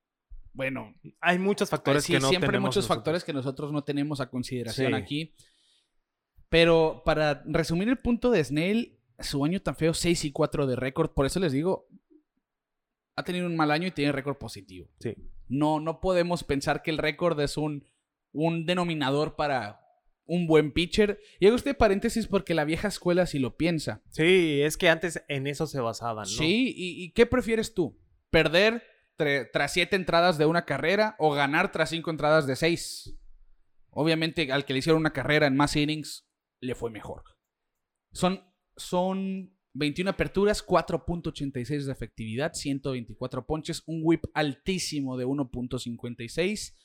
Bueno, 0.58 0.94
Hay 1.22 1.38
muchos 1.40 1.70
factores 1.70 2.04
Sí, 2.04 2.14
que 2.14 2.20
no 2.20 2.30
siempre 2.30 2.50
hay 2.58 2.60
muchos 2.60 2.78
nosotros. 2.78 2.98
factores 2.98 3.24
que 3.24 3.32
nosotros 3.32 3.72
no 3.72 3.84
tenemos 3.84 4.20
a 4.20 4.30
consideración 4.30 4.92
Sí. 4.92 4.98
aquí. 4.98 5.36
Pero 6.50 7.04
para 7.06 7.44
resumir 7.46 7.88
el 7.90 7.98
punto 8.00 8.32
de 8.32 8.44
Snell, 8.44 8.98
su 9.20 9.44
año 9.46 9.62
tan 9.62 9.76
feo, 9.76 9.94
6 9.94 10.26
y 10.26 10.32
4 10.32 10.66
de 10.66 10.76
récord, 10.76 11.12
por 11.12 11.26
eso 11.26 11.40
les 11.40 11.52
digo, 11.52 11.88
ha 13.16 13.24
tenido 13.24 13.46
un 13.46 13.56
mal 13.56 13.72
año 13.72 13.88
y 13.88 13.92
tiene 13.92 14.12
récord 14.12 14.38
positivo. 14.38 14.90
Sí. 15.00 15.14
No, 15.48 15.80
no 15.80 16.00
podemos 16.02 16.44
pensar 16.44 16.82
que 16.84 16.92
el 16.92 16.98
récord 16.98 17.40
es 17.40 17.58
un, 17.58 17.86
un 18.32 18.66
denominador 18.66 19.36
para 19.36 19.80
un 20.26 20.46
buen 20.48 20.72
pitcher. 20.72 21.20
Y 21.40 21.48
hago 21.48 21.56
este 21.56 21.74
paréntesis 21.74 22.28
porque 22.28 22.54
la 22.54 22.66
vieja 22.66 22.88
escuela 22.88 23.26
sí 23.26 23.40
lo 23.40 23.56
piensa. 23.58 24.02
Sí, 24.10 24.62
es 24.62 24.76
que 24.78 24.90
antes 24.90 25.24
en 25.28 25.48
eso 25.48 25.68
se 25.68 25.80
basaban, 25.80 26.24
¿no? 26.24 26.30
Sí, 26.30 26.74
¿y, 26.76 27.04
y 27.04 27.12
qué 27.12 27.26
prefieres 27.26 27.74
tú? 27.74 27.98
¿Perder 28.30 28.84
tras 29.18 29.74
siete 29.74 29.96
entradas 29.96 30.38
de 30.38 30.46
una 30.46 30.66
carrera 30.66 31.16
o 31.20 31.32
ganar 31.32 31.72
tras 31.72 31.90
cinco 31.90 32.12
entradas 32.12 32.48
de 32.48 32.56
seis? 32.56 33.18
Obviamente, 33.90 34.52
al 34.52 34.66
que 34.66 34.74
le 34.74 34.80
hicieron 34.80 35.00
una 35.00 35.14
carrera 35.14 35.48
en 35.48 35.56
más 35.56 35.76
innings, 35.76 36.28
le 36.62 36.76
fue 36.76 36.92
mejor. 36.92 37.24
Son, 38.12 38.44
son 38.76 39.58
21 39.74 40.12
aperturas, 40.12 40.66
4.86 40.66 41.86
de 41.86 41.92
efectividad, 41.92 42.54
124 42.54 43.46
ponches, 43.46 43.84
un 43.86 44.02
whip 44.04 44.26
altísimo 44.34 45.18
de 45.18 45.26
1.56. 45.26 46.76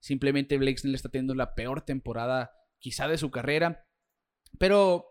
Simplemente 0.00 0.58
Blake 0.58 0.78
Snell 0.78 0.94
está 0.94 1.08
teniendo 1.08 1.34
la 1.34 1.54
peor 1.54 1.82
temporada 1.82 2.50
quizá 2.78 3.08
de 3.08 3.18
su 3.18 3.30
carrera. 3.30 3.86
Pero 4.58 5.06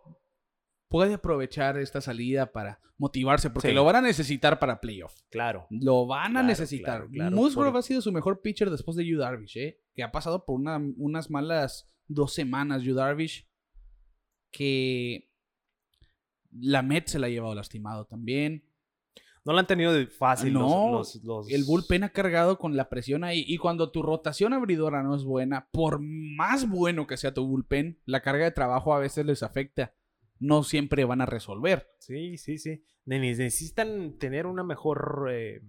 puede 0.90 1.16
aprovechar 1.16 1.78
esta 1.78 2.02
salida 2.02 2.52
para 2.52 2.80
motivarse 2.98 3.50
porque 3.50 3.70
Sí. 3.70 3.74
lo 3.74 3.84
van 3.84 3.98
a 3.98 4.02
necesitar 4.02 4.58
para 4.60 4.80
playoff. 4.80 5.14
Claro. 5.30 5.68
Lo 5.70 6.06
van 6.08 6.38
a 6.38 6.44
necesitar. 6.44 7.00
claro, 7.02 7.10
claro, 7.12 7.36
Musgrove 7.36 7.72
por- 7.72 7.80
ha 7.80 7.82
sido 7.82 8.02
su 8.02 8.12
mejor 8.12 8.42
pitcher 8.42 8.70
después 8.70 8.96
de 8.96 9.06
Yu 9.06 9.18
Darvish, 9.18 9.58
¿eh? 9.58 9.82
que 9.94 10.04
ha 10.04 10.12
pasado 10.12 10.46
por 10.46 10.56
una- 10.60 10.78
unas 10.98 11.30
malas 11.30 11.90
dos 12.08 12.34
semanas 12.34 12.84
Yu 12.84 12.94
Darvish, 12.96 13.48
que 14.52 15.30
La 16.58 16.82
Met 16.82 17.08
se 17.08 17.20
la 17.20 17.28
ha 17.28 17.30
llevado 17.30 17.54
lastimado 17.54 18.06
también. 18.06 18.64
No 19.44 19.52
la 19.54 19.60
han 19.60 19.68
tenido 19.68 19.92
de 19.94 20.08
fácil 20.08 20.54
los- 20.54 20.64
No, 20.64 20.92
los, 20.92 21.16
los- 21.24 21.50
El 21.52 21.66
bullpen 21.66 22.04
ha 22.06 22.10
cargado 22.10 22.58
con 22.58 22.76
la 22.78 22.88
presión 22.90 23.24
ahí. 23.26 23.44
Y 23.46 23.58
cuando 23.58 23.92
tu 23.92 24.02
rotación 24.02 24.54
abridora 24.54 25.04
no 25.04 25.16
es 25.16 25.24
buena, 25.24 25.68
por 25.72 26.00
más 26.02 26.68
bueno 26.70 27.06
que 27.08 27.18
sea 27.18 27.34
tu 27.34 27.46
bullpen, 27.46 28.00
la 28.06 28.22
carga 28.22 28.46
de 28.46 28.52
trabajo 28.52 28.94
a 28.94 29.00
veces 29.00 29.26
les 29.26 29.44
afecta. 29.44 29.94
No 30.40 30.64
siempre 30.64 31.06
van 31.06 31.22
a 31.22 31.26
resolver. 31.26 31.90
Sí, 32.00 32.38
sí, 32.38 32.58
sí. 32.58 32.84
Ne- 33.06 33.20
Necesitan 33.20 34.18
tener 34.18 34.46
una 34.48 34.64
mejor. 34.64 35.30
eh, 35.32 35.62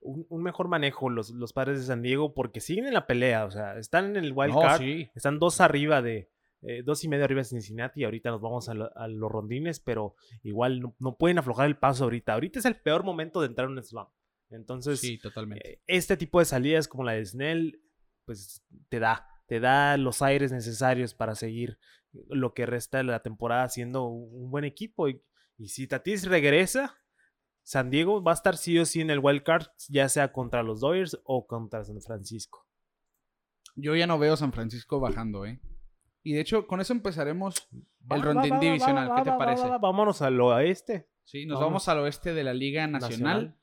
un, 0.00 0.26
un 0.28 0.42
mejor 0.42 0.68
manejo 0.68 1.10
los, 1.10 1.30
los 1.30 1.52
padres 1.52 1.80
de 1.80 1.86
San 1.86 2.02
Diego 2.02 2.32
porque 2.34 2.60
siguen 2.60 2.86
en 2.86 2.94
la 2.94 3.06
pelea. 3.06 3.44
O 3.46 3.50
sea, 3.50 3.78
están 3.78 4.16
en 4.16 4.24
el 4.24 4.32
wild 4.32 4.54
No, 4.54 4.60
card. 4.60 4.80
sí. 4.80 5.10
Están 5.14 5.38
dos 5.38 5.60
arriba 5.60 6.02
de. 6.02 6.30
eh, 6.62 6.82
dos 6.84 7.02
y 7.04 7.08
medio 7.08 7.24
arriba 7.24 7.40
de 7.40 7.44
Cincinnati. 7.46 8.00
Y 8.00 8.04
ahorita 8.04 8.30
nos 8.30 8.40
vamos 8.40 8.68
a, 8.68 8.74
lo- 8.74 8.96
a 8.96 9.08
los 9.08 9.30
rondines. 9.30 9.80
Pero 9.80 10.14
igual 10.42 10.80
no, 10.80 10.94
no 10.98 11.16
pueden 11.16 11.38
aflojar 11.38 11.66
el 11.66 11.76
paso 11.78 12.04
ahorita. 12.04 12.34
Ahorita 12.34 12.58
es 12.58 12.64
el 12.64 12.76
peor 12.76 13.04
momento 13.04 13.40
de 13.40 13.46
entrar 13.48 13.66
en 13.68 13.76
un 13.78 13.82
slump. 13.82 14.10
Entonces, 14.50 15.00
Sí, 15.00 15.18
totalmente. 15.18 15.72
eh, 15.74 15.80
este 15.86 16.16
tipo 16.16 16.38
de 16.38 16.44
salidas 16.46 16.88
como 16.88 17.04
la 17.04 17.12
de 17.12 17.24
Snell, 17.26 17.82
pues 18.24 18.62
te 18.88 18.98
da, 18.98 19.26
te 19.46 19.60
da 19.60 19.96
los 19.98 20.22
aires 20.22 20.52
necesarios 20.52 21.12
para 21.14 21.34
seguir 21.34 21.78
lo 22.12 22.54
que 22.54 22.66
resta 22.66 22.98
de 22.98 23.04
la 23.04 23.22
temporada 23.22 23.68
siendo 23.68 24.04
un 24.06 24.50
buen 24.50 24.64
equipo. 24.64 25.08
Y, 25.08 25.22
y 25.56 25.68
si 25.68 25.86
Tatis 25.86 26.26
regresa, 26.26 26.96
San 27.62 27.90
Diego 27.90 28.22
va 28.22 28.32
a 28.32 28.34
estar 28.34 28.56
sí 28.56 28.78
o 28.78 28.84
sí 28.84 29.00
en 29.00 29.10
el 29.10 29.18
wild 29.18 29.42
card, 29.42 29.66
ya 29.88 30.08
sea 30.08 30.32
contra 30.32 30.62
los 30.62 30.80
Dodgers 30.80 31.20
o 31.24 31.46
contra 31.46 31.84
San 31.84 32.00
Francisco. 32.00 32.66
Yo 33.76 33.94
ya 33.94 34.06
no 34.06 34.18
veo 34.18 34.36
San 34.36 34.52
Francisco 34.52 35.00
bajando, 35.00 35.44
¿eh? 35.44 35.60
Y 36.22 36.32
de 36.32 36.40
hecho, 36.40 36.66
con 36.66 36.80
eso 36.80 36.92
empezaremos. 36.92 37.68
Va, 38.10 38.16
El 38.16 38.22
rondín 38.22 38.54
va, 38.54 38.58
divisional, 38.58 39.10
va, 39.10 39.16
¿qué 39.16 39.30
te 39.30 39.36
parece? 39.36 39.68
Vámonos 39.80 40.20
al 40.22 40.40
oeste. 40.40 41.08
Sí, 41.24 41.46
nos 41.46 41.56
Vamos. 41.56 41.68
vamos 41.68 41.88
al 41.88 41.98
oeste 41.98 42.34
de 42.34 42.42
la 42.42 42.54
Liga 42.54 42.86
Nacional. 42.86 43.20
Nacional. 43.20 43.57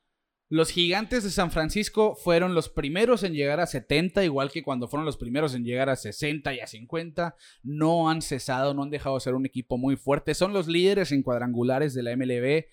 Los 0.48 0.70
gigantes 0.70 1.24
de 1.24 1.30
San 1.30 1.50
Francisco 1.50 2.14
fueron 2.14 2.54
los 2.54 2.68
primeros 2.68 3.24
en 3.24 3.32
llegar 3.34 3.58
a 3.58 3.66
70, 3.66 4.22
igual 4.24 4.52
que 4.52 4.62
cuando 4.62 4.86
fueron 4.86 5.04
los 5.04 5.16
primeros 5.16 5.54
en 5.56 5.64
llegar 5.64 5.88
a 5.88 5.96
60 5.96 6.54
y 6.54 6.60
a 6.60 6.66
50. 6.68 7.34
No 7.64 8.08
han 8.08 8.22
cesado, 8.22 8.72
no 8.72 8.84
han 8.84 8.90
dejado 8.90 9.16
de 9.16 9.22
ser 9.22 9.34
un 9.34 9.44
equipo 9.44 9.76
muy 9.76 9.96
fuerte. 9.96 10.34
Son 10.34 10.52
los 10.52 10.68
líderes 10.68 11.10
en 11.10 11.24
cuadrangulares 11.24 11.94
de 11.94 12.02
la 12.04 12.16
MLB. 12.16 12.66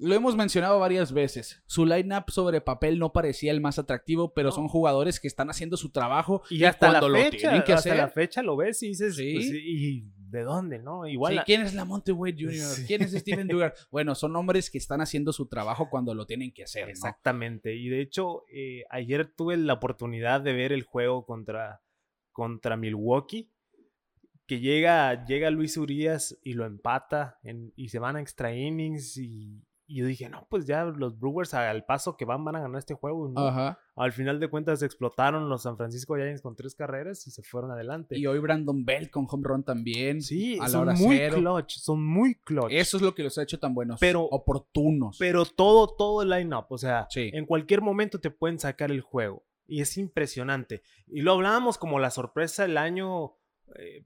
Lo 0.00 0.14
hemos 0.14 0.36
mencionado 0.36 0.78
varias 0.80 1.12
veces. 1.12 1.62
Su 1.66 1.84
lineup 1.86 2.30
sobre 2.30 2.60
papel 2.60 2.98
no 2.98 3.12
parecía 3.12 3.50
el 3.52 3.60
más 3.60 3.78
atractivo, 3.78 4.32
pero 4.32 4.48
No. 4.50 4.54
son 4.54 4.68
jugadores 4.68 5.18
que 5.20 5.26
están 5.28 5.50
haciendo 5.50 5.76
su 5.76 5.90
trabajo 5.90 6.42
Y 6.50 6.64
hasta 6.64 6.86
la 6.92 7.00
cuando 7.00 7.08
lo 7.18 7.24
fecha, 7.24 7.36
tienen 7.50 7.62
que 7.64 7.72
hasta 7.72 7.90
hacer. 7.90 7.96
la 7.96 8.08
fecha 8.08 8.42
lo 8.42 8.56
ves 8.56 8.80
y 8.82 8.88
dices, 8.88 9.16
Sí. 9.16 9.34
pues, 9.34 9.46
¿y 9.52 10.04
de 10.30 10.42
dónde, 10.42 10.78
no? 10.78 11.06
Igual 11.06 11.34
Sí, 11.34 11.40
¿Quién 11.46 11.62
es 11.62 11.74
Lamonte 11.74 12.12
Wade 12.12 12.36
Jr.? 12.38 12.52
Sí. 12.54 12.84
¿Quién 12.86 13.02
es 13.02 13.12
Steven 13.12 13.46
Dugar? 13.48 13.74
Bueno, 13.90 14.14
son 14.14 14.34
hombres 14.36 14.70
que 14.70 14.78
están 14.78 15.00
haciendo 15.00 15.32
su 15.32 15.46
trabajo 15.46 15.88
cuando 15.90 16.14
lo 16.14 16.26
tienen 16.26 16.52
que 16.52 16.64
hacer, 16.64 16.84
¿no? 16.84 16.90
Exactamente. 16.90 17.74
Y 17.74 17.88
de 17.88 18.00
hecho, 18.00 18.44
eh, 18.52 18.84
ayer 18.90 19.26
tuve 19.26 19.56
la 19.56 19.74
oportunidad 19.74 20.40
de 20.40 20.52
ver 20.52 20.72
el 20.72 20.82
juego 20.82 21.24
contra, 21.26 21.82
contra 22.32 22.76
Milwaukee. 22.76 23.50
Que 24.46 24.60
llega, 24.60 25.26
llega 25.26 25.50
Luis 25.50 25.76
Urias 25.76 26.38
y 26.42 26.54
lo 26.54 26.64
empata 26.64 27.38
en- 27.42 27.72
y 27.76 27.90
se 27.90 27.98
van 27.98 28.16
a 28.16 28.20
extra 28.22 28.54
innings. 28.54 29.18
Y, 29.18 29.62
y 29.90 30.00
yo 30.00 30.06
dije, 30.06 30.28
no, 30.28 30.46
pues 30.50 30.66
ya 30.66 30.84
los 30.84 31.18
Brewers 31.18 31.54
al 31.54 31.84
paso 31.86 32.16
que 32.16 32.24
van 32.26 32.44
van 32.44 32.54
a 32.56 32.60
ganar 32.60 32.78
este 32.78 32.94
juego. 32.94 33.28
no. 33.28 33.40
Ajá. 33.48 33.78
Al 33.96 34.12
final 34.12 34.38
de 34.38 34.48
cuentas 34.48 34.82
explotaron 34.82 35.48
los 35.48 35.62
San 35.62 35.76
Francisco 35.76 36.14
Giants 36.14 36.40
con 36.42 36.54
tres 36.54 36.74
carreras 36.76 37.26
y 37.26 37.30
se 37.32 37.42
fueron 37.42 37.70
adelante. 37.72 38.16
Y 38.16 38.26
hoy 38.26 38.38
Brandon 38.38 38.84
Bell 38.84 39.10
con 39.10 39.26
home 39.28 39.42
run 39.44 39.64
también. 39.64 40.20
sí, 40.22 40.56
a 40.58 40.64
la 40.64 40.68
son 40.68 40.80
hora 40.82 40.92
muy 40.92 41.16
cero. 41.16 41.36
clutch, 41.38 41.78
son 41.78 42.04
muy 42.06 42.34
clutch. 42.36 42.70
Eso 42.70 42.98
es 42.98 43.02
lo 43.02 43.14
que 43.14 43.22
los 43.24 43.36
ha 43.38 43.42
hecho 43.42 43.58
tan 43.58 43.74
buenos. 43.74 43.98
Pero- 43.98 44.22
oportunos. 44.24 45.16
Pero 45.18 45.44
todo, 45.46 45.88
todo 45.96 46.22
el 46.22 46.28
line-up, 46.30 46.66
o 46.68 46.78
sea, 46.78 47.06
Sí. 47.10 47.30
en 47.32 47.46
cualquier 47.46 47.80
momento 47.80 48.20
te 48.20 48.30
pueden 48.30 48.58
sacar 48.58 48.90
el 48.92 49.00
juego. 49.00 49.44
Y 49.66 49.80
es 49.80 49.96
impresionante. 49.98 50.82
Y 51.06 51.22
lo 51.22 51.32
hablábamos 51.32 51.76
como 51.78 51.98
la 51.98 52.10
sorpresa 52.10 52.62
del 52.62 52.78
año, 52.78 53.32
eh, 53.78 54.04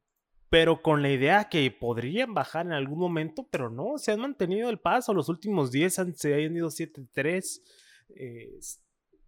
pero 0.52 0.82
con 0.82 1.00
la 1.00 1.10
idea 1.10 1.48
que 1.48 1.70
podrían 1.70 2.34
bajar 2.34 2.66
en 2.66 2.72
algún 2.72 2.98
momento, 2.98 3.48
pero 3.50 3.70
no, 3.70 3.96
se 3.96 4.12
han 4.12 4.20
mantenido 4.20 4.68
el 4.68 4.78
paso. 4.78 5.14
Los 5.14 5.30
últimos 5.30 5.72
10 5.72 5.98
han, 5.98 6.14
se 6.14 6.34
han 6.34 6.54
ido 6.54 6.68
7-3. 6.68 7.62
eh, 8.10 8.50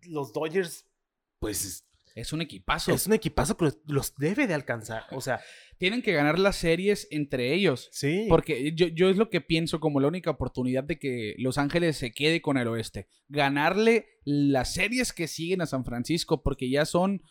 los 0.02 0.34
Dodgers, 0.34 0.86
pues 1.38 1.86
es 2.14 2.32
un 2.34 2.42
equipazo. 2.42 2.92
es 2.92 3.06
un 3.06 3.14
equipazo 3.14 3.56
que 3.56 3.64
los, 3.64 3.78
los 3.86 4.14
debe 4.16 4.46
de 4.46 4.52
alcanzar. 4.52 5.04
O 5.12 5.22
sea, 5.22 5.40
Tienen 5.78 6.02
que 6.02 6.12
ganar 6.12 6.38
las 6.38 6.56
series 6.56 7.08
entre 7.10 7.54
ellos. 7.54 7.88
sí. 7.90 8.26
Porque 8.28 8.74
yo, 8.74 8.88
yo 8.88 9.08
es 9.08 9.16
lo 9.16 9.30
que 9.30 9.40
pienso 9.40 9.80
como 9.80 10.00
la 10.00 10.08
única 10.08 10.30
oportunidad 10.30 10.84
de 10.84 10.98
que 10.98 11.36
Los 11.38 11.56
Ángeles 11.56 11.96
se 11.96 12.12
quede 12.12 12.42
con 12.42 12.58
el 12.58 12.68
oeste. 12.68 13.08
Ganarle 13.28 14.08
las 14.24 14.74
series 14.74 15.14
que 15.14 15.26
siguen 15.26 15.62
a 15.62 15.66
San 15.66 15.86
Francisco, 15.86 16.42
porque 16.42 16.68
ya 16.68 16.84
son 16.84 17.22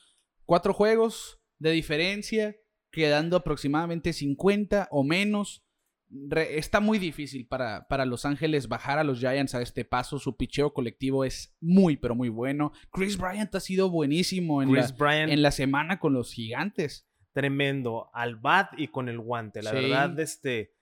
cuatro 0.45 0.73
juegos 0.73 1.39
de 1.59 1.69
diferencia, 1.69 2.55
quedando 2.93 3.35
aproximadamente 3.35 4.13
50 4.13 4.87
o 4.91 5.03
menos. 5.03 5.65
Re- 6.09 6.59
está 6.59 6.79
muy 6.79 6.99
difícil 6.99 7.47
para, 7.47 7.87
para 7.87 8.05
Los 8.05 8.23
Ángeles 8.23 8.67
bajar 8.67 8.99
a 8.99 9.03
los 9.03 9.19
Giants 9.19 9.55
a 9.55 9.61
este 9.63 9.83
paso. 9.83 10.19
Su 10.19 10.37
picheo 10.37 10.71
colectivo 10.73 11.25
es 11.25 11.55
muy, 11.59 11.97
pero 11.97 12.13
muy 12.13 12.29
bueno. 12.29 12.71
Chris 12.91 13.17
Bryant 13.17 13.53
ha 13.55 13.59
sido 13.59 13.89
buenísimo 13.89 14.61
en, 14.61 14.71
Chris 14.71 14.91
la, 14.91 14.95
Bryant, 14.95 15.31
en 15.31 15.41
la 15.41 15.49
semana 15.51 15.99
con 15.99 16.13
los 16.13 16.31
gigantes. 16.31 17.07
tremendo 17.33 18.11
al 18.13 18.35
bat 18.35 18.71
y 18.77 18.89
con 18.89 19.09
el 19.09 19.19
guante. 19.19 19.63
La 19.63 19.71
Sí. 19.71 19.75
verdad, 19.77 20.19
este, 20.19 20.75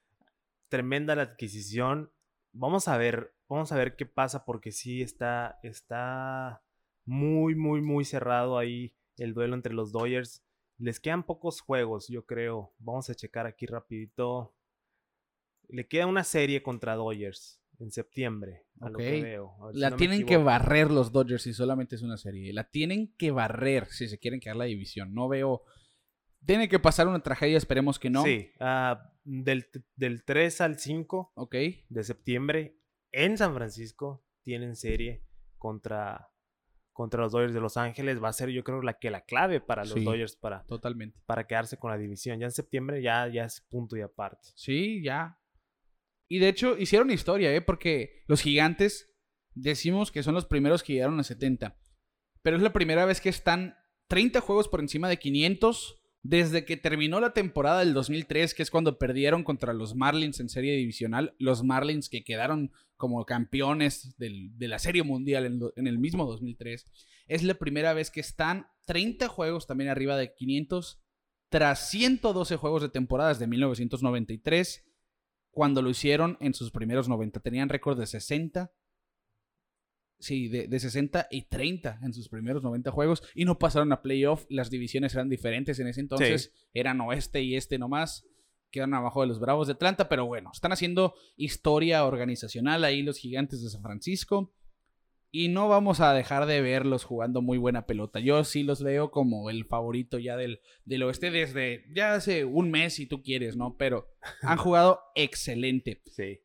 tremenda 0.68 1.16
la 1.16 1.22
adquisición. 1.22 2.12
Vamos 2.52 2.90
a 2.90 2.98
ver, 2.98 3.34
vamos 3.48 3.72
a 3.72 3.78
ver 3.78 3.96
qué 3.96 4.06
pasa 4.06 4.44
porque 4.44 4.74
sí 4.74 5.02
está, 5.02 5.60
está 5.64 6.62
muy, 7.06 7.56
muy, 7.56 7.80
muy 7.82 8.04
cerrado 8.04 8.58
ahí 8.58 8.94
el 9.18 9.34
duelo 9.34 9.56
entre 9.56 9.74
los 9.74 9.94
Dodgers. 9.94 10.44
Les 10.82 11.00
quedan 11.00 11.24
pocos 11.24 11.62
juegos, 11.62 12.08
yo 12.08 12.26
creo. 12.26 12.74
Vamos 12.80 13.10
a 13.10 13.16
checar 13.16 13.46
aquí 13.46 13.66
rapidito. 13.68 14.56
Le 15.70 15.88
queda 15.88 16.08
una 16.08 16.24
serie 16.24 16.64
contra 16.64 16.96
Dodgers 16.96 17.62
en 17.80 17.92
septiembre, 17.92 18.66
a 18.80 18.90
lo 18.90 18.98
que 18.98 19.18
Ok. 19.18 19.22
veo. 19.24 19.56
A 19.62 19.66
ver 19.68 19.76
si 19.76 19.82
La 19.82 19.90
no 19.92 19.96
tienen 19.98 20.26
que 20.26 20.38
barrer 20.38 20.90
los 20.92 21.12
Dodgers 21.12 21.44
si 21.44 21.54
solamente 21.54 21.96
es 21.96 22.02
una 22.02 22.18
serie. 22.18 22.52
La 22.52 22.70
tienen 22.70 23.14
que 23.18 23.32
barrer 23.32 23.86
si 23.88 24.08
se 24.08 24.18
quieren 24.18 24.40
quedar 24.40 24.56
la 24.58 24.66
división. 24.66 25.14
No 25.14 25.28
veo. 25.30 25.64
Tiene 26.46 26.68
que 26.68 26.80
pasar 26.80 27.08
una 27.08 27.22
tragedia, 27.22 27.58
esperemos 27.58 28.00
que 28.00 28.10
no. 28.10 28.24
Sí, 28.24 28.50
ah, 28.60 29.14
del, 29.24 29.68
del 29.96 30.24
3 30.24 30.62
al 30.62 30.80
5 30.80 31.34
Ok. 31.36 31.56
de 31.90 32.04
septiembre 32.04 32.80
en 33.12 33.38
San 33.38 33.54
Francisco 33.54 34.26
tienen 34.42 34.76
serie 34.76 35.24
contra, 35.60 36.31
contra 36.94 37.22
los 37.22 37.32
Dodgers 37.32 37.54
de 37.54 37.62
Los 37.62 37.78
Ángeles. 37.78 38.22
Va 38.22 38.30
a 38.30 38.34
ser 38.34 38.50
yo 38.50 38.64
creo 38.64 38.82
la 38.82 39.00
que 39.00 39.10
la 39.10 39.22
clave 39.22 39.62
para 39.62 39.84
los 39.84 39.94
Sí. 39.94 40.04
Dodgers 40.04 40.36
para, 40.36 40.64
Totalmente. 40.66 41.20
para 41.26 41.48
quedarse 41.48 41.78
con 41.78 41.92
la 41.92 41.98
división. 41.98 42.40
Ya 42.40 42.46
en 42.46 42.52
septiembre 42.52 43.02
ya, 43.02 43.28
ya 43.28 43.46
es 43.46 43.62
punto 43.62 43.96
y 43.98 44.02
aparte. 44.02 44.50
Sí, 44.56 45.02
ya. 45.04 45.40
Y 46.28 46.40
de 46.40 46.48
hecho, 46.50 46.78
hicieron 46.78 47.12
historia, 47.12 47.54
¿eh? 47.54 47.62
Porque 47.62 48.24
los 48.28 48.42
gigantes 48.42 49.14
decimos 49.54 50.12
que 50.12 50.24
son 50.24 50.34
los 50.34 50.46
primeros 50.46 50.84
que 50.84 50.94
llegaron 50.94 51.20
a 51.20 51.24
70. 51.24 51.78
Pero 52.42 52.58
es 52.58 52.64
la 52.64 52.74
primera 52.74 53.06
vez 53.06 53.20
que 53.22 53.30
están 53.30 53.76
30 54.08 54.42
juegos 54.42 54.68
por 54.68 54.80
encima 54.80 55.10
de 55.10 55.18
500 55.18 56.01
desde 56.24 56.66
que 56.66 56.78
terminó 56.78 57.20
la 57.20 57.34
temporada 57.34 57.80
del 57.80 57.94
2003, 57.94 58.54
que 58.54 58.62
es 58.64 58.70
cuando 58.72 58.98
perdieron 59.00 59.44
contra 59.44 59.74
los 59.74 59.96
Marlins 59.96 60.40
en 60.40 60.50
serie 60.50 60.76
divisional. 60.78 61.34
Los 61.40 61.64
Marlins 61.64 62.10
que 62.10 62.24
quedaron 62.24 62.72
como 62.96 63.26
campeones 63.26 64.16
del- 64.18 64.56
de 64.58 64.68
la 64.68 64.78
serie 64.78 65.02
mundial 65.04 65.46
en, 65.46 65.60
en 65.76 65.88
el 65.88 65.98
mismo 65.98 66.26
2003. 66.28 66.86
Es 67.28 67.42
la 67.44 67.56
primera 67.56 67.94
vez 67.94 68.12
que 68.12 68.20
están 68.20 68.68
30 68.86 69.28
juegos 69.30 69.66
también 69.66 69.90
arriba 69.90 70.16
de 70.18 70.34
500 70.34 71.00
tras 71.50 71.90
112 71.90 72.56
juegos 72.56 72.82
de 72.84 72.90
temporadas 72.90 73.40
de 73.40 73.48
1993 73.48 74.86
cuando 75.50 75.82
lo 75.82 75.90
hicieron 75.90 76.38
en 76.40 76.54
sus 76.54 76.72
primeros 76.72 77.10
90. 77.10 77.40
Tenían 77.40 77.70
récord 77.70 78.00
de 78.00 78.06
60. 78.08 78.72
Sí, 80.22 80.48
de, 80.48 80.68
de 80.68 80.80
60 80.80 81.28
y 81.32 81.44
30 81.44 82.00
en 82.04 82.14
sus 82.14 82.30
primeros 82.30 82.62
90 82.62 82.92
juegos 82.92 83.24
y 83.34 83.44
no 83.44 83.58
pasaron 83.58 83.92
a 83.92 84.04
playoff. 84.04 84.46
Las 84.50 84.70
divisiones 84.70 85.16
eran 85.16 85.30
diferentes 85.30 85.80
en 85.80 85.88
ese 85.88 86.00
entonces. 86.00 86.54
Eran 86.74 87.02
oeste 87.02 87.42
y 87.42 87.56
este 87.56 87.80
nomás. 87.80 88.28
Quedaron 88.70 88.94
abajo 88.94 89.22
de 89.22 89.28
los 89.28 89.40
Bravos 89.40 89.68
de 89.68 89.74
Atlanta, 89.74 90.08
pero 90.08 90.26
bueno, 90.28 90.52
están 90.54 90.72
haciendo 90.72 91.16
historia 91.36 92.06
organizacional 92.06 92.86
ahí 92.86 93.02
los 93.02 93.18
gigantes 93.18 93.64
de 93.64 93.70
San 93.70 93.82
Francisco. 93.82 94.54
Y 95.32 95.48
no 95.48 95.68
vamos 95.68 96.02
a 96.02 96.14
dejar 96.14 96.46
de 96.46 96.62
verlos 96.62 97.04
jugando 97.04 97.42
muy 97.42 97.58
buena 97.58 97.86
pelota. 97.88 98.20
Yo 98.20 98.44
sí 98.44 98.64
los 98.64 98.84
veo 98.84 99.12
como 99.12 99.50
el 99.50 99.66
favorito 99.66 100.20
ya 100.20 100.38
del, 100.38 100.60
del 100.86 101.04
oeste 101.04 101.32
desde 101.32 101.86
ya 101.94 102.14
hace 102.14 102.46
un 102.46 102.70
mes, 102.70 102.94
si 102.94 103.08
tú 103.08 103.24
quieres, 103.24 103.56
¿no? 103.56 103.76
Pero 103.76 104.08
han 104.42 104.58
jugado 104.58 105.00
excelente. 105.16 106.02
Sí. 106.06 106.42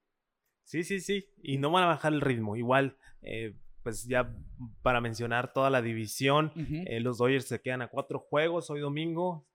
Sí, 0.64 0.82
sí, 0.82 1.00
sí. 1.00 1.26
Y 1.42 1.58
no 1.58 1.70
van 1.70 1.84
a 1.84 1.88
bajar 1.88 2.12
el 2.12 2.20
ritmo. 2.20 2.56
Igual, 2.56 2.96
eh, 3.22 3.54
pues 3.86 4.04
ya 4.08 4.34
para 4.82 5.00
mencionar 5.00 5.52
toda 5.52 5.70
la 5.70 5.80
división, 5.80 6.50
eh, 6.88 6.98
los 6.98 7.18
Dodgers 7.18 7.44
se 7.46 7.60
quedan 7.60 7.82
a 7.82 7.86
cuatro 7.86 8.18
juegos 8.18 8.68
hoy 8.68 8.80
domingo. 8.80 9.46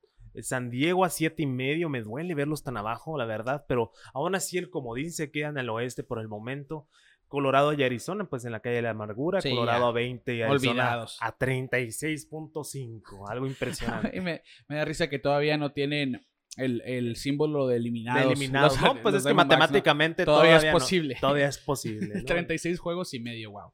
San 0.42 0.70
Diego 0.70 1.04
a 1.04 1.10
siete 1.10 1.44
y 1.44 1.46
medio, 1.48 1.90
me 1.90 2.02
duele 2.02 2.34
verlos 2.34 2.64
tan 2.64 2.78
abajo, 2.78 3.18
la 3.18 3.26
verdad, 3.26 3.66
pero 3.68 3.92
aún 4.14 4.34
así 4.36 4.58
el 4.58 4.70
comodín 4.70 5.12
se 5.12 5.32
queda 5.32 5.50
en 5.50 5.58
el 5.58 5.70
oeste 5.70 6.04
por 6.04 6.20
el 6.22 6.30
momento. 6.30 6.88
Colorado 7.28 7.74
y 7.74 7.84
Arizona, 7.84 8.24
pues 8.30 8.46
en 8.46 8.54
la 8.54 8.62
calle 8.62 8.78
de 8.78 8.82
la 8.84 8.92
amargura. 8.92 9.42
Sí, 9.42 9.50
Colorado 9.50 9.84
ya. 9.84 9.90
a 9.90 9.92
20 9.92 10.36
y 10.36 10.42
Arizona 10.42 10.72
Olvidados. 10.72 11.18
a 11.20 11.38
36.5. 11.38 13.30
Algo 13.30 13.46
impresionante. 13.48 14.12
Y 14.18 14.22
me, 14.22 14.42
me 14.68 14.76
da 14.78 14.86
risa 14.86 15.10
que 15.10 15.20
todavía 15.20 15.58
no 15.58 15.72
tienen 15.72 16.22
el, 16.58 16.82
el 16.86 17.16
símbolo 17.16 17.68
de 17.68 17.78
eliminados. 17.78 18.22
De 18.24 18.28
eliminados. 18.32 18.74
Los- 18.82 18.96
no, 18.96 19.02
pues 19.02 19.16
es 19.16 19.26
que 19.26 19.34
matemáticamente 19.34 20.26
Todavía 20.26 20.58
es 20.58 20.66
no- 20.66 20.72
posible. 20.74 21.18
todavía 21.20 21.48
es 21.48 21.58
posible. 21.58 22.16
¿no? 22.16 22.24
36 22.26 22.80
juegos 22.80 23.14
y 23.14 23.20
medio, 23.20 23.52
wow. 23.52 23.72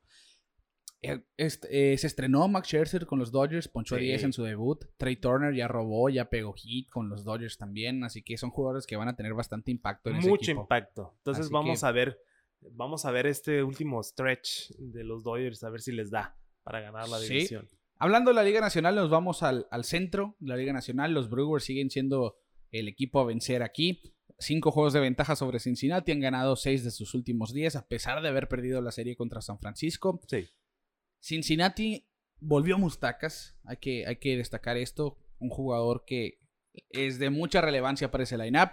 Eh, 1.07 1.23
este, 1.37 1.93
eh, 1.93 1.97
se 1.97 2.07
estrenó 2.07 2.47
Max 2.47 2.67
Scherzer 2.67 3.05
con 3.05 3.19
los 3.19 3.31
Dodgers, 3.31 3.67
ponchó 3.67 3.95
Sí. 3.97 4.03
10 4.03 4.23
en 4.23 4.33
su 4.33 4.43
debut. 4.43 4.85
Trey 4.97 5.15
Turner 5.15 5.53
ya 5.55 5.67
robó, 5.67 6.09
ya 6.09 6.29
pegó 6.29 6.53
hit 6.53 6.89
con 6.89 7.09
los 7.09 7.23
Dodgers 7.23 7.57
también. 7.57 8.03
Así 8.03 8.21
que 8.23 8.37
son 8.37 8.49
jugadores 8.49 8.85
que 8.87 8.95
van 8.95 9.07
a 9.07 9.15
tener 9.15 9.33
bastante 9.33 9.71
impacto 9.71 10.09
en 10.09 10.17
ese 10.17 10.29
Mucho 10.29 10.51
equipo. 10.51 10.61
impacto. 10.61 11.13
Entonces 11.17 11.45
Así 11.45 11.53
vamos 11.53 11.79
que- 11.81 11.85
a 11.85 11.91
ver. 11.91 12.19
Vamos 12.71 13.05
a 13.05 13.11
ver 13.11 13.27
este 13.27 13.61
último 13.63 14.01
stretch 14.03 14.71
de 14.77 15.03
los 15.03 15.23
Dodgers, 15.23 15.63
a 15.63 15.69
ver 15.69 15.79
si 15.81 15.91
les 15.91 16.09
da 16.09 16.35
para 16.63 16.81
ganar 16.81 17.07
la 17.07 17.19
Sí. 17.19 17.33
división. 17.33 17.69
Hablando 17.99 18.31
de 18.31 18.35
la 18.35 18.43
Liga 18.43 18.61
Nacional, 18.61 18.95
nos 18.95 19.09
vamos 19.09 19.43
al, 19.43 19.67
al 19.71 19.83
centro 19.83 20.35
de 20.39 20.49
la 20.49 20.57
Liga 20.57 20.73
Nacional. 20.73 21.13
Los 21.13 21.29
Brewers 21.29 21.63
siguen 21.63 21.89
siendo 21.89 22.37
el 22.71 22.87
equipo 22.87 23.19
a 23.19 23.25
vencer 23.25 23.63
aquí. 23.63 24.01
Cinco 24.39 24.69
juegos 24.71 24.93
de 24.93 24.99
ventaja 24.99 25.35
sobre 25.35 25.59
Cincinnati. 25.59 26.11
Han 26.11 26.19
ganado 26.19 26.55
seis 26.55 26.83
de 26.83 26.91
sus 26.91 27.13
últimos 27.15 27.53
diez, 27.53 27.75
a 27.75 27.87
pesar 27.87 28.21
de 28.21 28.27
haber 28.29 28.47
perdido 28.47 28.81
la 28.81 28.91
serie 28.91 29.15
contra 29.15 29.41
San 29.41 29.57
Francisco. 29.59 30.19
Sí. 30.27 30.47
Cincinnati 31.19 32.07
volvió 32.39 32.75
a 32.75 32.77
Mustacas. 32.77 33.57
Hay 33.63 33.77
que, 33.77 34.05
hay 34.07 34.17
que 34.17 34.37
destacar 34.37 34.77
esto. 34.77 35.17
Un 35.39 35.49
jugador 35.49 36.03
que 36.05 36.39
es 36.89 37.19
de 37.19 37.29
mucha 37.29 37.61
relevancia 37.61 38.11
para 38.11 38.23
ese 38.23 38.37
lineup. 38.37 38.71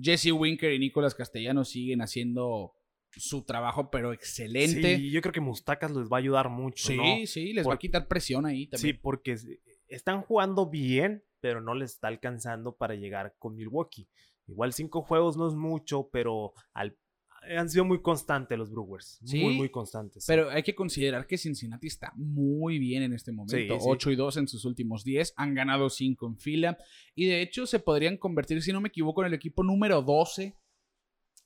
Jesse 0.00 0.32
Winker 0.32 0.72
y 0.72 0.78
Nicolás 0.78 1.14
Castellanos 1.14 1.70
siguen 1.70 2.00
haciendo 2.02 2.74
su 3.12 3.44
trabajo, 3.44 3.90
pero 3.90 4.12
excelente. 4.12 4.96
Sí, 4.96 5.10
yo 5.10 5.20
creo 5.20 5.32
que 5.32 5.40
Mustacas 5.40 5.90
les 5.90 6.08
va 6.08 6.16
a 6.16 6.20
ayudar 6.20 6.48
mucho. 6.48 6.86
Sí, 6.88 6.96
¿no? 6.96 7.26
sí, 7.26 7.52
les 7.52 7.66
va 7.66 7.74
a 7.74 7.78
quitar 7.78 8.06
presión 8.06 8.46
ahí 8.46 8.64
Sí, 8.64 8.70
también. 8.70 9.00
porque 9.02 9.32
es- 9.32 9.46
están 9.88 10.22
jugando 10.22 10.70
bien, 10.70 11.24
pero 11.40 11.60
no 11.60 11.74
les 11.74 11.92
está 11.94 12.06
alcanzando 12.08 12.76
para 12.76 12.94
llegar 12.94 13.34
con 13.38 13.56
Milwaukee. 13.56 14.08
Igual 14.46 14.72
cinco 14.72 15.02
juegos 15.02 15.36
no 15.36 15.48
es 15.48 15.54
mucho, 15.54 16.08
pero 16.12 16.52
al- 16.72 16.96
han 17.42 17.68
sido 17.70 17.84
muy 17.84 18.00
constantes 18.02 18.56
los 18.58 18.70
Brewers. 18.70 19.18
Sí, 19.24 19.40
muy, 19.42 19.54
muy 19.56 19.68
constantes. 19.70 20.24
Pero 20.26 20.50
hay 20.50 20.62
que 20.62 20.74
considerar 20.74 21.26
que 21.26 21.38
Cincinnati 21.38 21.86
está 21.86 22.12
muy 22.16 22.78
bien 22.78 23.02
en 23.02 23.12
este 23.12 23.32
momento. 23.32 23.56
Sí, 23.56 23.66
sí. 23.80 23.88
8 23.88 24.10
y 24.10 24.16
2 24.16 24.36
en 24.38 24.48
sus 24.48 24.64
últimos 24.64 25.04
10. 25.04 25.34
Han 25.36 25.54
ganado 25.54 25.88
5 25.90 26.26
en 26.26 26.36
fila. 26.38 26.78
Y 27.14 27.26
de 27.26 27.40
hecho 27.42 27.66
se 27.66 27.78
podrían 27.80 28.16
convertir, 28.16 28.62
si 28.62 28.72
no 28.72 28.80
me 28.80 28.88
equivoco, 28.88 29.22
en 29.22 29.28
el 29.28 29.34
equipo 29.34 29.62
número 29.62 30.02
12. 30.02 30.56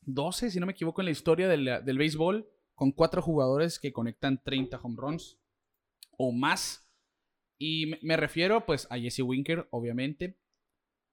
12, 0.02 0.50
si 0.50 0.60
no 0.60 0.66
me 0.66 0.72
equivoco, 0.72 1.00
en 1.00 1.06
la 1.06 1.10
historia 1.12 1.48
del, 1.48 1.64
del 1.84 1.98
béisbol. 1.98 2.48
Con 2.74 2.90
cuatro 2.90 3.22
jugadores 3.22 3.78
que 3.78 3.92
conectan 3.92 4.42
30 4.42 4.78
home 4.82 4.96
runs 4.98 5.38
o 6.18 6.32
más. 6.32 6.90
Y 7.56 7.86
me- 7.86 7.98
me 8.02 8.16
refiero 8.16 8.66
pues 8.66 8.88
a 8.90 8.98
Jesse 8.98 9.20
Winker, 9.20 9.68
obviamente. 9.70 10.40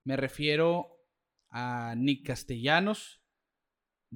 Me 0.03 0.17
refiero 0.17 0.97
a 1.51 1.93
Nick 1.95 2.25
Castellanos. 2.25 3.20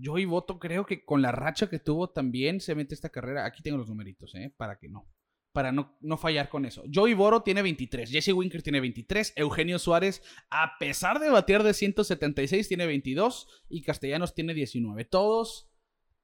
Joey 0.01 0.25
Voto 0.25 0.59
creo 0.59 0.85
que 0.85 1.05
con 1.05 1.21
la 1.21 1.31
racha 1.31 1.69
que 1.69 1.79
tuvo 1.79 2.09
también 2.09 2.59
se 2.59 2.75
mete 2.75 2.93
esta 2.93 3.09
carrera. 3.09 3.45
Aquí 3.45 3.63
tengo 3.63 3.77
los 3.77 3.87
numeritos, 3.87 4.35
¿eh? 4.35 4.53
Para 4.55 4.77
que 4.77 4.89
no. 4.89 5.07
Para 5.53 5.71
no, 5.71 5.97
no 6.01 6.17
fallar 6.17 6.49
con 6.49 6.65
eso. 6.65 6.83
Joey 6.93 7.13
Boro 7.13 7.41
tiene 7.41 7.61
23. 7.61 8.11
Jesse 8.11 8.33
Winker 8.33 8.61
tiene 8.61 8.81
23. 8.81 9.33
Eugenio 9.37 9.79
Suárez, 9.79 10.21
a 10.49 10.77
pesar 10.79 11.19
de 11.19 11.29
batear 11.29 11.63
de 11.63 11.73
176, 11.73 12.67
tiene 12.67 12.85
22. 12.85 13.47
Y 13.69 13.81
Castellanos 13.83 14.35
tiene 14.35 14.53
19. 14.53 15.05
Todos 15.05 15.71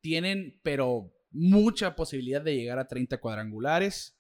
tienen, 0.01 0.59
pero 0.63 1.13
mucha 1.31 1.95
posibilidad 1.95 2.41
de 2.41 2.57
llegar 2.57 2.77
a 2.77 2.89
30 2.89 3.21
cuadrangulares. 3.21 4.19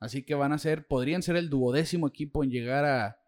Así 0.00 0.24
que 0.24 0.34
van 0.34 0.52
a 0.52 0.58
ser, 0.58 0.88
podrían 0.88 1.22
ser 1.22 1.36
el 1.36 1.50
duodécimo 1.50 2.08
equipo 2.08 2.42
en 2.42 2.50
llegar 2.50 2.84
a, 2.84 3.20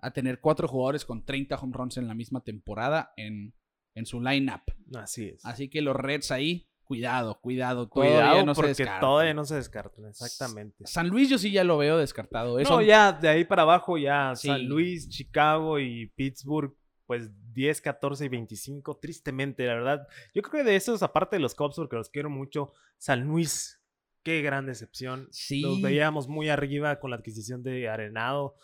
a 0.00 0.10
tener 0.12 0.40
cuatro 0.40 0.68
jugadores 0.68 1.06
con 1.06 1.24
30 1.24 1.56
home 1.56 1.72
runs 1.74 1.96
en 1.96 2.08
la 2.08 2.14
misma 2.14 2.44
temporada 2.44 3.14
en, 3.16 3.54
en 3.96 4.06
su 4.06 4.20
lineup. 4.20 4.60
Así 4.94 5.30
es. 5.30 5.44
Así 5.44 5.68
que 5.68 5.82
los 5.82 5.96
Reds 5.96 6.30
ahí, 6.30 6.68
cuidado, 6.84 7.40
cuidado. 7.40 7.88
todavía 7.88 8.14
Cuidado 8.20 8.46
no 8.46 8.54
se 8.54 8.56
porque 8.60 8.68
descartan. 8.68 9.00
todavía 9.00 9.34
no 9.34 9.44
se 9.44 9.56
descartan, 9.56 10.06
exactamente. 10.06 10.86
San 10.86 11.08
Luis 11.08 11.28
yo 11.28 11.38
sí 11.38 11.50
ya 11.50 11.64
lo 11.64 11.78
veo 11.78 11.98
descartado. 11.98 12.60
Eso 12.60 12.74
No, 12.74 12.82
ya 12.82 13.12
de 13.12 13.28
ahí 13.28 13.44
para 13.44 13.62
abajo, 13.62 13.98
ya 13.98 14.36
Sí. 14.36 14.46
San 14.46 14.68
Luis, 14.68 15.08
Chicago 15.08 15.80
y 15.80 16.06
Pittsburgh, 16.14 16.72
pues 17.06 17.30
10, 17.52 17.80
14 17.80 18.26
y 18.26 18.28
25, 18.28 18.98
tristemente, 18.98 19.66
la 19.66 19.74
verdad. 19.74 20.06
Yo 20.34 20.42
creo 20.42 20.62
que 20.62 20.70
de 20.70 20.76
esos, 20.76 21.02
aparte 21.02 21.36
de 21.36 21.40
los 21.40 21.54
Cubs, 21.54 21.76
porque 21.76 21.96
los 21.96 22.10
quiero 22.10 22.30
mucho, 22.30 22.72
San 22.98 23.24
Luis, 23.24 23.80
qué 24.22 24.42
gran 24.42 24.66
decepción. 24.66 25.28
Sí. 25.32 25.62
Los 25.62 25.80
veíamos 25.80 26.28
muy 26.28 26.48
arriba 26.50 27.00
con 27.00 27.10
la 27.10 27.16
adquisición 27.16 27.62
de 27.62 27.88
Arenado. 27.88 28.54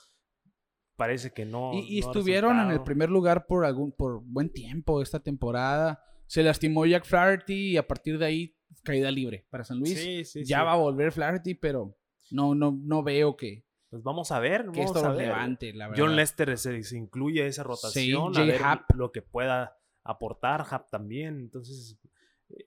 Parece 1.02 1.32
que 1.32 1.44
no. 1.44 1.72
Y, 1.74 1.98
y 1.98 2.00
no 2.00 2.06
ha 2.06 2.10
estuvieron 2.10 2.60
en 2.60 2.70
el 2.70 2.82
primer 2.82 3.10
lugar 3.10 3.46
por 3.46 3.64
algún 3.64 3.90
por 3.92 4.20
buen 4.22 4.52
tiempo 4.52 5.02
esta 5.02 5.20
temporada. 5.20 6.02
Se 6.26 6.42
lastimó 6.42 6.86
Jack 6.86 7.04
Flaherty 7.04 7.72
y 7.72 7.76
a 7.76 7.86
partir 7.86 8.18
de 8.18 8.24
ahí 8.26 8.56
caída 8.84 9.10
libre 9.10 9.46
para 9.50 9.64
San 9.64 9.78
Luis. 9.80 9.98
Sí, 9.98 10.24
sí, 10.24 10.44
ya 10.44 10.60
sí. 10.60 10.64
va 10.64 10.72
a 10.72 10.76
volver 10.76 11.10
Flaherty, 11.12 11.54
pero 11.54 11.96
no, 12.30 12.54
no, 12.54 12.70
no 12.82 13.02
veo 13.02 13.36
que, 13.36 13.64
Pues 13.90 14.02
vamos 14.02 14.30
a 14.30 14.38
ver. 14.40 14.62
que 14.62 14.80
vamos 14.80 14.86
esto 14.86 15.00
a 15.00 15.08
los 15.08 15.16
ver. 15.18 15.26
levante, 15.26 15.72
la 15.74 15.88
verdad. 15.88 16.04
John 16.04 16.16
Lester 16.16 16.56
se, 16.56 16.82
se 16.84 16.96
incluye 16.96 17.42
a 17.42 17.46
esa 17.46 17.62
rotación. 17.64 18.36
a 18.36 18.44
ver 18.44 18.60
lo 18.94 19.10
que 19.12 19.22
pueda 19.22 19.76
aportar. 20.04 20.64
Happ 20.70 20.88
también. 20.90 21.38
Entonces, 21.40 21.98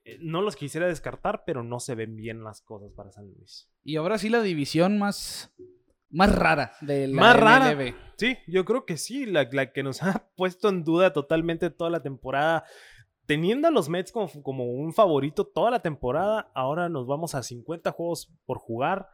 eh, 0.04 0.18
no 0.20 0.42
los 0.42 0.56
quisiera 0.56 0.86
descartar, 0.86 1.42
pero 1.44 1.62
no 1.64 1.80
se 1.80 1.94
ven 1.94 2.14
bien 2.16 2.44
las 2.44 2.60
cosas 2.60 2.92
para 2.92 3.10
San 3.12 3.26
Luis. 3.32 3.68
Y 3.82 3.96
ahora 3.96 4.18
sí 4.18 4.28
la 4.28 4.42
división 4.42 4.98
más, 4.98 5.52
más 6.10 6.34
rara 6.34 6.72
de 6.80 7.08
la 7.08 7.20
Más 7.20 7.36
rara. 7.36 7.76
Sí, 8.16 8.36
yo 8.46 8.64
creo 8.64 8.86
que 8.86 8.96
sí. 8.96 9.26
La, 9.26 9.48
la 9.50 9.72
que 9.72 9.82
nos 9.82 10.02
ha 10.02 10.28
puesto 10.36 10.68
en 10.68 10.84
duda 10.84 11.12
totalmente 11.12 11.70
toda 11.70 11.90
la 11.90 12.02
temporada. 12.02 12.64
Teniendo 13.26 13.66
a 13.66 13.72
los 13.72 13.88
Mets 13.88 14.12
como, 14.12 14.28
como 14.42 14.64
un 14.64 14.92
favorito 14.92 15.44
toda 15.44 15.70
la 15.70 15.82
temporada, 15.82 16.50
ahora 16.54 16.88
nos 16.88 17.06
vamos 17.06 17.34
a 17.34 17.42
50 17.42 17.90
juegos 17.92 18.32
por 18.44 18.58
jugar. 18.58 19.08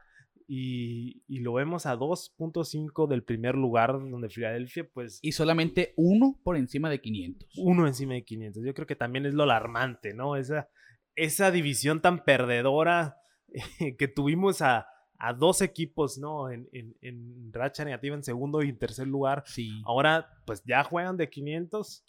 Y, 0.47 1.23
y 1.29 1.39
lo 1.39 1.55
vemos 1.55 1.87
a 1.87 1.97
2.5 1.97 3.09
del 3.09 3.23
primer 3.23 3.55
lugar, 3.55 3.93
donde 3.93 4.29
Filadelfia, 4.29 4.87
pues, 4.93 5.19
Y 5.23 5.33
solamente 5.33 5.95
uno 5.97 6.39
por 6.43 6.59
encima 6.59 6.91
de 6.91 7.01
500. 7.01 7.49
uno 7.57 7.87
encima 7.87 8.15
de 8.15 8.25
500. 8.25 8.63
Yo 8.63 8.75
creo 8.75 8.87
que 8.87 8.97
también 8.97 9.25
es 9.25 9.33
lo 9.33 9.45
alarmante, 9.45 10.13
¿no? 10.13 10.37
Esa, 10.37 10.69
esa 11.15 11.51
división 11.51 12.03
tan 12.03 12.25
perdedora 12.25 13.17
que 13.99 14.09
tuvimos 14.09 14.61
a, 14.61 14.87
a 15.25 15.33
dos 15.33 15.61
equipos, 15.63 16.19
¿no? 16.19 16.51
En, 16.51 16.69
en, 16.73 16.97
en 17.01 17.53
racha 17.53 17.85
negativa 17.85 18.17
en 18.17 18.25
segundo 18.25 18.63
y 18.63 18.71
en 18.71 18.79
tercer 18.79 19.07
lugar. 19.07 19.45
Sí. 19.47 19.81
Ahora, 19.85 20.29
pues 20.47 20.63
ya 20.65 20.83
juegan 20.83 21.17
de 21.17 21.31
500, 21.31 22.05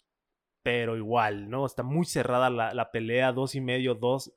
pero 0.64 0.96
igual, 0.96 1.48
¿no? 1.48 1.64
Está 1.64 1.82
muy 1.84 2.06
cerrada 2.06 2.50
la, 2.50 2.74
la 2.74 2.90
pelea, 2.90 3.32
dos 3.32 3.54
y 3.54 3.60
medio, 3.60 3.94
dos 3.94 4.32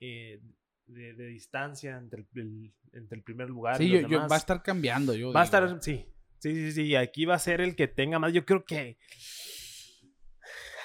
eh, 0.00 0.40
de, 0.86 1.14
de 1.14 1.26
distancia 1.26 1.96
entre 1.98 2.24
el, 2.34 2.72
entre 2.92 3.16
el 3.18 3.24
primer 3.24 3.48
lugar 3.48 3.76
Sí, 3.78 3.84
y 3.84 3.88
yo, 3.88 4.00
los 4.02 4.10
yo- 4.10 4.16
demás. 4.18 4.30
va 4.30 4.34
a 4.36 4.38
estar 4.38 4.62
cambiando. 4.62 5.14
Yo 5.14 5.32
Va 5.32 5.40
a 5.40 5.44
estar, 5.44 5.82
sí. 5.82 6.06
Sí, 6.38 6.54
sí, 6.54 6.72
sí. 6.72 6.94
Aquí 6.96 7.24
va 7.24 7.34
a 7.34 7.38
ser 7.38 7.60
el 7.60 7.74
que 7.74 7.88
tenga 7.88 8.18
más. 8.18 8.32
Yo 8.32 8.44
creo 8.44 8.64
que 8.64 8.98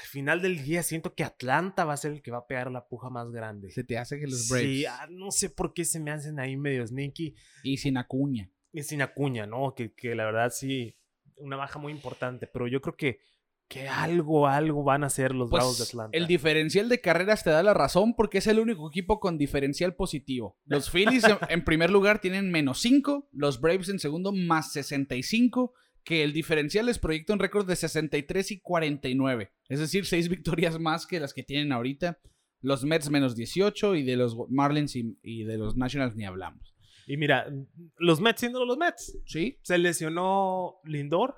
final 0.08 0.42
del 0.42 0.64
día 0.64 0.84
siento 0.84 1.14
que 1.14 1.24
Atlanta 1.24 1.86
va 1.86 1.94
a 1.94 1.98
ser 1.98 2.14
el 2.14 2.22
que 2.22 2.32
va 2.32 2.40
a 2.40 2.48
pegar 2.48 2.72
la 2.72 2.88
puja 2.88 3.10
más 3.10 3.30
grande. 3.32 3.72
Se 3.72 3.84
te 3.84 3.98
hace 3.98 4.20
que 4.20 4.28
los 4.28 4.48
Braves. 4.50 4.68
Sí, 4.68 4.86
ah, 4.86 5.08
no 5.10 5.32
sé 5.32 5.50
por 5.50 5.74
qué 5.74 5.86
se 5.86 6.00
me 6.00 6.12
hacen 6.12 6.40
ahí 6.40 6.58
medio 6.58 6.86
sneaky. 6.86 7.36
Y 7.64 7.78
sin 7.78 7.98
acuña. 7.98 8.52
Y 8.72 8.84
sin 8.84 9.02
acuña, 9.02 9.46
¿no? 9.46 9.74
Que, 9.76 9.94
que 9.94 10.16
la 10.16 10.26
verdad 10.26 10.52
sí, 10.52 10.98
una 11.38 11.56
baja 11.56 11.80
muy 11.80 11.92
importante. 11.92 12.48
Pero 12.48 12.68
yo 12.68 12.82
creo 12.82 12.96
que, 12.96 13.20
que 13.68 13.88
algo, 13.88 14.48
algo 14.48 14.84
van 14.84 15.04
a 15.04 15.08
hacer 15.08 15.34
los 15.34 15.50
Bravos 15.50 15.78
de 15.78 15.82
Pues 15.84 15.90
Atlanta. 15.90 16.18
el 16.18 16.28
diferencial 16.28 16.90
de 16.90 17.02
carreras 17.02 17.44
te 17.44 17.50
da 17.50 17.64
la 17.64 17.74
razón 17.74 18.16
porque 18.16 18.38
es 18.38 18.48
el 18.48 18.60
único 18.60 18.90
equipo 18.90 19.20
con 19.20 19.38
diferencial 19.38 19.96
positivo. 19.96 20.58
Los 20.66 20.90
Phillies 20.92 21.24
en, 21.24 21.38
en 21.50 21.64
primer 21.64 21.90
lugar 21.90 22.20
tienen 22.20 22.52
menos 22.52 22.80
5, 22.82 23.30
los 23.32 23.60
Braves 23.62 23.90
en 23.90 24.00
segundo 24.00 24.32
más 24.32 24.72
65, 24.72 25.74
que 26.08 26.24
el 26.24 26.32
diferencial 26.32 26.86
les 26.86 27.00
proyecta 27.00 27.34
un 27.34 27.40
récord 27.40 27.68
de 27.68 27.76
63 27.76 28.52
y 28.52 28.62
49. 28.62 29.52
Es 29.68 29.80
decir, 29.80 30.06
6 30.06 30.30
victorias 30.30 30.80
más 30.80 31.06
que 31.06 31.20
las 31.20 31.34
que 31.34 31.44
tienen 31.44 31.74
ahorita. 31.74 32.18
Los 32.62 32.86
Mets 32.86 33.10
menos 33.10 33.36
18 33.36 33.96
y 33.96 34.04
de 34.04 34.16
los 34.16 34.38
Marlins 34.50 34.96
y, 34.96 35.20
y 35.22 35.44
de 35.44 35.58
los 35.58 35.76
Nationals 35.76 36.16
ni 36.16 36.24
hablamos. 36.26 36.74
Y 37.08 37.18
mira, 37.18 37.54
los 37.98 38.22
Mets 38.22 38.40
siendo 38.40 38.66
los 38.66 38.78
Mets. 38.78 39.20
¿Sí? 39.26 39.60
Se 39.64 39.78
lesionó 39.78 40.76
Lindor. 40.86 41.36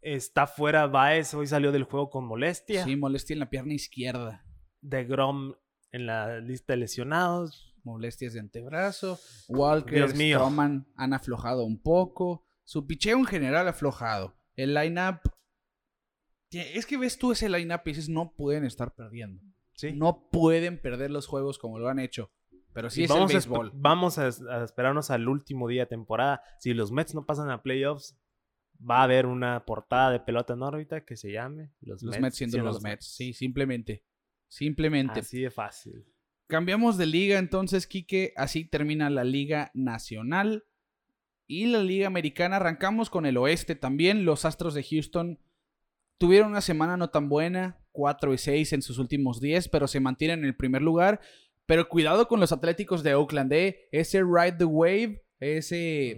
Está 0.00 0.48
fuera 0.48 0.88
Baez, 0.88 1.32
hoy 1.32 1.46
salió 1.46 1.70
del 1.70 1.84
juego 1.84 2.10
con 2.10 2.26
molestia. 2.26 2.82
Sí, 2.82 2.96
molestia 2.96 3.34
en 3.34 3.40
la 3.40 3.48
pierna 3.48 3.74
izquierda. 3.74 4.44
de 4.80 5.04
Grom 5.04 5.54
en 5.92 6.06
la 6.06 6.40
lista 6.40 6.72
de 6.72 6.78
lesionados. 6.78 7.76
molestias 7.84 8.32
de 8.32 8.40
antebrazo. 8.40 9.20
Walker. 9.46 10.08
Stroman 10.08 10.88
han 10.96 11.12
aflojado 11.14 11.64
un 11.64 11.80
poco. 11.80 12.44
Su 12.64 12.86
picheo 12.86 13.18
en 13.18 13.24
general 13.26 13.68
aflojado. 13.68 14.36
El 14.56 14.74
line-up. 14.74 15.20
Es 16.50 16.84
que 16.86 16.98
ves 16.98 17.18
tú 17.18 17.32
ese 17.32 17.48
line-up 17.48 17.80
y 17.86 17.90
dices, 17.90 18.08
no 18.08 18.34
pueden 18.34 18.64
estar 18.64 18.94
perdiendo. 18.94 19.42
Sí. 19.74 19.92
No 19.92 20.28
pueden 20.30 20.80
perder 20.80 21.10
los 21.10 21.26
juegos 21.26 21.58
como 21.58 21.78
lo 21.78 21.88
han 21.88 21.98
hecho. 21.98 22.30
Pero 22.74 22.90
sí 22.90 23.02
Y 23.02 23.04
es 23.04 23.10
vamos 23.10 23.30
el 23.30 23.36
a 23.36 23.38
béisbol. 23.38 23.70
vamos 23.74 24.18
a, 24.18 24.26
a 24.26 24.64
esperarnos 24.64 25.10
al 25.10 25.28
último 25.28 25.68
día 25.68 25.82
de 25.82 25.86
temporada. 25.86 26.42
Si 26.58 26.72
los 26.74 26.92
Mets 26.92 27.14
no 27.14 27.24
pasan 27.26 27.50
a 27.50 27.62
playoffs, 27.62 28.18
va 28.78 29.00
a 29.00 29.04
haber 29.04 29.26
una 29.26 29.64
portada 29.64 30.10
de 30.10 30.20
pelota 30.20 30.54
en 30.54 30.62
órbita 30.62 31.04
que 31.04 31.16
se 31.16 31.32
llame 31.32 31.72
Los, 31.80 32.02
Los 32.02 32.18
Mets 32.18 32.36
siendo 32.36 32.58
los 32.58 32.82
Mets. 32.82 33.06
Sí, 33.14 33.32
simplemente. 33.32 34.04
Simplemente. 34.48 35.20
Así 35.20 35.40
de 35.40 35.50
fácil. 35.50 36.04
Cambiamos 36.48 36.98
de 36.98 37.06
liga 37.06 37.38
entonces, 37.38 37.86
Quique. 37.86 38.34
Así 38.36 38.66
termina 38.66 39.08
la 39.08 39.24
Liga 39.24 39.70
Nacional. 39.72 40.64
Y 41.46 41.66
la 41.66 41.78
Liga 41.80 42.06
Americana. 42.06 42.56
Arrancamos 42.56 43.10
con 43.10 43.26
el 43.26 43.36
oeste 43.36 43.74
también. 43.74 44.24
Los 44.24 44.44
Astros 44.44 44.74
de 44.74 44.82
Houston 44.82 45.38
tuvieron 46.18 46.50
una 46.50 46.60
semana 46.60 46.96
no 46.96 47.10
tan 47.10 47.28
buena. 47.28 47.78
4 47.92 48.32
y 48.32 48.38
6 48.38 48.72
en 48.72 48.82
sus 48.82 48.98
últimos 48.98 49.40
10. 49.40 49.68
Pero 49.68 49.86
se 49.86 50.00
mantienen 50.00 50.40
en 50.40 50.46
el 50.46 50.56
primer 50.56 50.82
lugar. 50.82 51.20
Pero 51.66 51.88
cuidado 51.88 52.26
con 52.28 52.40
los 52.40 52.52
Atléticos 52.52 53.02
de 53.02 53.14
Oakland. 53.14 53.52
¿eh? 53.52 53.88
Ese 53.92 54.22
Ride 54.22 54.56
the 54.58 54.64
Wave. 54.64 55.22
Ese... 55.40 56.16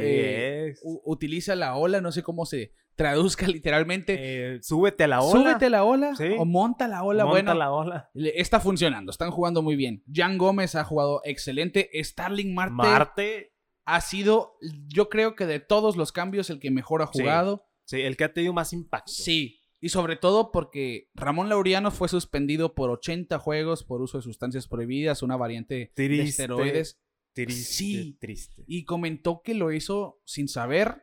Eh, 0.00 0.74
utiliza 1.04 1.54
la 1.56 1.76
ola. 1.76 2.00
No 2.00 2.12
sé 2.12 2.22
cómo 2.22 2.46
se 2.46 2.72
traduzca 2.94 3.46
literalmente. 3.48 4.16
Eh, 4.18 4.58
súbete 4.62 5.04
a 5.04 5.08
la 5.08 5.20
ola. 5.22 5.40
Súbete 5.40 5.70
la 5.70 5.84
ola 5.84 6.14
Sí. 6.16 6.34
o 6.38 6.44
monta 6.44 6.88
la 6.88 7.02
ola. 7.02 7.24
monta 7.24 7.34
bueno, 7.34 7.54
la 7.54 7.72
ola. 7.72 8.10
Está 8.14 8.60
funcionando, 8.60 9.10
están 9.10 9.30
jugando 9.30 9.62
muy 9.62 9.76
bien. 9.76 10.02
Jan 10.12 10.38
Gómez 10.38 10.74
ha 10.74 10.84
jugado 10.84 11.20
excelente. 11.24 11.90
Starling 11.94 12.54
Marte, 12.54 12.72
Marte. 12.74 13.51
Ha 13.84 14.00
sido, 14.00 14.56
yo 14.88 15.08
creo 15.08 15.34
que 15.34 15.46
de 15.46 15.60
todos 15.60 15.96
los 15.96 16.12
cambios, 16.12 16.50
el 16.50 16.60
que 16.60 16.70
mejor 16.70 17.02
ha 17.02 17.06
jugado. 17.06 17.66
Sí, 17.84 18.00
el 18.00 18.16
que 18.16 18.24
ha 18.24 18.32
tenido 18.32 18.52
más 18.52 18.72
impacto. 18.72 19.10
Sí. 19.12 19.58
Y 19.80 19.88
sobre 19.88 20.14
todo 20.16 20.52
porque 20.52 21.10
Ramón 21.14 21.48
Laureano 21.48 21.90
fue 21.90 22.08
suspendido 22.08 22.74
por 22.74 22.90
80 22.90 23.38
juegos 23.40 23.82
por 23.82 24.00
uso 24.00 24.18
de 24.18 24.22
sustancias 24.22 24.68
prohibidas, 24.68 25.22
una 25.22 25.36
variante 25.36 25.92
de 25.96 26.22
esteroides. 26.22 27.00
Triste. 27.34 27.62
Sí. 27.64 28.16
Triste. 28.20 28.62
Y 28.68 28.84
comentó 28.84 29.42
que 29.42 29.54
lo 29.54 29.72
hizo 29.72 30.20
sin 30.24 30.46
saber. 30.48 31.02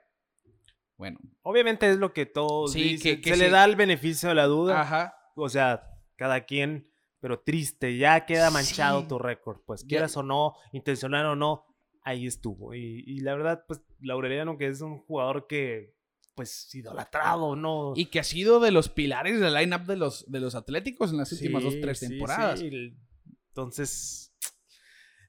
Bueno, 0.97 1.19
Obviamente 1.41 1.89
es 1.89 1.97
lo 1.97 2.13
que 2.13 2.25
todos 2.25 2.73
Sí, 2.73 2.83
dicen. 2.83 3.15
que- 3.15 3.21
que 3.21 3.29
se 3.31 3.35
sí. 3.37 3.41
le 3.43 3.49
da 3.49 3.65
el 3.65 3.75
beneficio 3.75 4.29
de 4.29 4.35
la 4.35 4.45
duda. 4.45 4.81
ajá. 4.81 5.13
O 5.35 5.47
sea, 5.49 5.83
cada 6.15 6.45
quien, 6.45 6.89
pero 7.21 7.39
triste, 7.39 7.97
ya 7.97 8.25
queda 8.25 8.51
manchado 8.51 9.01
Sí. 9.01 9.07
tu 9.07 9.17
récord. 9.19 9.59
Pues 9.65 9.81
Ya- 9.83 9.87
quieras 9.87 10.17
o 10.17 10.23
no, 10.23 10.53
intencional 10.73 11.25
o 11.25 11.35
no, 11.35 11.65
ahí 12.03 12.25
estuvo. 12.25 12.73
Y, 12.73 13.03
y 13.05 13.19
la 13.21 13.35
verdad, 13.35 13.65
pues 13.67 13.81
Laureliano, 14.01 14.57
que 14.57 14.67
es 14.67 14.81
un 14.81 14.99
jugador 14.99 15.47
que, 15.47 15.95
pues, 16.35 16.73
idolatrado, 16.73 17.55
¿no? 17.55 17.93
Y 17.95 18.05
que 18.07 18.19
ha 18.19 18.23
sido 18.23 18.59
de 18.59 18.71
los 18.71 18.89
pilares 18.89 19.39
del 19.39 19.53
lineup 19.53 19.83
de 19.83 19.97
los, 19.97 20.29
de 20.31 20.39
los 20.39 20.55
Atléticos 20.55 21.11
en 21.11 21.17
las 21.17 21.31
últimas 21.31 21.63
dos, 21.63 21.75
tres 21.81 21.99
sí, 21.99 22.07
temporadas. 22.07 22.59
sí. 22.59 22.95
Entonces, 23.49 24.33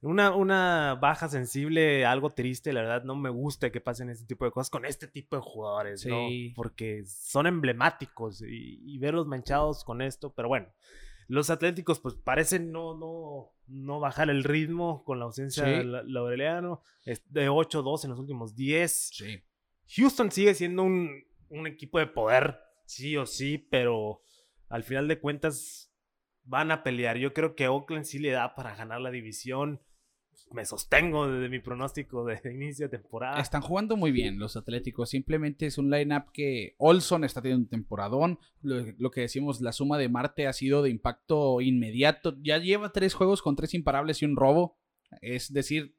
una, 0.02 0.34
una 0.34 0.96
baja 1.00 1.28
sensible, 1.28 2.06
algo 2.06 2.30
triste, 2.30 2.72
la 2.72 2.82
verdad, 2.82 3.04
no 3.04 3.16
me 3.16 3.30
gusta 3.30 3.70
que 3.70 3.80
pasen 3.80 4.08
este 4.08 4.24
tipo 4.24 4.44
de 4.44 4.50
cosas 4.50 4.70
con 4.70 4.86
este 4.86 5.08
tipo 5.08 5.36
de 5.36 5.42
jugadores, 5.42 6.06
¿no? 6.06 6.28
Porque 6.54 7.02
son 7.06 7.46
emblemáticos 7.46 8.42
y, 8.42 8.80
y 8.82 8.98
verlos 8.98 9.26
manchados 9.26 9.84
con 9.84 10.00
esto, 10.02 10.32
pero 10.32 10.48
bueno. 10.48 10.68
Los 11.30 11.48
Atléticos, 11.48 12.00
pues 12.00 12.16
parecen 12.16 12.72
no, 12.72 12.96
no, 12.98 13.52
no 13.68 14.00
bajar 14.00 14.30
el 14.30 14.42
ritmo 14.42 15.04
con 15.04 15.20
la 15.20 15.26
ausencia 15.26 15.64
Sí. 15.64 15.70
de 15.70 15.84
La- 15.84 16.02
Laureliano. 16.02 16.82
De 17.28 17.48
8-2 17.48 18.02
en 18.04 18.10
los 18.10 18.18
últimos 18.18 18.56
10. 18.56 19.10
Sí. 19.14 19.40
Houston 19.96 20.32
sigue 20.32 20.54
siendo 20.54 20.82
un, 20.82 21.22
un 21.48 21.66
equipo 21.68 22.00
de 22.00 22.08
poder, 22.08 22.58
sí 22.84 23.16
o 23.16 23.26
sí, 23.26 23.58
pero 23.58 24.22
al 24.68 24.82
final 24.82 25.06
de 25.06 25.20
cuentas 25.20 25.92
van 26.42 26.72
a 26.72 26.82
pelear. 26.82 27.16
Yo 27.16 27.32
creo 27.32 27.54
que 27.54 27.68
Oakland 27.68 28.04
sí 28.06 28.18
le 28.18 28.30
da 28.30 28.56
para 28.56 28.74
ganar 28.74 29.00
la 29.00 29.12
división. 29.12 29.80
Me 30.52 30.64
sostengo 30.64 31.28
desde 31.28 31.48
mi 31.48 31.60
pronóstico 31.60 32.24
de 32.24 32.40
inicio 32.52 32.88
de 32.88 32.98
temporada. 32.98 33.40
Están 33.40 33.62
jugando 33.62 33.96
muy 33.96 34.10
bien 34.10 34.38
los 34.38 34.56
Atléticos. 34.56 35.10
Simplemente 35.10 35.66
es 35.66 35.78
un 35.78 35.90
lineup 35.90 36.30
que 36.32 36.74
Olson 36.78 37.24
está 37.24 37.40
teniendo 37.40 37.64
un 37.64 37.68
temporadón. 37.68 38.38
Lo, 38.62 38.84
lo 38.98 39.10
que 39.10 39.22
decimos, 39.22 39.60
la 39.60 39.72
suma 39.72 39.96
de 39.98 40.08
Marte 40.08 40.46
ha 40.46 40.52
sido 40.52 40.82
de 40.82 40.90
impacto 40.90 41.60
inmediato. 41.60 42.36
Ya 42.42 42.58
lleva 42.58 42.92
tres 42.92 43.14
juegos 43.14 43.42
con 43.42 43.54
tres 43.56 43.74
imparables 43.74 44.22
y 44.22 44.24
un 44.24 44.36
robo. 44.36 44.78
Es 45.20 45.52
decir, 45.52 45.96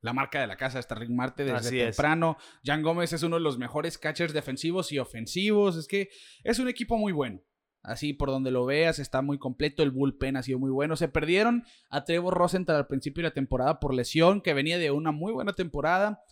la 0.00 0.14
marca 0.14 0.40
de 0.40 0.46
la 0.46 0.56
casa 0.56 0.78
está 0.78 0.94
Rick 0.94 1.10
Marte 1.10 1.44
desde 1.44 1.56
Así 1.56 1.80
es. 1.80 1.96
temprano. 1.96 2.38
Jan 2.64 2.82
Gómez 2.82 3.12
es 3.12 3.22
uno 3.22 3.36
de 3.36 3.42
los 3.42 3.58
mejores 3.58 3.98
catchers 3.98 4.32
defensivos 4.32 4.92
y 4.92 4.98
ofensivos. 4.98 5.76
Es 5.76 5.86
que 5.86 6.08
es 6.42 6.58
un 6.58 6.68
equipo 6.68 6.96
muy 6.96 7.12
bueno. 7.12 7.42
Así 7.82 8.12
por 8.12 8.28
donde 8.28 8.50
lo 8.50 8.66
veas, 8.66 8.98
está 8.98 9.22
muy 9.22 9.38
completo. 9.38 9.82
El 9.82 9.90
bullpen 9.90 10.36
ha 10.36 10.42
sido 10.42 10.58
muy 10.58 10.70
bueno. 10.70 10.96
Se 10.96 11.08
perdieron 11.08 11.64
a 11.88 12.04
Trevor 12.04 12.34
Rosenthal 12.34 12.76
al 12.76 12.86
principio 12.86 13.22
de 13.22 13.28
la 13.30 13.34
temporada 13.34 13.80
por 13.80 13.94
lesión, 13.94 14.42
que 14.42 14.52
venía 14.54 14.76
de 14.78 14.90
una 14.90 15.12
muy 15.12 15.32
buena 15.32 15.54
temporada. 15.54 16.22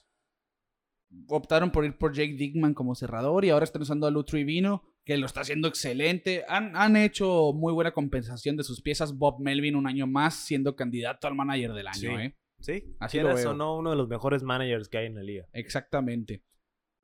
Optaron 1.29 1.71
por 1.71 1.87
ir 1.87 1.97
por 1.97 2.13
Jake 2.13 2.35
Dickman 2.35 2.75
como 2.75 2.95
cerrador 2.95 3.47
y 3.47 3.51
ahora 3.51 3.65
están 3.65 3.81
usando 3.81 4.07
a 4.07 4.11
Lou 4.11 4.25
Trivino, 4.25 4.83
que 5.07 5.17
lo 5.17 5.25
está 5.25 5.41
haciendo 5.41 5.67
excelente. 5.69 6.45
Han, 6.49 6.77
han 6.77 6.97
hecho 6.97 7.53
muy 7.55 7.73
buena 7.73 7.93
compensación 7.93 8.59
de 8.59 8.65
sus 8.65 8.83
piezas. 8.83 9.17
Bob 9.17 9.41
Melvin 9.41 9.75
un 9.75 9.87
año 9.87 10.07
más 10.07 10.35
siendo 10.35 10.77
candidato 10.77 11.27
al 11.27 11.35
manager 11.35 11.73
del 11.73 11.87
año, 11.87 11.99
Sí. 11.99 12.07
¿eh? 12.09 12.37
Sí, 12.61 12.97
Así 12.99 13.19
quieras 13.19 13.37
lo 13.37 13.37
veo. 13.37 13.51
o 13.53 13.55
no, 13.55 13.77
uno 13.79 13.91
de 13.91 13.97
los 13.97 14.09
mejores 14.09 14.43
managers 14.43 14.89
que 14.89 14.99
hay 14.99 15.07
en 15.07 15.15
la 15.15 15.23
liga. 15.23 15.47
Exactamente. 15.53 16.43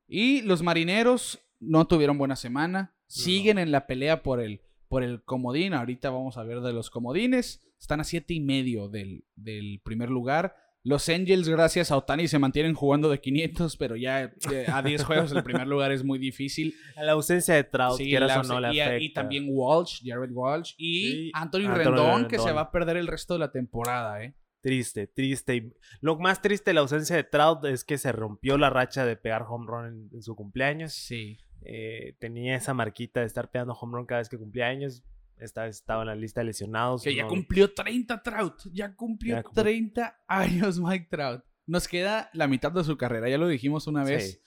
Y 0.07 0.41
los 0.43 0.61
marineros 0.61 1.39
no 1.59 1.87
tuvieron 1.87 2.17
buena 2.17 2.35
semana. 2.35 2.94
Siguen 3.07 3.57
en 3.59 3.71
la 3.71 3.87
pelea 3.87 4.23
por 4.23 4.39
el, 4.41 4.61
por 4.87 5.03
el 5.03 5.23
comodín. 5.23 5.73
Ahorita 5.73 6.09
vamos 6.09 6.37
a 6.37 6.43
ver 6.43 6.61
de 6.61 6.73
los 6.73 6.89
comodines. 6.89 7.61
Están 7.79 7.99
a 7.99 8.03
siete 8.03 8.33
y 8.33 8.39
medio 8.39 8.87
del, 8.89 9.25
del 9.35 9.81
primer 9.83 10.09
lugar. 10.09 10.55
Los 10.83 11.09
Angels, 11.09 11.49
gracias 11.49 11.89
a 11.89 11.97
Otani, 11.97 12.27
se 12.27 12.37
mantienen 12.37 12.75
jugando 12.75 13.09
de 13.09 13.19
500, 13.19 13.75
pero 13.75 13.95
ya 13.95 14.21
eh, 14.51 14.65
a 14.71 14.83
10 14.83 15.03
juegos 15.05 15.31
el 15.31 15.41
primer 15.41 15.65
lugar 15.65 15.91
es 15.91 16.03
muy 16.03 16.19
difícil. 16.19 16.75
La 16.95 17.13
ausencia 17.13 17.55
de 17.55 17.63
Trout, 17.63 17.97
Sí, 17.97 18.15
o 18.15 18.19
no, 18.43 18.59
le 18.59 18.71
y, 18.71 18.79
afecta. 18.79 18.99
y 19.03 19.11
también 19.11 19.45
Walsh, 19.49 20.01
Jared 20.05 20.29
Walsh 20.31 20.73
y 20.77 21.01
Sí, 21.11 21.31
Anthony, 21.33 21.61
Anthony 21.65 21.75
Rendón, 21.75 22.27
que 22.27 22.37
se 22.37 22.51
va 22.51 22.61
a 22.61 22.71
perder 22.71 22.97
el 22.97 23.07
resto 23.07 23.33
de 23.33 23.39
la 23.39 23.51
temporada, 23.51 24.23
¿eh? 24.23 24.35
Triste, 24.61 25.07
triste. 25.07 25.73
Lo 26.01 26.17
más 26.19 26.43
triste 26.43 26.69
de 26.69 26.75
la 26.75 26.81
ausencia 26.81 27.15
de 27.15 27.23
Trout 27.23 27.65
es 27.65 27.83
que 27.83 27.97
se 27.97 28.11
rompió 28.11 28.55
la 28.59 28.69
racha 28.69 29.07
de 29.07 29.15
pegar 29.15 29.45
home 29.49 29.65
run 29.67 29.85
en, 29.87 30.09
en 30.13 30.21
su 30.21 30.35
cumpleaños. 30.35 30.93
Sí. 30.93 31.39
Eh, 31.67 32.15
tenía 32.19 32.55
esa 32.55 32.73
marquita 32.73 33.21
de 33.21 33.25
estar 33.25 33.49
pegando 33.49 33.73
home 33.73 33.97
run 33.97 34.05
cada 34.05 34.19
vez 34.21 34.29
que 34.29 34.37
cumplía 34.37 34.67
años. 34.67 35.03
Esta 35.37 35.63
vez 35.63 35.77
estaba 35.77 36.03
en 36.03 36.07
la 36.07 36.15
lista 36.15 36.39
de 36.41 36.45
lesionados. 36.45 37.03
Que 37.03 37.15
ya 37.15 37.23
no- 37.23 37.29
cumplió 37.29 37.73
30 37.73 38.21
Trout. 38.23 38.61
Ya 38.71 38.95
cumplió 38.95 39.35
Ya 39.37 39.43
cumplió. 39.43 39.63
30 39.63 40.23
años 40.27 40.79
Mike 40.79 41.07
Trout. 41.09 41.43
Nos 41.65 41.87
queda 41.87 42.29
la 42.33 42.47
mitad 42.47 42.71
de 42.71 42.83
su 42.83 42.95
carrera, 42.95 43.27
ya 43.27 43.37
lo 43.39 43.47
dijimos 43.47 43.87
una 43.87 44.03
vez. 44.03 44.33
Sí. 44.33 44.39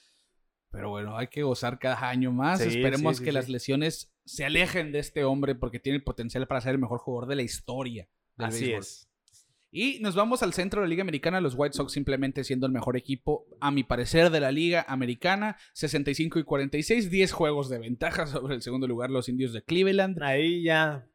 Pero 0.70 0.90
bueno, 0.90 1.16
hay 1.18 1.26
que 1.28 1.42
gozar 1.42 1.78
cada 1.78 2.08
año 2.08 2.30
más. 2.30 2.60
Sí, 2.60 2.68
Esperemos 2.68 3.16
sí, 3.16 3.20
sí, 3.20 3.24
que 3.24 3.32
las 3.32 3.48
lesiones 3.48 4.14
se 4.24 4.44
alejen 4.44 4.92
de 4.92 4.98
este 5.00 5.24
hombre 5.24 5.54
porque 5.54 5.80
tiene 5.80 5.96
el 5.96 6.04
potencial 6.04 6.46
para 6.46 6.60
ser 6.60 6.72
el 6.72 6.78
mejor 6.78 7.00
jugador 7.00 7.28
de 7.28 7.36
la 7.36 7.42
historia. 7.42 8.08
Del 8.36 8.46
Así 8.46 8.60
béisbol. 8.66 8.80
es. 8.80 9.07
Y 9.70 9.98
nos 10.00 10.14
vamos 10.14 10.42
al 10.42 10.54
centro 10.54 10.80
de 10.80 10.86
la 10.86 10.90
Liga 10.90 11.02
Americana, 11.02 11.40
los 11.40 11.54
White 11.56 11.76
Sox 11.76 11.92
simplemente 11.92 12.42
siendo 12.44 12.66
el 12.66 12.72
mejor 12.72 12.96
equipo, 12.96 13.46
a 13.60 13.70
mi 13.70 13.84
parecer, 13.84 14.30
de 14.30 14.40
la 14.40 14.50
Liga 14.50 14.84
Americana. 14.88 15.56
65 15.74 16.38
y 16.38 16.44
46, 16.44 17.10
10 17.10 17.32
juegos 17.32 17.68
de 17.68 17.78
ventaja 17.78 18.26
sobre 18.26 18.54
el 18.54 18.62
segundo 18.62 18.86
lugar, 18.86 19.10
los 19.10 19.28
indios 19.28 19.52
de 19.52 19.62
Cleveland. 19.62 20.22
Ahí 20.22 20.62
ya 20.62 21.06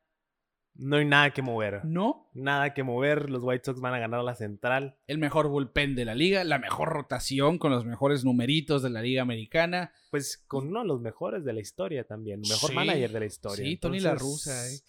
no 0.76 0.98
hay 0.98 1.06
nada 1.06 1.32
que 1.32 1.42
mover. 1.42 1.86
No, 1.86 2.30
Nada 2.34 2.74
que 2.74 2.82
mover. 2.84 3.30
Los 3.30 3.44
White 3.44 3.64
Sox 3.66 3.80
van 3.80 3.94
a 3.94 4.00
ganar 4.00 4.24
la 4.24 4.34
central. 4.36 4.98
el 5.08 5.18
mejor 5.20 5.48
bullpen 5.48 5.96
de 5.96 6.06
la 6.06 6.16
liga, 6.16 6.44
la 6.44 6.58
mejor 6.60 6.90
rotación 6.90 7.58
con 7.60 7.72
los 7.72 7.86
mejores 7.86 8.24
numeritos 8.26 8.82
de 8.82 8.90
la 8.90 9.02
Liga 9.04 9.22
Americana. 9.22 9.92
Pues 10.10 10.44
con 10.48 10.68
uno 10.68 10.82
de 10.82 10.88
los 10.88 11.00
mejores 11.02 11.44
de 11.46 11.54
la 11.54 11.60
historia 11.60 12.06
también. 12.06 12.42
Mejor 12.42 12.70
Sí, 12.72 12.76
manager 12.76 13.12
de 13.12 13.20
la 13.20 13.26
historia. 13.26 13.66
Sí, 13.66 13.78
Tony 13.78 14.00
La 14.00 14.16
Russa. 14.16 14.68
eh. 14.68 14.80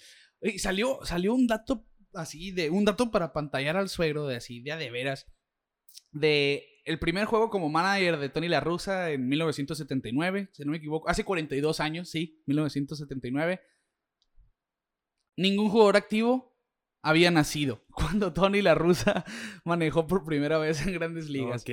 Y 0.43 0.59
salió, 0.59 0.99
salió 1.05 1.35
un 1.35 1.47
dato 1.47 1.87
así, 2.17 2.51
de 2.51 2.71
un 2.71 2.85
dato 2.85 3.11
para 3.11 3.33
pantallar 3.33 3.77
al 3.77 3.89
suegro, 3.89 4.27
de 4.27 4.37
así, 4.37 4.61
de 4.61 4.73
a 4.73 4.77
de 4.77 4.91
veras. 4.91 5.27
De 6.11 6.75
el 6.85 6.99
primer 6.99 7.25
juego 7.25 7.51
como 7.51 7.71
manager 7.71 8.19
de 8.19 8.29
Tony 8.29 8.49
La 8.49 8.61
Russa 8.61 9.11
en 9.11 9.29
1979, 9.29 10.51
si 10.53 10.65
no 10.65 10.73
me 10.73 10.77
equivoco. 10.77 11.09
Hace 11.09 11.25
42 11.25 11.81
años, 11.81 12.11
sí, 12.11 12.43
1979. 12.47 13.61
Ningún 15.37 15.71
jugador 15.71 15.97
activo 15.97 16.55
había 17.03 17.31
nacido 17.31 17.85
cuando 17.91 18.33
Tony 18.33 18.63
La 18.63 18.75
Russa 18.75 19.25
manejó 19.65 20.07
por 20.07 20.25
primera 20.25 20.59
vez 20.59 20.87
en 20.87 20.93
grandes 20.93 21.29
ligas. 21.29 21.63
Ok, 21.63 21.71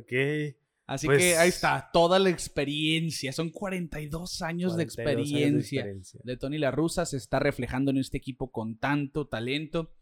ok. 0.00 0.56
Así 0.90 1.06
Pues- 1.06 1.20
que 1.20 1.36
ahí 1.36 1.48
está, 1.50 1.88
toda 1.92 2.18
la 2.18 2.30
experiencia. 2.30 3.32
Son 3.32 3.50
42 3.50 4.42
años 4.42 4.76
de 4.76 4.76
42 4.76 4.76
años 4.76 4.76
de 4.76 4.82
experiencia 4.82 5.80
experiencia. 5.82 6.20
de 6.24 6.36
Tony 6.36 6.58
La 6.58 6.72
Russa 6.72 7.06
se 7.06 7.16
está 7.16 7.38
reflejando 7.38 7.92
en 7.92 7.98
este 7.98 8.16
equipo 8.18 8.50
con 8.50 8.76
tanto 8.76 9.28
talento. 9.28 9.94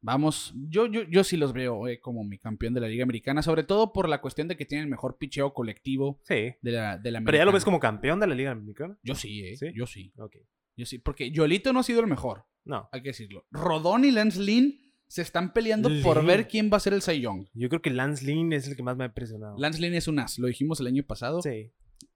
Vamos, 0.00 0.52
yo, 0.68 0.86
yo, 0.86 1.02
yo 1.04 1.22
sí 1.24 1.36
los 1.36 1.52
veo 1.52 1.86
eh, 1.88 2.00
como 2.00 2.22
mi 2.24 2.38
campeón 2.38 2.74
de 2.74 2.80
la 2.80 2.88
Liga 2.88 3.02
Americana, 3.04 3.42
sobre 3.42 3.62
todo 3.64 3.92
por 3.92 4.08
la 4.08 4.20
cuestión 4.20 4.46
de 4.48 4.56
que 4.56 4.64
tienen 4.64 4.84
el 4.86 4.90
mejor 4.90 5.18
picheo 5.18 5.52
colectivo 5.54 6.20
Sí. 6.24 6.52
de 6.62 6.70
la, 6.72 6.98
de 6.98 7.10
la 7.12 7.20
Pero 7.20 7.36
ya 7.38 7.44
lo 7.44 7.52
ves 7.52 7.64
como 7.64 7.78
campeón 7.80 8.18
de 8.20 8.26
la 8.28 8.34
Liga 8.34 8.50
Americana. 8.52 8.98
Yo 9.02 9.14
sí, 9.14 9.44
eh. 9.44 9.56
¿Sí? 9.56 9.66
Yo 9.74 9.86
sí. 9.86 10.12
Ok. 10.18 10.36
Yo 10.76 10.84
sí. 10.86 10.98
Porque 10.98 11.30
Yolito 11.30 11.72
no 11.72 11.80
ha 11.80 11.82
sido 11.84 12.00
el 12.00 12.06
mejor, 12.06 12.44
No. 12.64 12.88
hay 12.92 13.02
que 13.02 13.08
decirlo. 13.10 13.46
Rodón 13.50 14.04
y 14.04 14.10
Lance 14.12 14.40
Lynn 14.40 14.78
se 15.08 15.22
están 15.22 15.52
peleando 15.52 15.90
por 16.02 16.24
ver 16.24 16.46
quién 16.48 16.70
va 16.72 16.76
a 16.76 16.80
ser 16.80 16.92
el 16.92 17.02
Cy 17.02 17.20
Young. 17.20 17.46
Yo 17.54 17.68
creo 17.68 17.82
que 17.82 17.90
Lance 17.90 18.24
Lynn 18.24 18.52
es 18.52 18.68
el 18.68 18.76
que 18.76 18.82
más 18.82 18.96
me 18.96 19.04
ha 19.04 19.08
impresionado. 19.08 19.56
Lance 19.58 19.80
Lynn 19.80 19.94
es 19.94 20.06
un 20.06 20.18
as, 20.20 20.38
lo 20.38 20.46
dijimos 20.46 20.78
el 20.80 20.86
año 20.86 21.02
pasado. 21.02 21.42
Sí. 21.42 21.72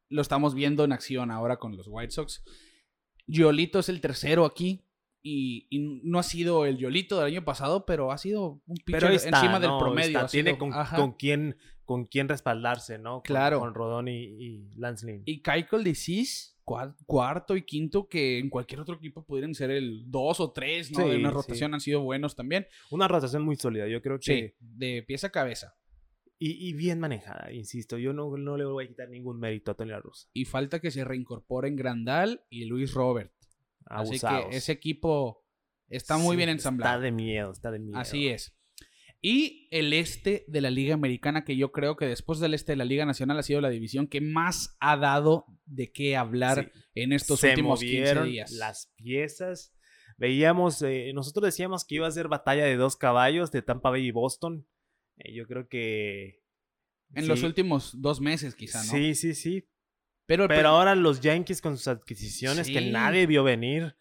Lo 0.08 0.22
estamos 0.22 0.54
viendo 0.54 0.84
en 0.84 0.92
acción 0.92 1.30
ahora 1.30 1.56
con 1.56 1.76
los 1.76 1.86
White 1.88 2.12
Sox. 2.12 2.44
Yolito 3.26 3.78
es 3.78 3.88
el 3.88 4.00
tercero 4.00 4.44
aquí. 4.44 4.84
Y, 5.24 5.68
y 5.70 6.00
no 6.02 6.18
ha 6.18 6.24
sido 6.24 6.66
el 6.66 6.78
Yolito 6.78 7.16
del 7.16 7.26
año 7.26 7.44
pasado, 7.44 7.86
pero 7.86 8.10
ha 8.10 8.18
sido 8.18 8.60
un 8.66 8.76
pitcher 8.84 9.00
Pero 9.02 9.14
está, 9.14 9.28
encima 9.38 9.60
del 9.60 9.70
promedio. 9.78 10.18
Está, 10.18 10.26
Tiene 10.26 10.50
sido- 10.50 10.58
con, 10.58 10.72
con 10.96 11.12
quién, 11.12 11.56
con 11.84 12.06
quién 12.06 12.28
respaldarse, 12.28 12.98
¿no? 12.98 13.14
Con- 13.14 13.22
Claro. 13.22 13.60
Con 13.60 13.72
Rodón 13.72 14.08
y, 14.08 14.16
y 14.24 14.70
Lance 14.74 15.06
Lynn. 15.06 15.22
Y 15.24 15.40
Keuchel 15.40 15.84
Disease, 15.84 16.51
cuarto 16.64 17.56
y 17.56 17.62
quinto, 17.62 18.08
que 18.08 18.38
en 18.38 18.50
cualquier 18.50 18.80
otro 18.80 18.94
equipo 18.96 19.24
pudieran 19.24 19.54
ser 19.54 19.70
el 19.70 20.10
dos 20.10 20.40
o 20.40 20.52
tres, 20.52 20.90
¿no? 20.90 21.02
Sí, 21.04 21.10
de 21.10 21.16
una 21.16 21.30
sí. 21.30 21.34
rotación 21.34 21.74
han 21.74 21.80
sido 21.80 22.02
buenos 22.02 22.36
también. 22.36 22.66
Una 22.90 23.08
rotación 23.08 23.42
muy 23.42 23.56
sólida. 23.56 23.88
Yo 23.88 24.00
creo 24.02 24.18
que. 24.18 24.24
Sí, 24.24 24.54
de 24.60 25.02
pieza 25.02 25.28
a 25.28 25.30
cabeza. 25.30 25.74
Y, 26.38 26.68
y 26.68 26.72
bien 26.72 26.98
manejada, 26.98 27.52
insisto. 27.52 27.98
Yo 27.98 28.12
no, 28.12 28.36
no 28.36 28.56
le 28.56 28.64
voy 28.64 28.84
a 28.84 28.88
quitar 28.88 29.08
ningún 29.08 29.38
mérito 29.38 29.70
a 29.70 29.74
Tony 29.74 29.90
La 29.90 30.00
Russa. 30.00 30.28
Y 30.32 30.44
falta 30.44 30.80
que 30.80 30.90
se 30.90 31.04
reincorporen 31.04 31.76
Grandal 31.76 32.44
y 32.50 32.64
Luis 32.64 32.94
Robert. 32.94 33.32
Así 33.86 34.18
que 34.18 34.56
ese 34.56 34.72
equipo 34.72 35.44
está 35.88 36.16
muy 36.16 36.34
Sí, 36.34 36.38
bien 36.38 36.48
ensamblado. 36.48 36.94
Está 36.94 37.04
de 37.04 37.12
miedo, 37.12 37.52
está 37.52 37.70
de 37.70 37.78
miedo. 37.78 37.98
Así 37.98 38.28
es. 38.28 38.56
Y 39.24 39.68
el 39.70 39.92
este 39.92 40.44
de 40.48 40.60
la 40.60 40.70
Liga 40.70 40.94
Americana, 40.94 41.44
que 41.44 41.56
yo 41.56 41.70
creo 41.70 41.96
que 41.96 42.06
después 42.06 42.40
del 42.40 42.54
este 42.54 42.72
de 42.72 42.76
la 42.76 42.84
Liga 42.84 43.06
Nacional 43.06 43.38
ha 43.38 43.42
sido 43.44 43.60
la 43.60 43.70
división 43.70 44.08
que 44.08 44.20
más 44.20 44.76
ha 44.80 44.96
dado 44.96 45.46
de 45.64 45.92
qué 45.92 46.16
hablar 46.16 46.72
Sí. 46.74 46.80
en 46.96 47.12
estos 47.12 47.38
Se 47.40 47.50
últimos 47.50 47.78
15 47.80 47.98
movieron 48.00 48.28
días. 48.28 48.50
las 48.50 48.92
piezas. 48.96 49.72
Veíamos, 50.18 50.82
eh, 50.82 51.12
nosotros 51.14 51.44
decíamos 51.46 51.84
que 51.84 51.94
iba 51.96 52.06
a 52.08 52.10
ser 52.10 52.26
batalla 52.28 52.64
de 52.64 52.76
dos 52.76 52.96
caballos 52.96 53.52
de 53.52 53.62
Tampa 53.62 53.90
Bay 53.90 54.06
y 54.06 54.10
Boston. 54.10 54.66
Eh, 55.18 55.32
yo 55.34 55.46
creo 55.46 55.68
que. 55.68 56.42
En 57.14 57.22
sí. 57.22 57.28
los 57.28 57.42
últimos 57.44 58.00
dos 58.00 58.20
meses, 58.20 58.54
quizá, 58.56 58.78
¿no? 58.84 58.90
Sí, 58.90 59.14
sí, 59.14 59.34
sí. 59.34 59.68
Pero, 60.26 60.48
Pero 60.48 60.68
ahora 60.70 60.94
los 60.94 61.20
Yankees 61.20 61.60
con 61.60 61.76
sus 61.76 61.86
adquisiciones 61.88 62.68
que 62.68 62.80
nadie 62.90 63.26
vio 63.26 63.44
venir, 63.44 63.96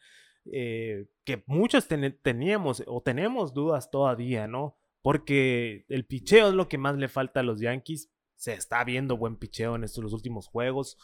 eh, 0.51 1.05
que 1.25 1.43
muchos 1.45 1.87
ten- 1.87 2.17
teníamos 2.23 2.81
o 2.87 3.01
tenemos 3.01 3.53
dudas 3.53 3.91
todavía, 3.91 4.47
¿no? 4.47 4.77
Porque 5.01 5.85
el 5.89 6.05
picheo 6.05 6.49
es 6.49 6.53
lo 6.53 6.67
que 6.67 6.77
más 6.77 6.95
le 6.97 7.07
falta 7.07 7.39
a 7.39 7.43
los 7.43 7.59
Yankees. 7.59 8.11
Se 8.35 8.53
está 8.53 8.83
viendo 8.83 9.17
buen 9.17 9.37
picheo 9.37 9.75
en 9.75 9.83
estos 9.83 10.03
los 10.03 10.13
últimos 10.13 10.47
juegos. 10.47 10.97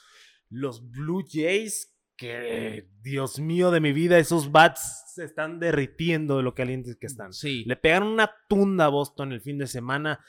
Los 0.49 0.89
Blue 0.89 1.23
Jays, 1.29 1.95
que 2.15 2.89
Dios 3.01 3.39
mío 3.39 3.69
de 3.71 3.79
mi 3.79 3.93
vida, 3.93 4.17
esos 4.17 4.51
bats 4.51 5.13
se 5.13 5.23
están 5.23 5.59
derritiendo 5.59 6.37
de 6.37 6.43
lo 6.43 6.53
calientes 6.55 6.95
que 6.95 7.07
están. 7.07 7.33
sí. 7.33 7.63
Le 7.65 7.75
pegaron 7.75 8.07
una 8.09 8.31
tunda 8.49 8.85
a 8.85 8.89
Boston 8.89 9.31
el 9.33 9.41
fin 9.41 9.57
de 9.57 9.67
semana. 9.67 10.19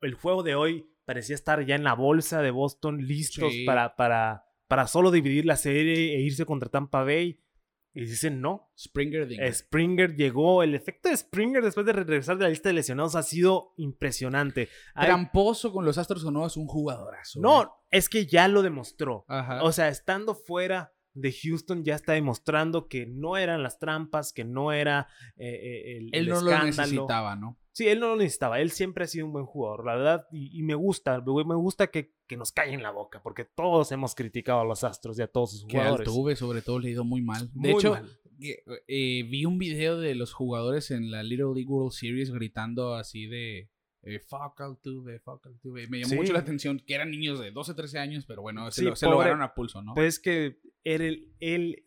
El 0.00 0.14
juego 0.14 0.42
de 0.42 0.54
hoy 0.54 0.86
parecía 1.04 1.34
estar 1.34 1.64
ya 1.64 1.74
en 1.74 1.84
la 1.84 1.94
bolsa 1.94 2.42
de 2.42 2.50
Boston, 2.50 2.98
listos 3.06 3.52
Sí. 3.52 3.64
para, 3.64 3.96
para, 3.96 4.44
para 4.66 4.86
solo 4.86 5.10
dividir 5.10 5.46
la 5.46 5.56
serie 5.56 6.14
e 6.16 6.20
irse 6.20 6.44
contra 6.44 6.68
Tampa 6.70 7.02
Bay. 7.04 7.40
Y 7.98 8.06
dicen 8.06 8.40
no. 8.40 8.70
Springer 8.78 9.26
Dinger. 9.26 9.52
Springer 9.54 10.14
llegó. 10.14 10.62
El 10.62 10.74
efecto 10.74 11.08
de 11.08 11.16
Springer 11.16 11.62
después 11.64 11.84
de 11.86 11.92
regresar 11.92 12.36
de 12.38 12.44
la 12.44 12.50
lista 12.50 12.68
de 12.68 12.74
lesionados 12.74 13.14
ha 13.16 13.22
sido 13.22 13.74
impresionante. 13.76 14.68
Hay- 14.94 15.06
Tramposo 15.06 15.72
con 15.72 15.84
los 15.84 15.98
Astros 15.98 16.24
o 16.24 16.30
no, 16.30 16.46
es 16.46 16.56
un 16.56 16.66
jugadorazo. 16.66 17.40
no, 17.40 17.72
es 17.90 18.08
que 18.08 18.26
ya 18.26 18.48
lo 18.48 18.62
demostró. 18.62 19.24
Ajá. 19.28 19.62
O 19.62 19.72
sea, 19.72 19.88
estando 19.88 20.34
fuera 20.34 20.92
de 21.14 21.32
Houston 21.32 21.82
ya 21.84 21.96
está 21.96 22.12
demostrando 22.12 22.86
que 22.86 23.06
no 23.06 23.36
eran 23.36 23.62
las 23.64 23.78
trampas, 23.80 24.32
que 24.32 24.44
no 24.44 24.70
era 24.72 25.08
eh, 25.36 25.48
eh, 25.48 25.96
el, 25.96 26.04
Él 26.06 26.10
el 26.12 26.28
no 26.28 26.40
lo 26.42 26.50
escándalo. 26.52 26.82
necesitaba, 26.82 27.34
¿no? 27.36 27.58
Sí, 27.78 27.86
él 27.86 28.00
no 28.00 28.08
lo 28.08 28.16
necesitaba. 28.16 28.60
Él 28.60 28.72
siempre 28.72 29.04
ha 29.04 29.06
sido 29.06 29.24
un 29.26 29.32
buen 29.32 29.46
jugador, 29.46 29.86
la 29.86 29.94
verdad. 29.94 30.26
Y, 30.32 30.58
y 30.58 30.62
me 30.64 30.74
gusta, 30.74 31.20
me 31.20 31.54
gusta 31.54 31.86
que, 31.86 32.12
que 32.26 32.36
nos 32.36 32.50
callen 32.50 32.82
la 32.82 32.90
boca, 32.90 33.22
porque 33.22 33.44
todos 33.44 33.92
hemos 33.92 34.16
criticado 34.16 34.58
a 34.60 34.64
los 34.64 34.82
Astros 34.82 35.16
y 35.18 35.22
a 35.22 35.28
todos 35.28 35.52
sus 35.52 35.64
Que 35.64 35.76
jugadores. 35.78 36.08
Altuve, 36.08 36.34
sobre 36.34 36.60
todo, 36.60 36.80
le 36.80 36.88
ha 36.88 36.90
ido 36.90 37.04
muy 37.04 37.22
mal. 37.22 37.48
De 37.54 37.70
Muy 37.70 37.78
hecho, 37.80 37.90
mal. 37.92 38.18
que, 38.40 38.64
eh, 38.88 39.22
vi 39.30 39.44
un 39.44 39.58
video 39.58 39.96
de 39.96 40.16
los 40.16 40.32
jugadores 40.32 40.90
en 40.90 41.12
la 41.12 41.22
Little 41.22 41.54
League 41.54 41.68
World 41.68 41.92
Series 41.92 42.32
gritando 42.32 42.94
así 42.94 43.26
de 43.26 43.70
eh, 44.02 44.18
fuck 44.26 44.60
Altuve, 44.60 45.20
fuck 45.20 45.46
Altuve. 45.46 45.86
Me 45.86 45.98
llamó 46.00 46.10
Sí. 46.10 46.16
mucho 46.16 46.32
la 46.32 46.40
atención 46.40 46.80
que 46.84 46.94
eran 46.94 47.12
niños 47.12 47.38
de 47.38 47.52
12, 47.52 47.74
13 47.74 48.00
años, 48.00 48.24
pero 48.26 48.42
bueno, 48.42 48.68
se, 48.72 48.80
Sí, 48.80 48.86
lo, 48.88 48.96
se 48.96 49.06
pobre. 49.06 49.30
a 49.30 49.54
pulso, 49.54 49.82
¿no? 49.82 49.94
Pues 49.94 50.14
es 50.14 50.18
que 50.18 50.58
él, 50.82 51.32
él 51.38 51.84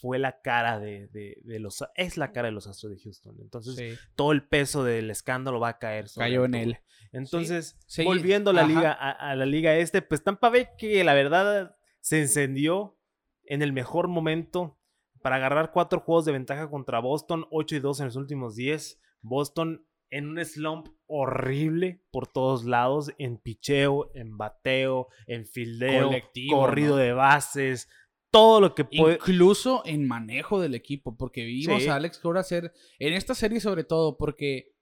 fue 0.00 0.18
la 0.18 0.40
cara 0.40 0.78
de, 0.78 1.08
de- 1.08 1.38
de 1.42 1.58
los... 1.58 1.82
Es 1.94 2.16
la 2.16 2.32
cara 2.32 2.46
de 2.48 2.52
los 2.52 2.66
Astros 2.66 2.92
de 2.92 3.00
Houston. 3.02 3.36
Entonces, 3.40 3.76
Sí. 3.76 3.98
todo 4.16 4.32
el 4.32 4.46
peso 4.46 4.84
del 4.84 5.10
escándalo 5.10 5.60
va 5.60 5.68
a 5.70 5.78
caer 5.78 6.08
sobre 6.08 6.26
Cayó 6.28 6.44
en 6.44 6.54
él. 6.54 6.78
Entonces, 7.12 7.76
Sí, 7.86 8.04
volviendo 8.04 8.50
a 8.50 8.54
la 8.54 8.62
ajá. 8.62 8.68
liga, 8.68 8.92
a, 8.92 9.10
a 9.10 9.34
la 9.36 9.46
liga 9.46 9.74
este, 9.76 10.02
pues 10.02 10.22
Tampa 10.22 10.50
Bay 10.50 10.66
que 10.78 11.02
la 11.04 11.14
verdad 11.14 11.76
se 12.00 12.20
encendió 12.20 12.98
en 13.44 13.62
el 13.62 13.72
mejor 13.72 14.08
momento 14.08 14.78
para 15.22 15.36
agarrar 15.36 15.72
cuatro 15.72 16.00
juegos 16.00 16.24
de 16.26 16.32
ventaja 16.32 16.68
contra 16.70 17.00
Boston, 17.00 17.46
8 17.50 17.76
y 17.76 17.80
2 17.80 18.00
en 18.00 18.06
los 18.06 18.16
últimos 18.16 18.54
10. 18.56 19.00
Boston 19.22 19.84
en 20.10 20.28
un 20.28 20.44
slump 20.44 20.88
horrible 21.06 22.02
por 22.10 22.26
todos 22.28 22.64
lados, 22.64 23.12
en 23.18 23.36
picheo, 23.38 24.10
en 24.14 24.36
bateo, 24.38 25.08
en 25.26 25.44
fildeo, 25.44 26.06
Colectivo, 26.06 26.58
corrido 26.60 26.90
¿no? 26.90 26.96
de 27.02 27.12
bases, 27.12 27.88
todo 28.30 28.60
lo 28.60 28.74
que 28.74 28.84
puede... 28.84 29.14
Incluso 29.16 29.82
en 29.84 30.06
manejo 30.06 30.60
del 30.60 30.74
equipo, 30.74 31.16
porque 31.16 31.44
vimos 31.44 31.82
Sí. 31.82 31.88
a 31.88 31.96
Alex 31.96 32.18
Cora 32.18 32.40
hacer 32.40 32.72
en 32.98 33.12
esta 33.14 33.34
serie 33.34 33.60
sobre 33.60 33.84
todo, 33.84 34.16
porque 34.16 34.74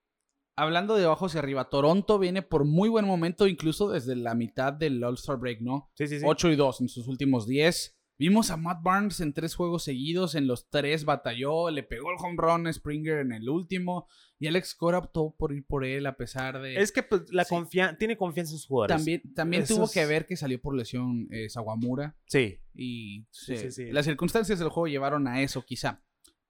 hablando 0.56 0.96
de 0.96 1.04
abajo 1.04 1.26
hacia 1.26 1.40
arriba, 1.40 1.68
Toronto 1.68 2.18
viene 2.18 2.42
por 2.42 2.64
muy 2.64 2.88
buen 2.88 3.04
momento, 3.04 3.46
incluso 3.46 3.88
desde 3.90 4.16
la 4.16 4.34
mitad 4.34 4.72
del 4.72 5.02
All-Star 5.04 5.36
Break, 5.38 5.60
¿no? 5.60 5.90
Sí, 5.94 6.06
sí, 6.06 6.18
sí. 6.20 6.24
8 6.26 6.50
y 6.50 6.56
2 6.56 6.80
en 6.80 6.88
sus 6.88 7.08
últimos 7.08 7.46
10. 7.46 7.95
Vimos 8.18 8.50
a 8.50 8.56
Matt 8.56 8.82
Barnes 8.82 9.20
en 9.20 9.34
tres 9.34 9.54
juegos 9.54 9.84
seguidos, 9.84 10.34
en 10.34 10.46
los 10.46 10.70
tres 10.70 11.04
batalló, 11.04 11.70
le 11.70 11.82
pegó 11.82 12.10
el 12.10 12.16
home 12.18 12.36
run 12.38 12.66
a 12.66 12.72
Springer 12.72 13.18
en 13.18 13.32
el 13.32 13.48
último, 13.48 14.08
y 14.38 14.46
Alex 14.46 14.74
Cora 14.74 14.98
optó 14.98 15.34
por 15.36 15.52
ir 15.52 15.66
por 15.66 15.84
él 15.84 16.06
a 16.06 16.16
pesar 16.16 16.60
de... 16.62 16.76
Es 16.80 16.92
que 16.92 17.02
pues, 17.02 17.30
la 17.30 17.44
Sí. 17.44 17.54
tiene 17.98 18.16
confianza 18.16 18.52
en 18.52 18.58
sus 18.58 18.66
jugadores. 18.66 18.96
también 18.96 19.34
también 19.34 19.66
tuvo 19.66 19.90
que 19.90 20.06
ver 20.06 20.24
que 20.26 20.36
salió 20.36 20.60
por 20.60 20.74
lesión 20.74 21.28
eh, 21.30 21.50
Sawamura, 21.50 22.16
Sí, 22.26 22.58
y 22.74 23.26
sí, 23.30 23.70
sí. 23.70 23.92
las 23.92 24.06
circunstancias 24.06 24.58
del 24.58 24.70
juego 24.70 24.86
llevaron 24.88 25.26
a 25.28 25.42
eso, 25.42 25.62
quizá. 25.64 26.02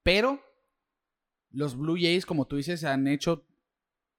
Pero 0.05 0.41
los 1.51 1.77
Blue 1.77 1.97
Jays, 1.97 2.27
como 2.27 2.47
tú 2.47 2.57
dices, 2.57 2.85
han 2.85 3.09
hecho 3.09 3.45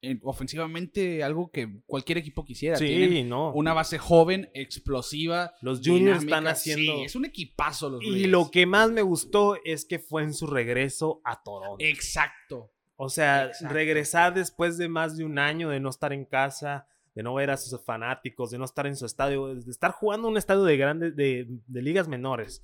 eh, 0.02 0.20
ofensivamente 0.22 1.24
algo 1.24 1.50
que 1.50 1.82
cualquier 1.88 2.20
equipo 2.20 2.46
quisiera. 2.46 2.78
sí, 2.78 2.86
Tienen 2.86 3.30
no. 3.30 3.52
una 3.54 3.74
base 3.74 3.98
joven, 3.98 4.50
explosiva. 4.54 5.54
Los 5.62 5.80
juniors 5.80 6.22
dinámica. 6.22 6.38
están 6.38 6.48
haciendo... 6.48 6.98
Sí, 6.98 7.04
es 7.04 7.16
un 7.16 7.26
equipazo 7.26 7.90
los 7.90 8.04
Y 8.04 8.28
lo 8.28 8.52
que 8.52 8.66
más 8.68 8.92
me 8.92 9.02
gustó 9.02 9.58
es 9.66 9.86
que 9.86 9.98
fue 9.98 10.24
en 10.24 10.34
su 10.34 10.46
regreso 10.46 11.22
a 11.24 11.42
Toronto. 11.42 11.78
Exacto. 11.80 12.72
o 12.96 13.10
sea, 13.10 13.46
exacto. 13.48 13.74
regresar 13.74 14.34
después 14.34 14.78
de 14.78 14.88
más 14.88 15.18
de 15.18 15.26
un 15.26 15.40
año 15.40 15.70
de 15.70 15.80
no 15.80 15.90
estar 15.90 16.14
en 16.14 16.26
casa, 16.26 16.88
de 17.16 17.24
no 17.24 17.34
ver 17.34 17.50
a 17.50 17.58
sus 17.58 17.84
fanáticos, 17.84 18.52
de 18.52 18.60
no 18.60 18.66
estar 18.66 18.86
en 18.86 18.96
su 18.96 19.06
estadio, 19.08 19.56
de 19.56 19.72
estar 19.72 19.92
jugando 19.92 20.28
un 20.28 20.38
estadio 20.38 20.64
de 20.64 20.78
grandes, 20.78 21.16
de, 21.16 21.48
de 21.66 21.82
ligas 21.82 22.08
menores. 22.08 22.64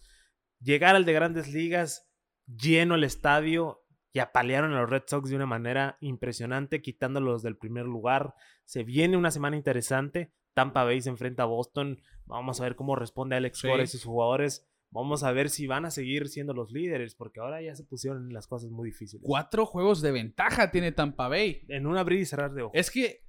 Llegar 0.61 0.95
al 0.95 1.05
de 1.05 1.13
grandes 1.13 1.51
ligas, 1.51 2.07
lleno 2.45 2.93
el 2.93 3.03
estadio, 3.03 3.82
y 4.13 4.19
apalearon 4.19 4.73
a 4.73 4.81
los 4.81 4.89
Red 4.89 5.03
Sox 5.07 5.29
de 5.29 5.35
una 5.35 5.47
manera 5.47 5.97
impresionante, 5.99 6.81
quitándolos 6.81 7.41
del 7.41 7.57
primer 7.57 7.85
lugar. 7.85 8.35
Se 8.63 8.83
viene 8.83 9.17
una 9.17 9.31
semana 9.31 9.57
interesante. 9.57 10.31
Tampa 10.53 10.83
Bay 10.83 11.01
se 11.01 11.09
enfrenta 11.09 11.43
a 11.43 11.47
Boston. 11.47 11.99
Vamos 12.25 12.61
a 12.61 12.63
ver 12.63 12.75
cómo 12.75 12.95
responde 12.95 13.35
Alex 13.35 13.57
Sí. 13.57 13.67
Cora 13.67 13.83
y 13.83 13.87
sus 13.87 14.03
jugadores. 14.03 14.67
Vamos 14.91 15.23
a 15.23 15.31
ver 15.31 15.49
si 15.49 15.65
van 15.65 15.85
a 15.85 15.91
seguir 15.91 16.29
siendo 16.29 16.53
los 16.53 16.71
líderes, 16.71 17.15
porque 17.15 17.39
ahora 17.39 17.59
ya 17.63 17.75
se 17.75 17.83
pusieron 17.83 18.31
las 18.31 18.45
cosas 18.45 18.69
muy 18.69 18.89
difíciles. 18.89 19.25
Cuatro 19.25 19.65
juegos 19.65 20.03
de 20.03 20.11
ventaja 20.11 20.69
tiene 20.69 20.91
Tampa 20.91 21.27
Bay. 21.27 21.65
En 21.67 21.87
un 21.87 21.97
abrir 21.97 22.19
y 22.19 22.25
cerrar 22.25 22.53
de 22.53 22.61
ojos. 22.61 22.75
Es 22.75 22.91
que 22.91 23.25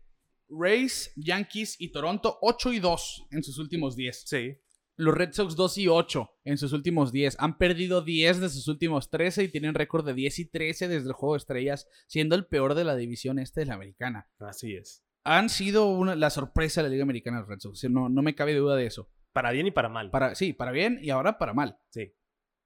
Rays, 0.51 1.15
Yankees 1.17 1.81
y 1.81 1.93
Toronto 1.93 2.37
8 2.43 2.75
y 2.75 2.81
2 2.81 3.29
en 3.31 3.43
sus 3.43 3.59
últimos 3.59 3.97
10. 3.97 4.25
Sí. 4.27 4.59
Los 4.97 5.15
Red 5.15 5.33
Sox 5.33 5.57
2 5.57 5.79
y 5.79 5.89
8 5.89 6.31
en 6.45 6.57
sus 6.59 6.73
últimos 6.73 7.11
10. 7.13 7.37
Han 7.41 7.59
perdido 7.59 8.03
10 8.03 8.41
de 8.41 8.49
sus 8.49 8.69
últimos 8.69 9.11
13 9.11 9.45
y 9.45 9.49
tienen 9.49 9.75
récord 9.75 10.05
de 10.07 10.15
10 10.15 10.39
y 10.39 10.45
13 10.51 10.89
desde 10.89 11.09
el 11.09 11.13
juego 11.15 11.35
de 11.35 11.39
estrellas, 11.39 11.89
siendo 12.07 12.37
el 12.37 12.47
peor 12.47 12.75
de 12.75 12.85
la 12.85 12.95
división 12.97 13.39
este 13.39 13.61
de 13.61 13.67
la 13.67 13.75
americana. 13.75 14.29
Así 14.39 14.75
es. 14.77 15.03
Han 15.25 15.49
sido 15.49 15.87
una- 15.87 16.15
la 16.15 16.31
sorpresa 16.31 16.83
de 16.83 16.89
la 16.89 16.93
Liga 16.93 17.03
Americana 17.03 17.41
los 17.41 17.49
Red 17.49 17.59
Sox. 17.61 17.85
No, 17.91 18.09
no 18.09 18.23
me 18.23 18.35
cabe 18.35 18.55
duda 18.55 18.77
de 18.77 18.87
eso. 18.87 19.11
Para 19.33 19.51
bien 19.51 19.67
y 19.67 19.71
para 19.73 19.89
mal. 19.89 20.11
Para, 20.11 20.35
sí, 20.35 20.53
para 20.53 20.71
bien 20.71 20.99
y 21.03 21.11
ahora 21.11 21.39
para 21.39 21.55
mal. 21.55 21.79
Sí. 21.91 22.13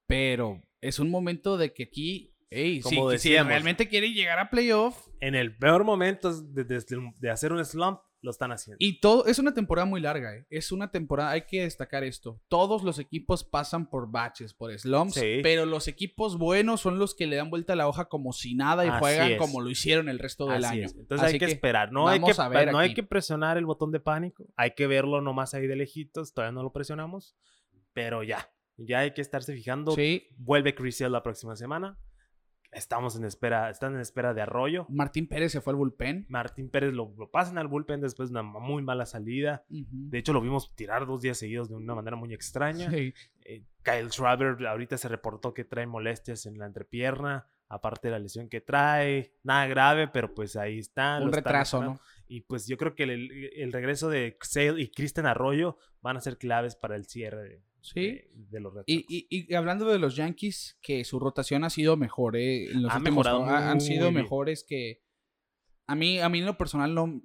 Pero 0.06 0.60
es 0.80 0.98
un 0.98 1.10
momento 1.10 1.56
de 1.56 1.72
que 1.72 1.84
aquí 1.84 2.34
Ey, 2.50 2.80
Como 2.80 3.10
sí, 3.10 3.18
si 3.18 3.28
decíamos. 3.28 3.50
realmente 3.50 3.88
quieren 3.88 4.14
llegar 4.14 4.38
a 4.38 4.48
playoff. 4.48 5.08
En 5.20 5.34
el 5.34 5.54
peor 5.58 5.84
momento 5.84 6.32
de, 6.32 6.64
de- 6.64 6.82
de 7.20 7.30
hacer 7.30 7.52
un 7.52 7.62
slump, 7.62 8.00
lo 8.20 8.30
están 8.32 8.50
haciendo. 8.50 8.76
Y 8.80 9.00
todo, 9.00 9.26
es 9.26 9.38
una 9.38 9.54
temporada 9.54 9.86
muy 9.86 10.00
larga, 10.00 10.34
¿eh? 10.34 10.46
Es 10.50 10.72
una 10.72 10.90
temporada, 10.90 11.30
hay 11.30 11.42
que 11.42 11.62
destacar 11.62 12.02
esto. 12.02 12.40
Todos 12.48 12.82
los 12.82 12.98
equipos 12.98 13.44
pasan 13.44 13.88
por 13.88 14.10
baches, 14.10 14.54
por 14.54 14.76
slumps, 14.76 15.14
Sí. 15.14 15.40
pero 15.42 15.66
los 15.66 15.86
equipos 15.86 16.36
buenos 16.36 16.80
son 16.80 16.98
los 16.98 17.14
que 17.14 17.26
le 17.28 17.36
dan 17.36 17.48
vuelta 17.50 17.74
a 17.74 17.76
la 17.76 17.86
hoja 17.88 18.06
como 18.08 18.32
si 18.32 18.54
nada 18.54 18.84
y 18.84 18.88
Así 18.88 18.98
juegan 18.98 19.32
es. 19.32 19.38
como 19.38 19.60
lo 19.60 19.70
hicieron 19.70 20.08
el 20.08 20.18
resto 20.18 20.46
del 20.46 20.64
Así 20.64 20.78
año. 20.78 20.86
es. 20.86 20.96
Entonces 20.96 21.26
Así 21.26 21.34
hay 21.34 21.38
que, 21.38 21.44
esperar. 21.46 21.92
No, 21.92 22.08
hay 22.08 22.18
que, 22.20 22.32
no 22.72 22.78
hay 22.78 22.86
aquí. 22.86 22.94
que 22.96 23.02
presionar 23.04 23.56
el 23.56 23.66
botón 23.66 23.92
de 23.92 24.00
pánico. 24.00 24.44
Hay 24.56 24.72
que 24.72 24.86
verlo 24.88 25.20
nomás 25.20 25.54
ahí 25.54 25.66
de 25.68 25.76
lejitos. 25.76 26.34
Todavía 26.34 26.52
no 26.52 26.62
lo 26.62 26.72
presionamos. 26.72 27.36
Pero 27.92 28.22
ya. 28.22 28.50
Ya 28.76 29.00
hay 29.00 29.12
que 29.12 29.20
estarse 29.20 29.54
fijando. 29.54 29.92
Sí, 29.92 30.28
Vuelve 30.36 30.74
Chris 30.74 31.00
Hill 31.00 31.10
la 31.12 31.22
próxima 31.22 31.56
semana. 31.56 31.98
Estamos 32.72 33.16
en 33.16 33.24
espera. 33.24 33.70
Están 33.70 33.94
en 33.94 34.00
espera 34.00 34.34
de 34.34 34.42
Arroyo. 34.42 34.86
Martín 34.88 35.26
Pérez 35.26 35.52
se 35.52 35.60
fue 35.60 35.72
al 35.72 35.76
bullpen. 35.76 36.26
Martín 36.28 36.68
Pérez 36.70 36.92
lo, 36.92 37.14
lo 37.16 37.30
pasan 37.30 37.58
al 37.58 37.68
bullpen 37.68 38.00
después 38.00 38.30
de 38.30 38.38
una 38.38 38.42
muy 38.42 38.82
mala 38.82 39.06
salida. 39.06 39.64
De 39.68 40.18
hecho, 40.18 40.32
lo 40.32 40.40
vimos 40.40 40.74
tirar 40.74 41.06
dos 41.06 41.22
días 41.22 41.38
seguidos 41.38 41.68
de 41.68 41.76
una 41.76 41.94
manera 41.94 42.16
muy 42.16 42.34
extraña. 42.34 42.90
Sí. 42.90 43.14
Eh, 43.44 43.64
Kyle 43.82 44.10
Schraber 44.10 44.66
ahorita 44.66 44.98
se 44.98 45.08
reportó 45.08 45.54
que 45.54 45.64
trae 45.64 45.86
molestias 45.86 46.44
en 46.44 46.58
la 46.58 46.66
entrepierna, 46.66 47.46
aparte 47.68 48.08
de 48.08 48.12
la 48.12 48.18
lesión 48.18 48.48
que 48.48 48.60
trae, 48.60 49.32
nada 49.42 49.66
grave, 49.66 50.08
pero 50.08 50.34
pues 50.34 50.56
ahí 50.56 50.78
está. 50.78 51.20
Un 51.22 51.32
retraso. 51.32 51.82
¿no? 51.82 52.00
Y 52.26 52.42
pues 52.42 52.66
yo 52.66 52.76
creo 52.76 52.94
que 52.94 53.04
el, 53.04 53.50
el 53.56 53.72
regreso 53.72 54.10
de 54.10 54.36
Sale 54.42 54.82
y 54.82 54.88
Kristen 54.88 55.24
Arroyo 55.24 55.78
van 56.02 56.18
a 56.18 56.20
ser 56.20 56.36
claves 56.36 56.76
para 56.76 56.96
el 56.96 57.06
cierre 57.06 57.42
de, 57.42 57.62
Sí. 57.94 58.00
de- 58.00 58.30
de 58.50 58.60
los 58.60 58.74
Red 58.74 58.82
Y, 58.86 59.00
Sox. 59.00 59.06
y- 59.10 59.26
y 59.30 59.54
hablando 59.54 59.86
de 59.86 59.98
los 59.98 60.16
Yankees, 60.16 60.78
que 60.82 61.04
su 61.04 61.18
rotación 61.18 61.64
ha 61.64 61.70
sido 61.70 61.96
mejor, 61.96 62.36
¿eh? 62.36 62.64
En 62.70 62.82
los 62.82 62.92
Ha 62.92 62.98
últimos 62.98 63.24
mejorado 63.26 63.44
ha- 63.44 63.70
han 63.70 63.80
sido 63.80 64.10
bien. 64.10 64.22
mejores 64.22 64.64
que. 64.64 65.02
A 65.86 65.94
mí, 65.94 66.18
a 66.20 66.28
mí 66.28 66.38
en 66.40 66.46
lo 66.46 66.58
personal 66.58 66.94
no 66.94 67.22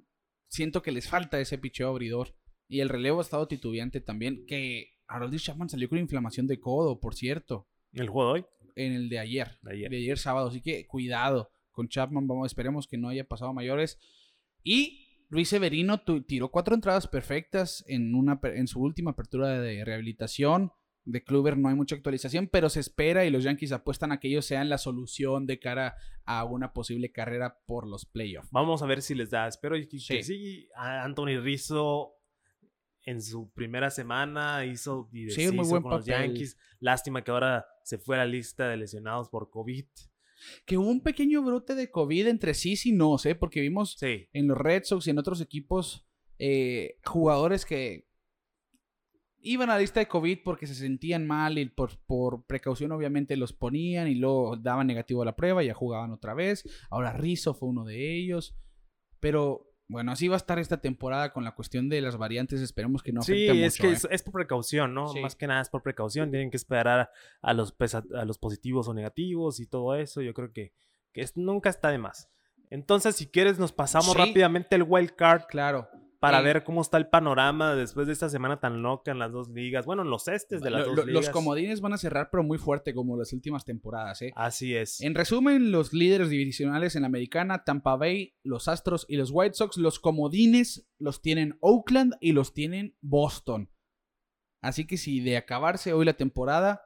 siento 0.48 0.82
que 0.82 0.92
les 0.92 1.08
falta 1.08 1.38
ese 1.40 1.58
picheo 1.58 1.88
abridor. 1.88 2.34
Y 2.68 2.80
el 2.80 2.88
relevo 2.88 3.18
ha 3.18 3.22
estado 3.22 3.46
titubeante 3.46 4.00
también. 4.00 4.46
Que 4.46 4.94
Harold 5.06 5.38
Chapman 5.38 5.68
salió 5.68 5.88
con 5.88 5.98
inflamación 5.98 6.46
de 6.46 6.58
codo, 6.60 6.98
por 7.00 7.14
cierto. 7.14 7.68
el 7.92 8.08
juego 8.08 8.34
de 8.34 8.40
hoy, 8.40 8.46
En 8.74 8.92
el 8.92 9.08
de 9.08 9.18
ayer. 9.20 9.58
de 9.62 9.72
ayer. 9.72 9.90
De 9.90 9.96
ayer 9.98 10.18
sábado. 10.18 10.48
Así 10.48 10.60
que 10.60 10.86
cuidado 10.86 11.50
con 11.70 11.88
Chapman. 11.88 12.26
Vamos, 12.26 12.46
esperemos 12.46 12.88
que 12.88 12.96
no 12.98 13.08
haya 13.08 13.22
pasado 13.28 13.52
mayores. 13.52 13.98
Y 14.64 15.03
Luis 15.34 15.48
Severino 15.48 16.00
tiró 16.26 16.48
cuatro 16.50 16.76
entradas 16.76 17.08
perfectas 17.08 17.84
en, 17.88 18.14
una, 18.14 18.40
per- 18.40 18.56
en 18.56 18.68
su 18.68 18.80
última 18.80 19.10
apertura 19.10 19.60
de 19.60 19.84
rehabilitación. 19.84 20.70
De 21.06 21.22
Kluber 21.24 21.58
no 21.58 21.68
hay 21.68 21.74
mucha 21.74 21.96
actualización, 21.96 22.46
pero 22.46 22.70
se 22.70 22.78
espera 22.80 23.24
y 23.26 23.30
los 23.30 23.42
Yankees 23.44 23.72
apuestan 23.72 24.12
a 24.12 24.20
que 24.20 24.28
ellos 24.28 24.46
sean 24.46 24.68
la 24.68 24.78
solución 24.78 25.44
de 25.46 25.58
cara 25.58 25.96
a 26.24 26.44
una 26.44 26.72
posible 26.72 27.10
carrera 27.12 27.58
por 27.66 27.86
los 27.86 28.06
playoffs. 28.06 28.48
Vamos 28.52 28.80
a 28.82 28.86
ver 28.86 29.02
si 29.02 29.14
les 29.16 29.28
da. 29.30 29.46
Espero 29.48 29.74
que 29.74 29.98
Sí. 29.98 30.22
sí. 30.22 30.68
A 30.76 31.02
Anthony 31.04 31.40
Rizzo 31.42 32.12
en 33.04 33.20
su 33.20 33.50
primera 33.52 33.90
semana 33.90 34.64
hizo 34.64 35.10
y 35.12 35.28
Sí, 35.30 35.50
muy 35.50 35.66
buen 35.66 35.82
con 35.82 35.90
los. 35.96 36.06
Yankees. 36.06 36.56
Lástima 36.78 37.22
que 37.22 37.32
ahora 37.32 37.66
se 37.82 37.98
fue 37.98 38.16
a 38.16 38.20
la 38.20 38.26
lista 38.26 38.68
de 38.68 38.76
lesionados 38.78 39.28
por 39.28 39.50
COVID. 39.50 39.84
Que 40.66 40.76
hubo 40.76 40.88
un 40.88 41.02
pequeño 41.02 41.42
brote 41.42 41.74
de 41.74 41.90
COVID 41.90 42.28
entre 42.28 42.54
sí 42.54 42.74
y 42.84 42.92
no, 42.92 43.16
¿eh? 43.24 43.34
porque 43.34 43.60
vimos 43.60 43.96
Sí, 43.98 44.28
en 44.32 44.48
los 44.48 44.58
Red 44.58 44.84
Sox 44.84 45.06
y 45.06 45.10
en 45.10 45.18
otros 45.18 45.40
equipos 45.40 46.06
eh, 46.38 46.98
jugadores 47.04 47.64
que 47.64 48.06
iban 49.44 49.68
a 49.70 49.74
la 49.74 49.80
lista 49.80 50.00
de 50.00 50.08
COVID 50.08 50.38
porque 50.42 50.66
se 50.66 50.74
sentían 50.74 51.26
mal 51.26 51.58
y 51.58 51.66
por, 51.66 51.98
por 52.06 52.44
precaución 52.46 52.92
obviamente 52.92 53.36
los 53.36 53.52
ponían 53.52 54.08
y 54.08 54.14
luego 54.14 54.56
daban 54.56 54.86
negativo 54.86 55.22
a 55.22 55.26
la 55.26 55.36
prueba 55.36 55.62
y 55.62 55.66
ya 55.66 55.74
jugaban 55.74 56.10
otra 56.10 56.34
vez. 56.34 56.64
Ahora 56.90 57.12
Rizzo 57.12 57.54
fue 57.54 57.68
uno 57.68 57.84
de 57.84 58.16
ellos. 58.16 58.56
Pero 59.20 59.73
bueno, 59.88 60.12
así 60.12 60.28
va 60.28 60.34
a 60.34 60.38
estar 60.38 60.58
esta 60.58 60.80
temporada 60.80 61.32
con 61.32 61.44
la 61.44 61.54
cuestión 61.54 61.88
de 61.88 62.00
las 62.00 62.16
variantes. 62.16 62.60
Esperemos 62.60 63.02
que 63.02 63.12
no 63.12 63.22
sí, 63.22 63.32
afecte 63.48 63.64
es 63.66 63.72
mucho. 63.74 63.82
que 63.82 63.88
¿eh? 63.88 63.92
es, 63.96 64.08
es 64.10 64.22
por 64.22 64.32
precaución, 64.34 64.94
¿no? 64.94 65.08
Sí. 65.08 65.20
Más 65.20 65.36
que 65.36 65.46
nada 65.46 65.60
es 65.60 65.68
por 65.68 65.82
precaución. 65.82 66.30
Tienen 66.30 66.50
que 66.50 66.56
esperar 66.56 66.88
a, 66.88 67.10
a 67.42 67.52
los, 67.54 67.72
pesa- 67.76 68.04
a 68.14 68.24
los 68.24 68.38
positivos 68.38 68.88
o 68.88 68.94
negativos 68.94 69.60
y 69.60 69.66
todo 69.66 69.94
eso. 69.94 70.22
Yo 70.22 70.32
creo 70.34 70.52
que, 70.52 70.72
que 71.12 71.20
es- 71.20 71.36
nunca 71.36 71.68
está 71.70 71.90
de 71.90 71.98
más. 71.98 72.30
Entonces, 72.70 73.14
si 73.16 73.26
quieres, 73.26 73.58
nos 73.58 73.72
pasamos 73.72 74.12
Sí. 74.12 74.18
rápidamente 74.18 74.74
el 74.74 74.82
wild 74.84 75.14
card 75.14 75.42
Claro. 75.48 75.88
Para 76.26 76.40
Eh, 76.40 76.42
ver 76.44 76.64
cómo 76.64 76.80
está 76.82 76.96
el 76.96 77.08
panorama 77.08 77.74
después 77.74 78.06
de 78.06 78.12
esta 78.12 78.28
semana 78.28 78.58
tan 78.60 78.82
loca 78.82 79.10
en 79.12 79.18
las 79.18 79.32
dos 79.32 79.48
ligas. 79.50 79.86
Bueno, 79.86 80.02
en 80.02 80.10
los 80.10 80.26
estes 80.28 80.60
de 80.62 80.70
las 80.70 80.80
lo- 80.82 80.86
dos 80.88 80.96
lo- 80.96 81.04
ligas. 81.06 81.24
los 81.26 81.30
comodines 81.32 81.80
van 81.80 81.92
a 81.92 81.98
cerrar, 81.98 82.28
pero 82.30 82.42
muy 82.42 82.58
fuerte 82.58 82.94
como 82.94 83.16
las 83.16 83.32
últimas 83.32 83.64
temporadas. 83.64 84.22
¿eh? 84.22 84.32
Así 84.36 84.74
es. 84.74 85.00
En 85.00 85.14
resumen, 85.14 85.70
los 85.72 85.92
líderes 85.92 86.30
divisionales 86.30 86.96
en 86.96 87.02
la 87.02 87.08
americana, 87.08 87.64
Tampa 87.64 87.96
Bay, 87.96 88.34
los 88.42 88.68
Astros 88.68 89.06
y 89.08 89.16
los 89.16 89.30
White 89.32 89.54
Sox, 89.54 89.76
los 89.76 89.98
comodines 90.00 90.88
los 90.98 91.20
tienen 91.22 91.56
Oakland 91.60 92.14
y 92.20 92.32
los 92.32 92.52
tienen 92.54 92.96
Boston. 93.00 93.70
Así 94.62 94.86
que 94.86 94.96
si 94.96 95.20
de 95.20 95.36
acabarse 95.36 95.92
hoy 95.92 96.04
la 96.06 96.14
temporada, 96.14 96.80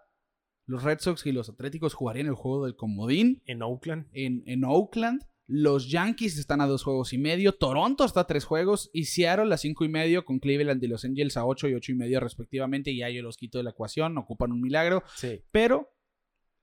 los 0.67 0.83
Red 0.83 0.99
Sox 1.01 1.25
y 1.27 1.33
los 1.33 1.49
Atléticos 1.49 1.95
jugarían 1.95 2.27
el 2.27 2.35
juego 2.35 2.65
del 2.65 2.77
comodín 2.77 3.43
En 3.47 3.63
Oakland. 3.63 4.09
en, 4.13 4.43
en 4.47 4.65
Oakland. 4.65 5.23
Los 5.51 5.91
Yankees 5.91 6.37
están 6.39 6.61
a 6.61 6.67
dos 6.67 6.85
juegos 6.85 7.15
y 7.15 7.19
medio, 7.19 7.55
Toronto 7.55 8.05
está 8.05 8.21
a 8.21 8.27
tres 8.27 8.45
juegos 8.45 8.91
y 8.93 9.07
Seattle 9.07 9.53
a 9.55 9.57
cinco 9.57 9.87
y 9.87 9.89
medio 9.89 10.27
con 10.27 10.41
Cleveland 10.41 10.85
y 10.85 10.89
Los 10.89 11.07
Angels 11.07 11.39
a 11.39 11.47
ocho 11.47 11.69
y 11.69 11.75
ocho 11.75 11.91
y 11.91 11.95
medio 11.95 12.21
respectivamente. 12.21 12.91
Y 12.91 12.99
ya 12.99 13.09
yo 13.09 13.23
los 13.23 13.39
quito 13.39 13.57
de 13.57 13.65
la 13.65 13.71
ecuación, 13.71 14.19
ocupan 14.19 14.53
un 14.53 14.61
milagro, 14.61 15.03
Sí. 15.17 15.43
pero 15.51 15.89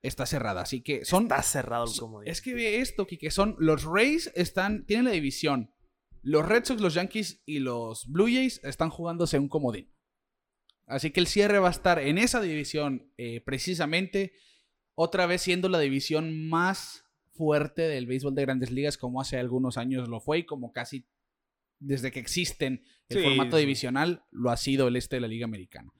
está 0.04 0.28
cerrada. 0.28 0.62
Así 0.62 0.82
que 0.82 1.04
son 1.04 1.24
Está 1.24 1.42
cerrado 1.42 1.86
el 1.92 2.00
comodín. 2.00 2.30
Es 2.30 2.42
que 2.44 2.54
ve 2.54 2.80
esto, 2.80 3.08
que 3.08 3.32
son 3.32 3.56
los 3.58 3.84
Rays 3.86 4.32
están 4.36 4.86
tienen 4.86 5.06
la 5.06 5.12
división. 5.12 5.72
Los 6.22 6.48
Red 6.48 6.66
Sox, 6.66 6.80
los 6.80 6.94
Yankees 6.94 7.42
y 7.48 7.60
los 7.60 8.08
Blue 8.08 8.26
Jays 8.28 8.60
están 8.64 8.92
jugándose 8.92 9.40
un 9.40 9.50
comodín. 9.50 9.92
Así 10.86 11.10
que 11.10 11.20
el 11.20 11.28
cierre 11.28 11.58
va 11.58 11.70
a 11.70 11.72
estar 11.72 11.98
en 11.98 12.20
esa 12.20 12.40
división 12.40 13.12
eh, 13.18 13.42
precisamente 13.42 14.34
otra 14.94 15.26
vez 15.26 15.42
siendo 15.42 15.70
la 15.70 15.80
división 15.80 16.48
más 16.48 17.05
fuerte 17.36 17.84
del 17.84 18.06
béisbol 18.08 18.34
de 18.36 18.42
Grandes 18.44 18.72
Ligas 18.72 18.98
como 18.98 19.22
hace 19.22 19.38
algunos 19.38 19.78
años 19.78 20.08
lo 20.08 20.20
fue 20.20 20.40
y 20.40 20.46
como 20.46 20.72
casi 20.72 21.06
desde 21.80 22.12
que 22.12 22.20
existen 22.20 22.84
el 23.10 23.18
Sí, 23.18 23.24
formato 23.24 23.58
sí. 23.58 23.62
divisional 23.62 24.24
lo 24.32 24.50
ha 24.50 24.58
sido 24.58 24.88
el 24.88 24.96
este 24.96 25.18
de 25.18 25.22
la 25.22 25.28
Liga 25.28 25.46
Americana. 25.46 25.92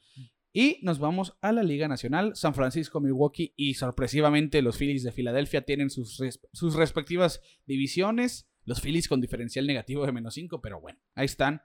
Y 0.54 0.80
nos 0.84 1.00
vamos 1.00 1.38
a 1.42 1.52
la 1.52 1.64
Liga 1.64 1.90
Nacional. 1.90 2.32
San 2.36 2.54
Francisco, 2.56 3.02
Milwaukee 3.02 3.54
y 3.58 3.74
sorpresivamente 3.74 4.62
los 4.62 4.78
Phillies 4.78 5.04
de 5.04 5.12
Filadelfia 5.12 5.64
tienen 5.66 5.90
sus, 5.90 6.18
res- 6.18 6.40
sus 6.54 6.76
respectivas 6.76 7.42
divisiones. 7.66 8.48
Los 8.64 8.80
Phillies 8.82 9.10
con 9.10 9.20
diferencial 9.20 9.68
negativo 9.68 10.06
de 10.06 10.14
menos 10.14 10.34
5, 10.36 10.62
pero 10.62 10.80
bueno, 10.80 10.98
ahí 11.14 11.26
están. 11.26 11.62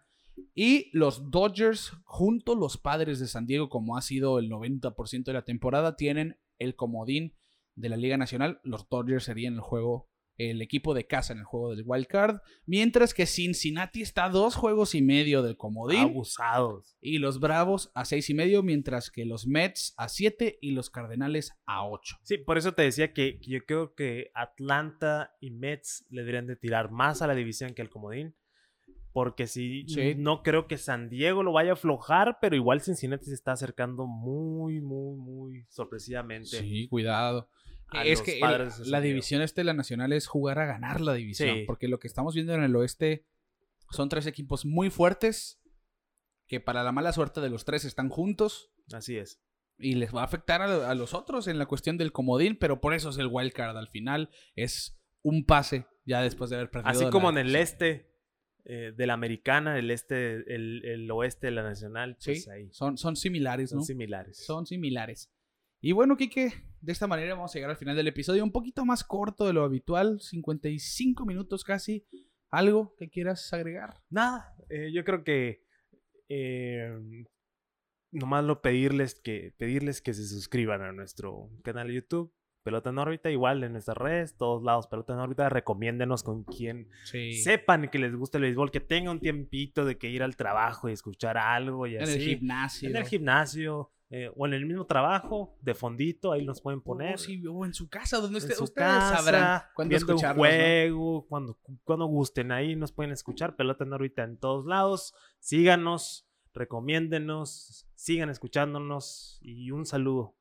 Y 0.55 0.91
los 0.93 1.31
Dodgers, 1.31 1.93
junto 2.05 2.53
a 2.53 2.57
los 2.57 2.79
padres 2.79 3.21
de 3.21 3.29
San 3.29 3.47
Diego, 3.47 3.69
como 3.69 3.97
ha 3.97 4.03
sido 4.03 4.39
el 4.41 4.51
90% 4.51 5.25
de 5.25 5.33
la 5.35 5.45
temporada, 5.45 5.97
tienen 5.97 6.39
el 6.59 6.75
comodín 6.75 7.35
de 7.75 7.89
la 7.89 7.97
Liga 7.97 8.17
Nacional. 8.17 8.61
Los 8.65 8.89
Dodgers 8.89 9.25
serían 9.25 9.55
el 9.55 9.61
juego, 9.61 10.09
el 10.37 10.63
equipo 10.63 10.95
de 10.95 11.07
casa 11.07 11.33
en 11.35 11.41
el 11.41 11.45
juego 11.45 11.71
del 11.75 11.83
Wild 11.87 12.07
Card. 12.07 12.39
Mientras 12.65 13.13
que 13.13 13.27
Cincinnati 13.27 14.01
está 14.01 14.25
a 14.25 14.31
dos 14.31 14.55
juegos 14.55 14.95
y 14.95 15.03
medio 15.03 15.43
del 15.43 15.57
comodín. 15.59 16.01
Abusados. 16.01 16.97
Y 17.01 17.19
los 17.19 17.41
Bravos 17.41 17.91
a 17.95 18.05
seis 18.07 18.31
y 18.31 18.35
medio, 18.35 18.63
mientras 18.63 19.11
que 19.11 19.25
los 19.27 19.47
Mets 19.47 19.93
a 19.99 20.09
7 20.09 20.59
y 20.63 20.71
los 20.71 20.89
Cardenales 20.89 21.53
a 21.67 21.87
8. 21.87 22.17
Sí, 22.23 22.39
por 22.39 22.57
eso 22.59 22.73
te 22.73 22.83
decía 22.83 23.13
que 23.13 23.39
que 23.39 23.51
yo 23.51 23.59
creo 23.67 23.95
que 23.95 24.31
Atlanta 24.35 25.35
y 25.41 25.51
Mets 25.51 26.07
le 26.11 26.23
deberían 26.23 26.47
de 26.47 26.57
tirar 26.57 26.91
más 26.91 27.21
a 27.23 27.27
la 27.27 27.35
división 27.35 27.75
que 27.75 27.83
al 27.83 27.91
comodín. 27.91 28.35
Porque 29.13 29.49
si 29.49 29.85
Sí. 29.89 30.15
no 30.17 30.43
creo 30.45 30.69
que 30.69 30.79
San 30.79 31.11
Diego 31.11 31.43
lo 31.43 31.53
vaya 31.53 31.71
a 31.71 31.73
aflojar, 31.73 32.39
pero 32.41 32.55
igual 32.55 32.81
Cincinnati 32.81 33.25
se 33.25 33.35
está 33.35 33.51
acercando 33.53 34.07
muy, 34.07 34.81
muy, 34.81 35.17
muy 35.19 35.67
sorpresivamente. 35.69 36.61
Sí, 36.61 36.87
cuidado. 36.89 37.49
A 37.99 38.05
es 38.05 38.19
los 38.19 38.23
que 38.27 38.41
el- 38.41 38.85
de 38.85 38.91
la 38.91 39.01
división 39.01 39.43
este 39.43 39.61
de 39.61 39.65
la 39.65 39.75
Nacional 39.75 40.13
es 40.13 40.27
jugar 40.27 40.59
a 40.59 40.67
ganar 40.67 41.01
la 41.01 41.15
división. 41.15 41.57
Sí. 41.59 41.65
Porque 41.67 41.89
lo 41.89 41.99
que 41.99 42.07
estamos 42.09 42.35
viendo 42.35 42.55
en 42.55 42.63
el 42.63 42.75
oeste 42.77 43.27
son 43.91 44.09
tres 44.09 44.27
equipos 44.27 44.65
muy 44.65 44.91
fuertes 44.91 45.61
que 46.47 46.61
para 46.61 46.83
la 46.83 46.93
mala 46.93 47.13
suerte 47.13 47.41
de 47.41 47.51
los 47.51 47.65
tres 47.65 47.85
están 47.85 48.09
juntos 48.09 48.73
Así 48.93 49.17
es. 49.17 49.41
y 49.79 49.95
les 49.95 50.15
va 50.15 50.23
a 50.23 50.25
afectar 50.25 50.63
a, 50.63 50.91
a 50.91 50.95
los 50.95 51.15
otros 51.15 51.47
en 51.49 51.59
la 51.59 51.67
cuestión 51.67 51.97
del 51.97 52.13
comodín, 52.13 52.57
pero 52.57 52.81
por 52.81 52.93
eso 52.95 53.11
es 53.11 53.19
el 53.19 53.29
wild 53.31 53.53
card 53.53 53.77
al 53.77 53.89
final. 53.89 54.31
Es 54.57 55.01
un 55.23 55.45
pase 55.45 55.87
ya 56.05 56.23
después 56.23 56.51
de 56.51 56.57
haber 56.57 56.71
perdido. 56.71 56.91
Así 56.91 57.05
la 57.05 57.11
como 57.11 57.31
en 57.31 57.39
el 57.39 57.55
este 57.55 58.11
eh, 58.65 58.93
de 58.97 59.07
la 59.07 59.15
americana, 59.15 59.79
el 59.79 59.91
este, 59.91 60.35
el, 60.55 60.85
el 60.85 61.11
oeste 61.11 61.47
de 61.49 61.51
la 61.53 61.63
nacional, 61.63 62.17
Sí, 62.19 62.33
pues 62.33 62.49
ahí 62.49 62.69
son, 62.73 62.99
son 62.99 63.17
similares, 63.17 63.71
son 63.71 63.79
¿no? 63.79 63.85
similares. 63.85 64.37
Son 64.45 64.67
similares. 64.67 65.31
Y 65.81 65.93
bueno, 65.93 66.17
Kike, 66.17 66.53
de 66.81 66.93
esta 66.93 67.07
manera 67.07 67.35
vamos 67.35 67.51
a 67.55 67.55
llegar 67.55 67.71
al 67.71 67.77
final 67.77 67.97
del 67.97 68.09
episodio, 68.09 68.45
un 68.45 68.53
poquito 68.53 68.85
más 68.85 69.03
corto 69.05 69.47
de 69.47 69.53
lo 69.53 69.65
habitual, 69.65 70.21
55 70.21 71.25
minutos 71.25 71.65
casi. 71.65 72.07
¿Algo 72.51 72.95
que 72.99 73.09
quieras 73.09 73.53
agregar? 73.53 73.95
Nada, 74.11 74.55
eh, 74.69 74.91
yo 74.93 75.05
creo 75.05 75.23
que 75.25 75.63
eh, 76.29 76.91
nomás 78.11 78.45
lo 78.45 78.61
pedirles 78.61 79.15
que 79.15 79.55
pedirles 79.57 80.03
que 80.03 80.13
se 80.15 80.27
suscriban 80.27 80.83
a 80.83 80.93
nuestro 80.93 81.51
canal 81.63 81.89
de 81.89 81.95
YouTube, 81.95 82.33
Pelota 82.63 82.91
en 82.91 82.99
órbita, 82.99 83.31
igual 83.31 83.65
en 83.65 83.73
nuestras 83.73 83.97
redes, 83.97 84.37
todos 84.37 84.63
lados, 84.63 84.87
pelota 84.87 85.15
en 85.15 85.21
órbita, 85.21 85.49
recomiéndenos 85.49 86.23
con 86.23 86.45
quien 86.45 86.89
Sí. 87.05 87.33
sepan 87.33 87.89
que 87.89 87.99
les 87.99 88.15
gusta 88.15 88.37
el 88.37 88.43
béisbol, 88.43 88.71
que 88.71 88.81
tenga 88.81 89.11
un 89.11 89.19
tiempito 89.19 89.87
de 89.87 89.97
que 89.97 90.11
ir 90.11 90.23
al 90.23 90.37
trabajo 90.37 90.87
y 90.91 90.93
escuchar 90.93 91.39
algo 91.39 91.87
y 91.87 91.97
en 91.97 92.03
así. 92.03 92.13
el 92.17 92.21
gimnasio. 92.21 92.91
En 92.91 92.97
el 92.97 93.05
gimnasio 93.07 93.91
eh, 94.13 94.29
o 94.37 94.45
en 94.45 94.55
el 94.55 94.67
mismo 94.67 94.87
trabajo, 94.87 95.57
de 95.61 95.73
fondito, 95.73 96.33
ahí 96.33 96.45
nos 96.45 96.61
pueden 96.61 96.81
poner. 96.81 97.17
sí, 97.17 97.47
o 97.47 97.65
en 97.65 97.73
su 97.73 97.89
casa, 97.89 98.19
donde 98.19 98.39
usted, 98.39 98.55
su 98.55 98.65
ustedes 98.65 98.89
casa, 98.89 99.19
sabrán 99.19 99.63
un 99.77 99.93
escucharnos. 99.93 100.37
¿no? 100.37 100.43
juego, 100.43 101.27
cuando, 101.29 101.59
cuando 101.85 102.07
gusten, 102.07 102.51
ahí 102.51 102.75
nos 102.75 102.91
pueden 102.91 103.13
escuchar. 103.13 103.55
Pelota 103.55 103.85
en 103.85 103.93
órbita 103.93 104.25
en 104.25 104.37
todos 104.37 104.67
lados. 104.67 105.15
Síganos, 105.39 106.29
recomiéndenos, 106.53 107.87
sigan 107.95 108.31
escuchándonos 108.31 109.39
y 109.43 109.71
un 109.71 109.87
saludo 109.87 110.35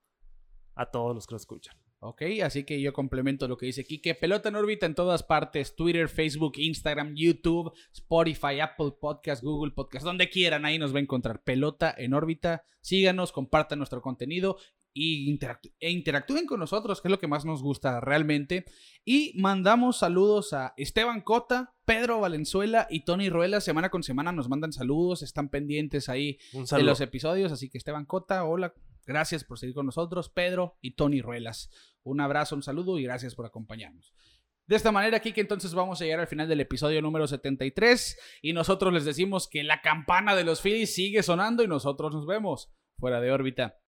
a 0.73 0.89
todos 0.89 1.13
los 1.13 1.27
que 1.27 1.33
lo 1.33 1.37
escuchan. 1.37 1.77
Ok, 2.01 2.21
así 2.43 2.63
que 2.63 2.79
yo 2.81 2.93
complemento 2.93 3.47
lo 3.49 3.57
que 3.57 3.65
dice 3.65 3.83
Kike. 3.83 4.15
Pelota 4.15 4.47
en 4.49 4.55
órbita 4.55 4.85
en 4.85 4.95
todas 4.95 5.21
partes: 5.23 5.75
Twitter, 5.75 6.07
Facebook, 6.07 6.53
Instagram, 6.57 7.13
YouTube, 7.15 7.73
Spotify, 7.93 8.61
Apple 8.61 8.93
Podcast, 9.01 9.43
Google 9.43 9.73
Podcast, 9.73 10.05
donde 10.05 10.29
quieran, 10.29 10.63
ahí 10.65 10.79
nos 10.79 10.93
va 10.93 10.99
a 10.99 11.01
encontrar. 11.01 11.43
Pelota 11.43 11.93
en 11.97 12.13
órbita. 12.13 12.63
Síganos, 12.79 13.33
compartan 13.33 13.79
nuestro 13.79 14.01
contenido 14.01 14.57
y 14.93 15.29
interactú- 15.29 15.73
e 15.79 15.91
interactúen 15.91 16.45
con 16.45 16.59
nosotros, 16.61 17.01
que 17.01 17.09
es 17.09 17.11
lo 17.11 17.19
que 17.19 17.27
más 17.27 17.43
nos 17.43 17.61
gusta 17.61 17.99
realmente. 17.99 18.63
Y 19.03 19.33
mandamos 19.35 19.97
saludos 19.99 20.53
a 20.53 20.73
Esteban 20.77 21.19
Cota, 21.21 21.75
Pedro 21.83 22.21
Valenzuela 22.21 22.87
y 22.89 23.01
Tony 23.03 23.29
Ruela. 23.29 23.59
Semana 23.59 23.89
con 23.89 24.03
semana 24.03 24.31
nos 24.31 24.47
mandan 24.47 24.71
saludos, 24.71 25.21
están 25.21 25.49
pendientes 25.49 26.07
ahí 26.07 26.37
de 26.77 26.83
los 26.83 27.01
episodios. 27.01 27.51
Así 27.51 27.69
que 27.69 27.77
Esteban 27.77 28.05
Cota, 28.05 28.45
hola, 28.45 28.73
gracias 29.09 29.43
por 29.43 29.57
seguir 29.57 29.73
con 29.73 29.87
nosotros. 29.87 30.29
Pedro 30.29 30.77
y 30.81 30.91
Tony 30.91 31.21
Ruelas, 31.21 31.71
un 32.03 32.21
abrazo, 32.21 32.55
un 32.55 32.61
saludo 32.61 32.99
y 32.99 33.03
gracias 33.03 33.33
por 33.33 33.47
acompañarnos. 33.47 34.13
De 34.67 34.75
esta 34.75 34.91
manera, 34.91 35.17
aquí 35.17 35.33
que 35.33 35.41
entonces 35.41 35.73
vamos 35.73 35.99
a 35.99 36.05
llegar 36.05 36.19
al 36.19 36.27
final 36.27 36.47
del 36.47 36.59
episodio 36.59 37.01
número 37.01 37.25
73 37.25 38.19
y 38.43 38.53
nosotros 38.53 38.93
les 38.93 39.05
decimos 39.05 39.47
que 39.49 39.63
la 39.63 39.81
campana 39.81 40.35
de 40.35 40.43
los 40.43 40.61
Phillies 40.61 40.93
sigue 40.93 41.23
sonando 41.23 41.63
y 41.63 41.67
nosotros 41.67 42.13
nos 42.13 42.27
vemos 42.27 42.71
fuera 42.99 43.19
de 43.19 43.31
órbita. 43.31 43.79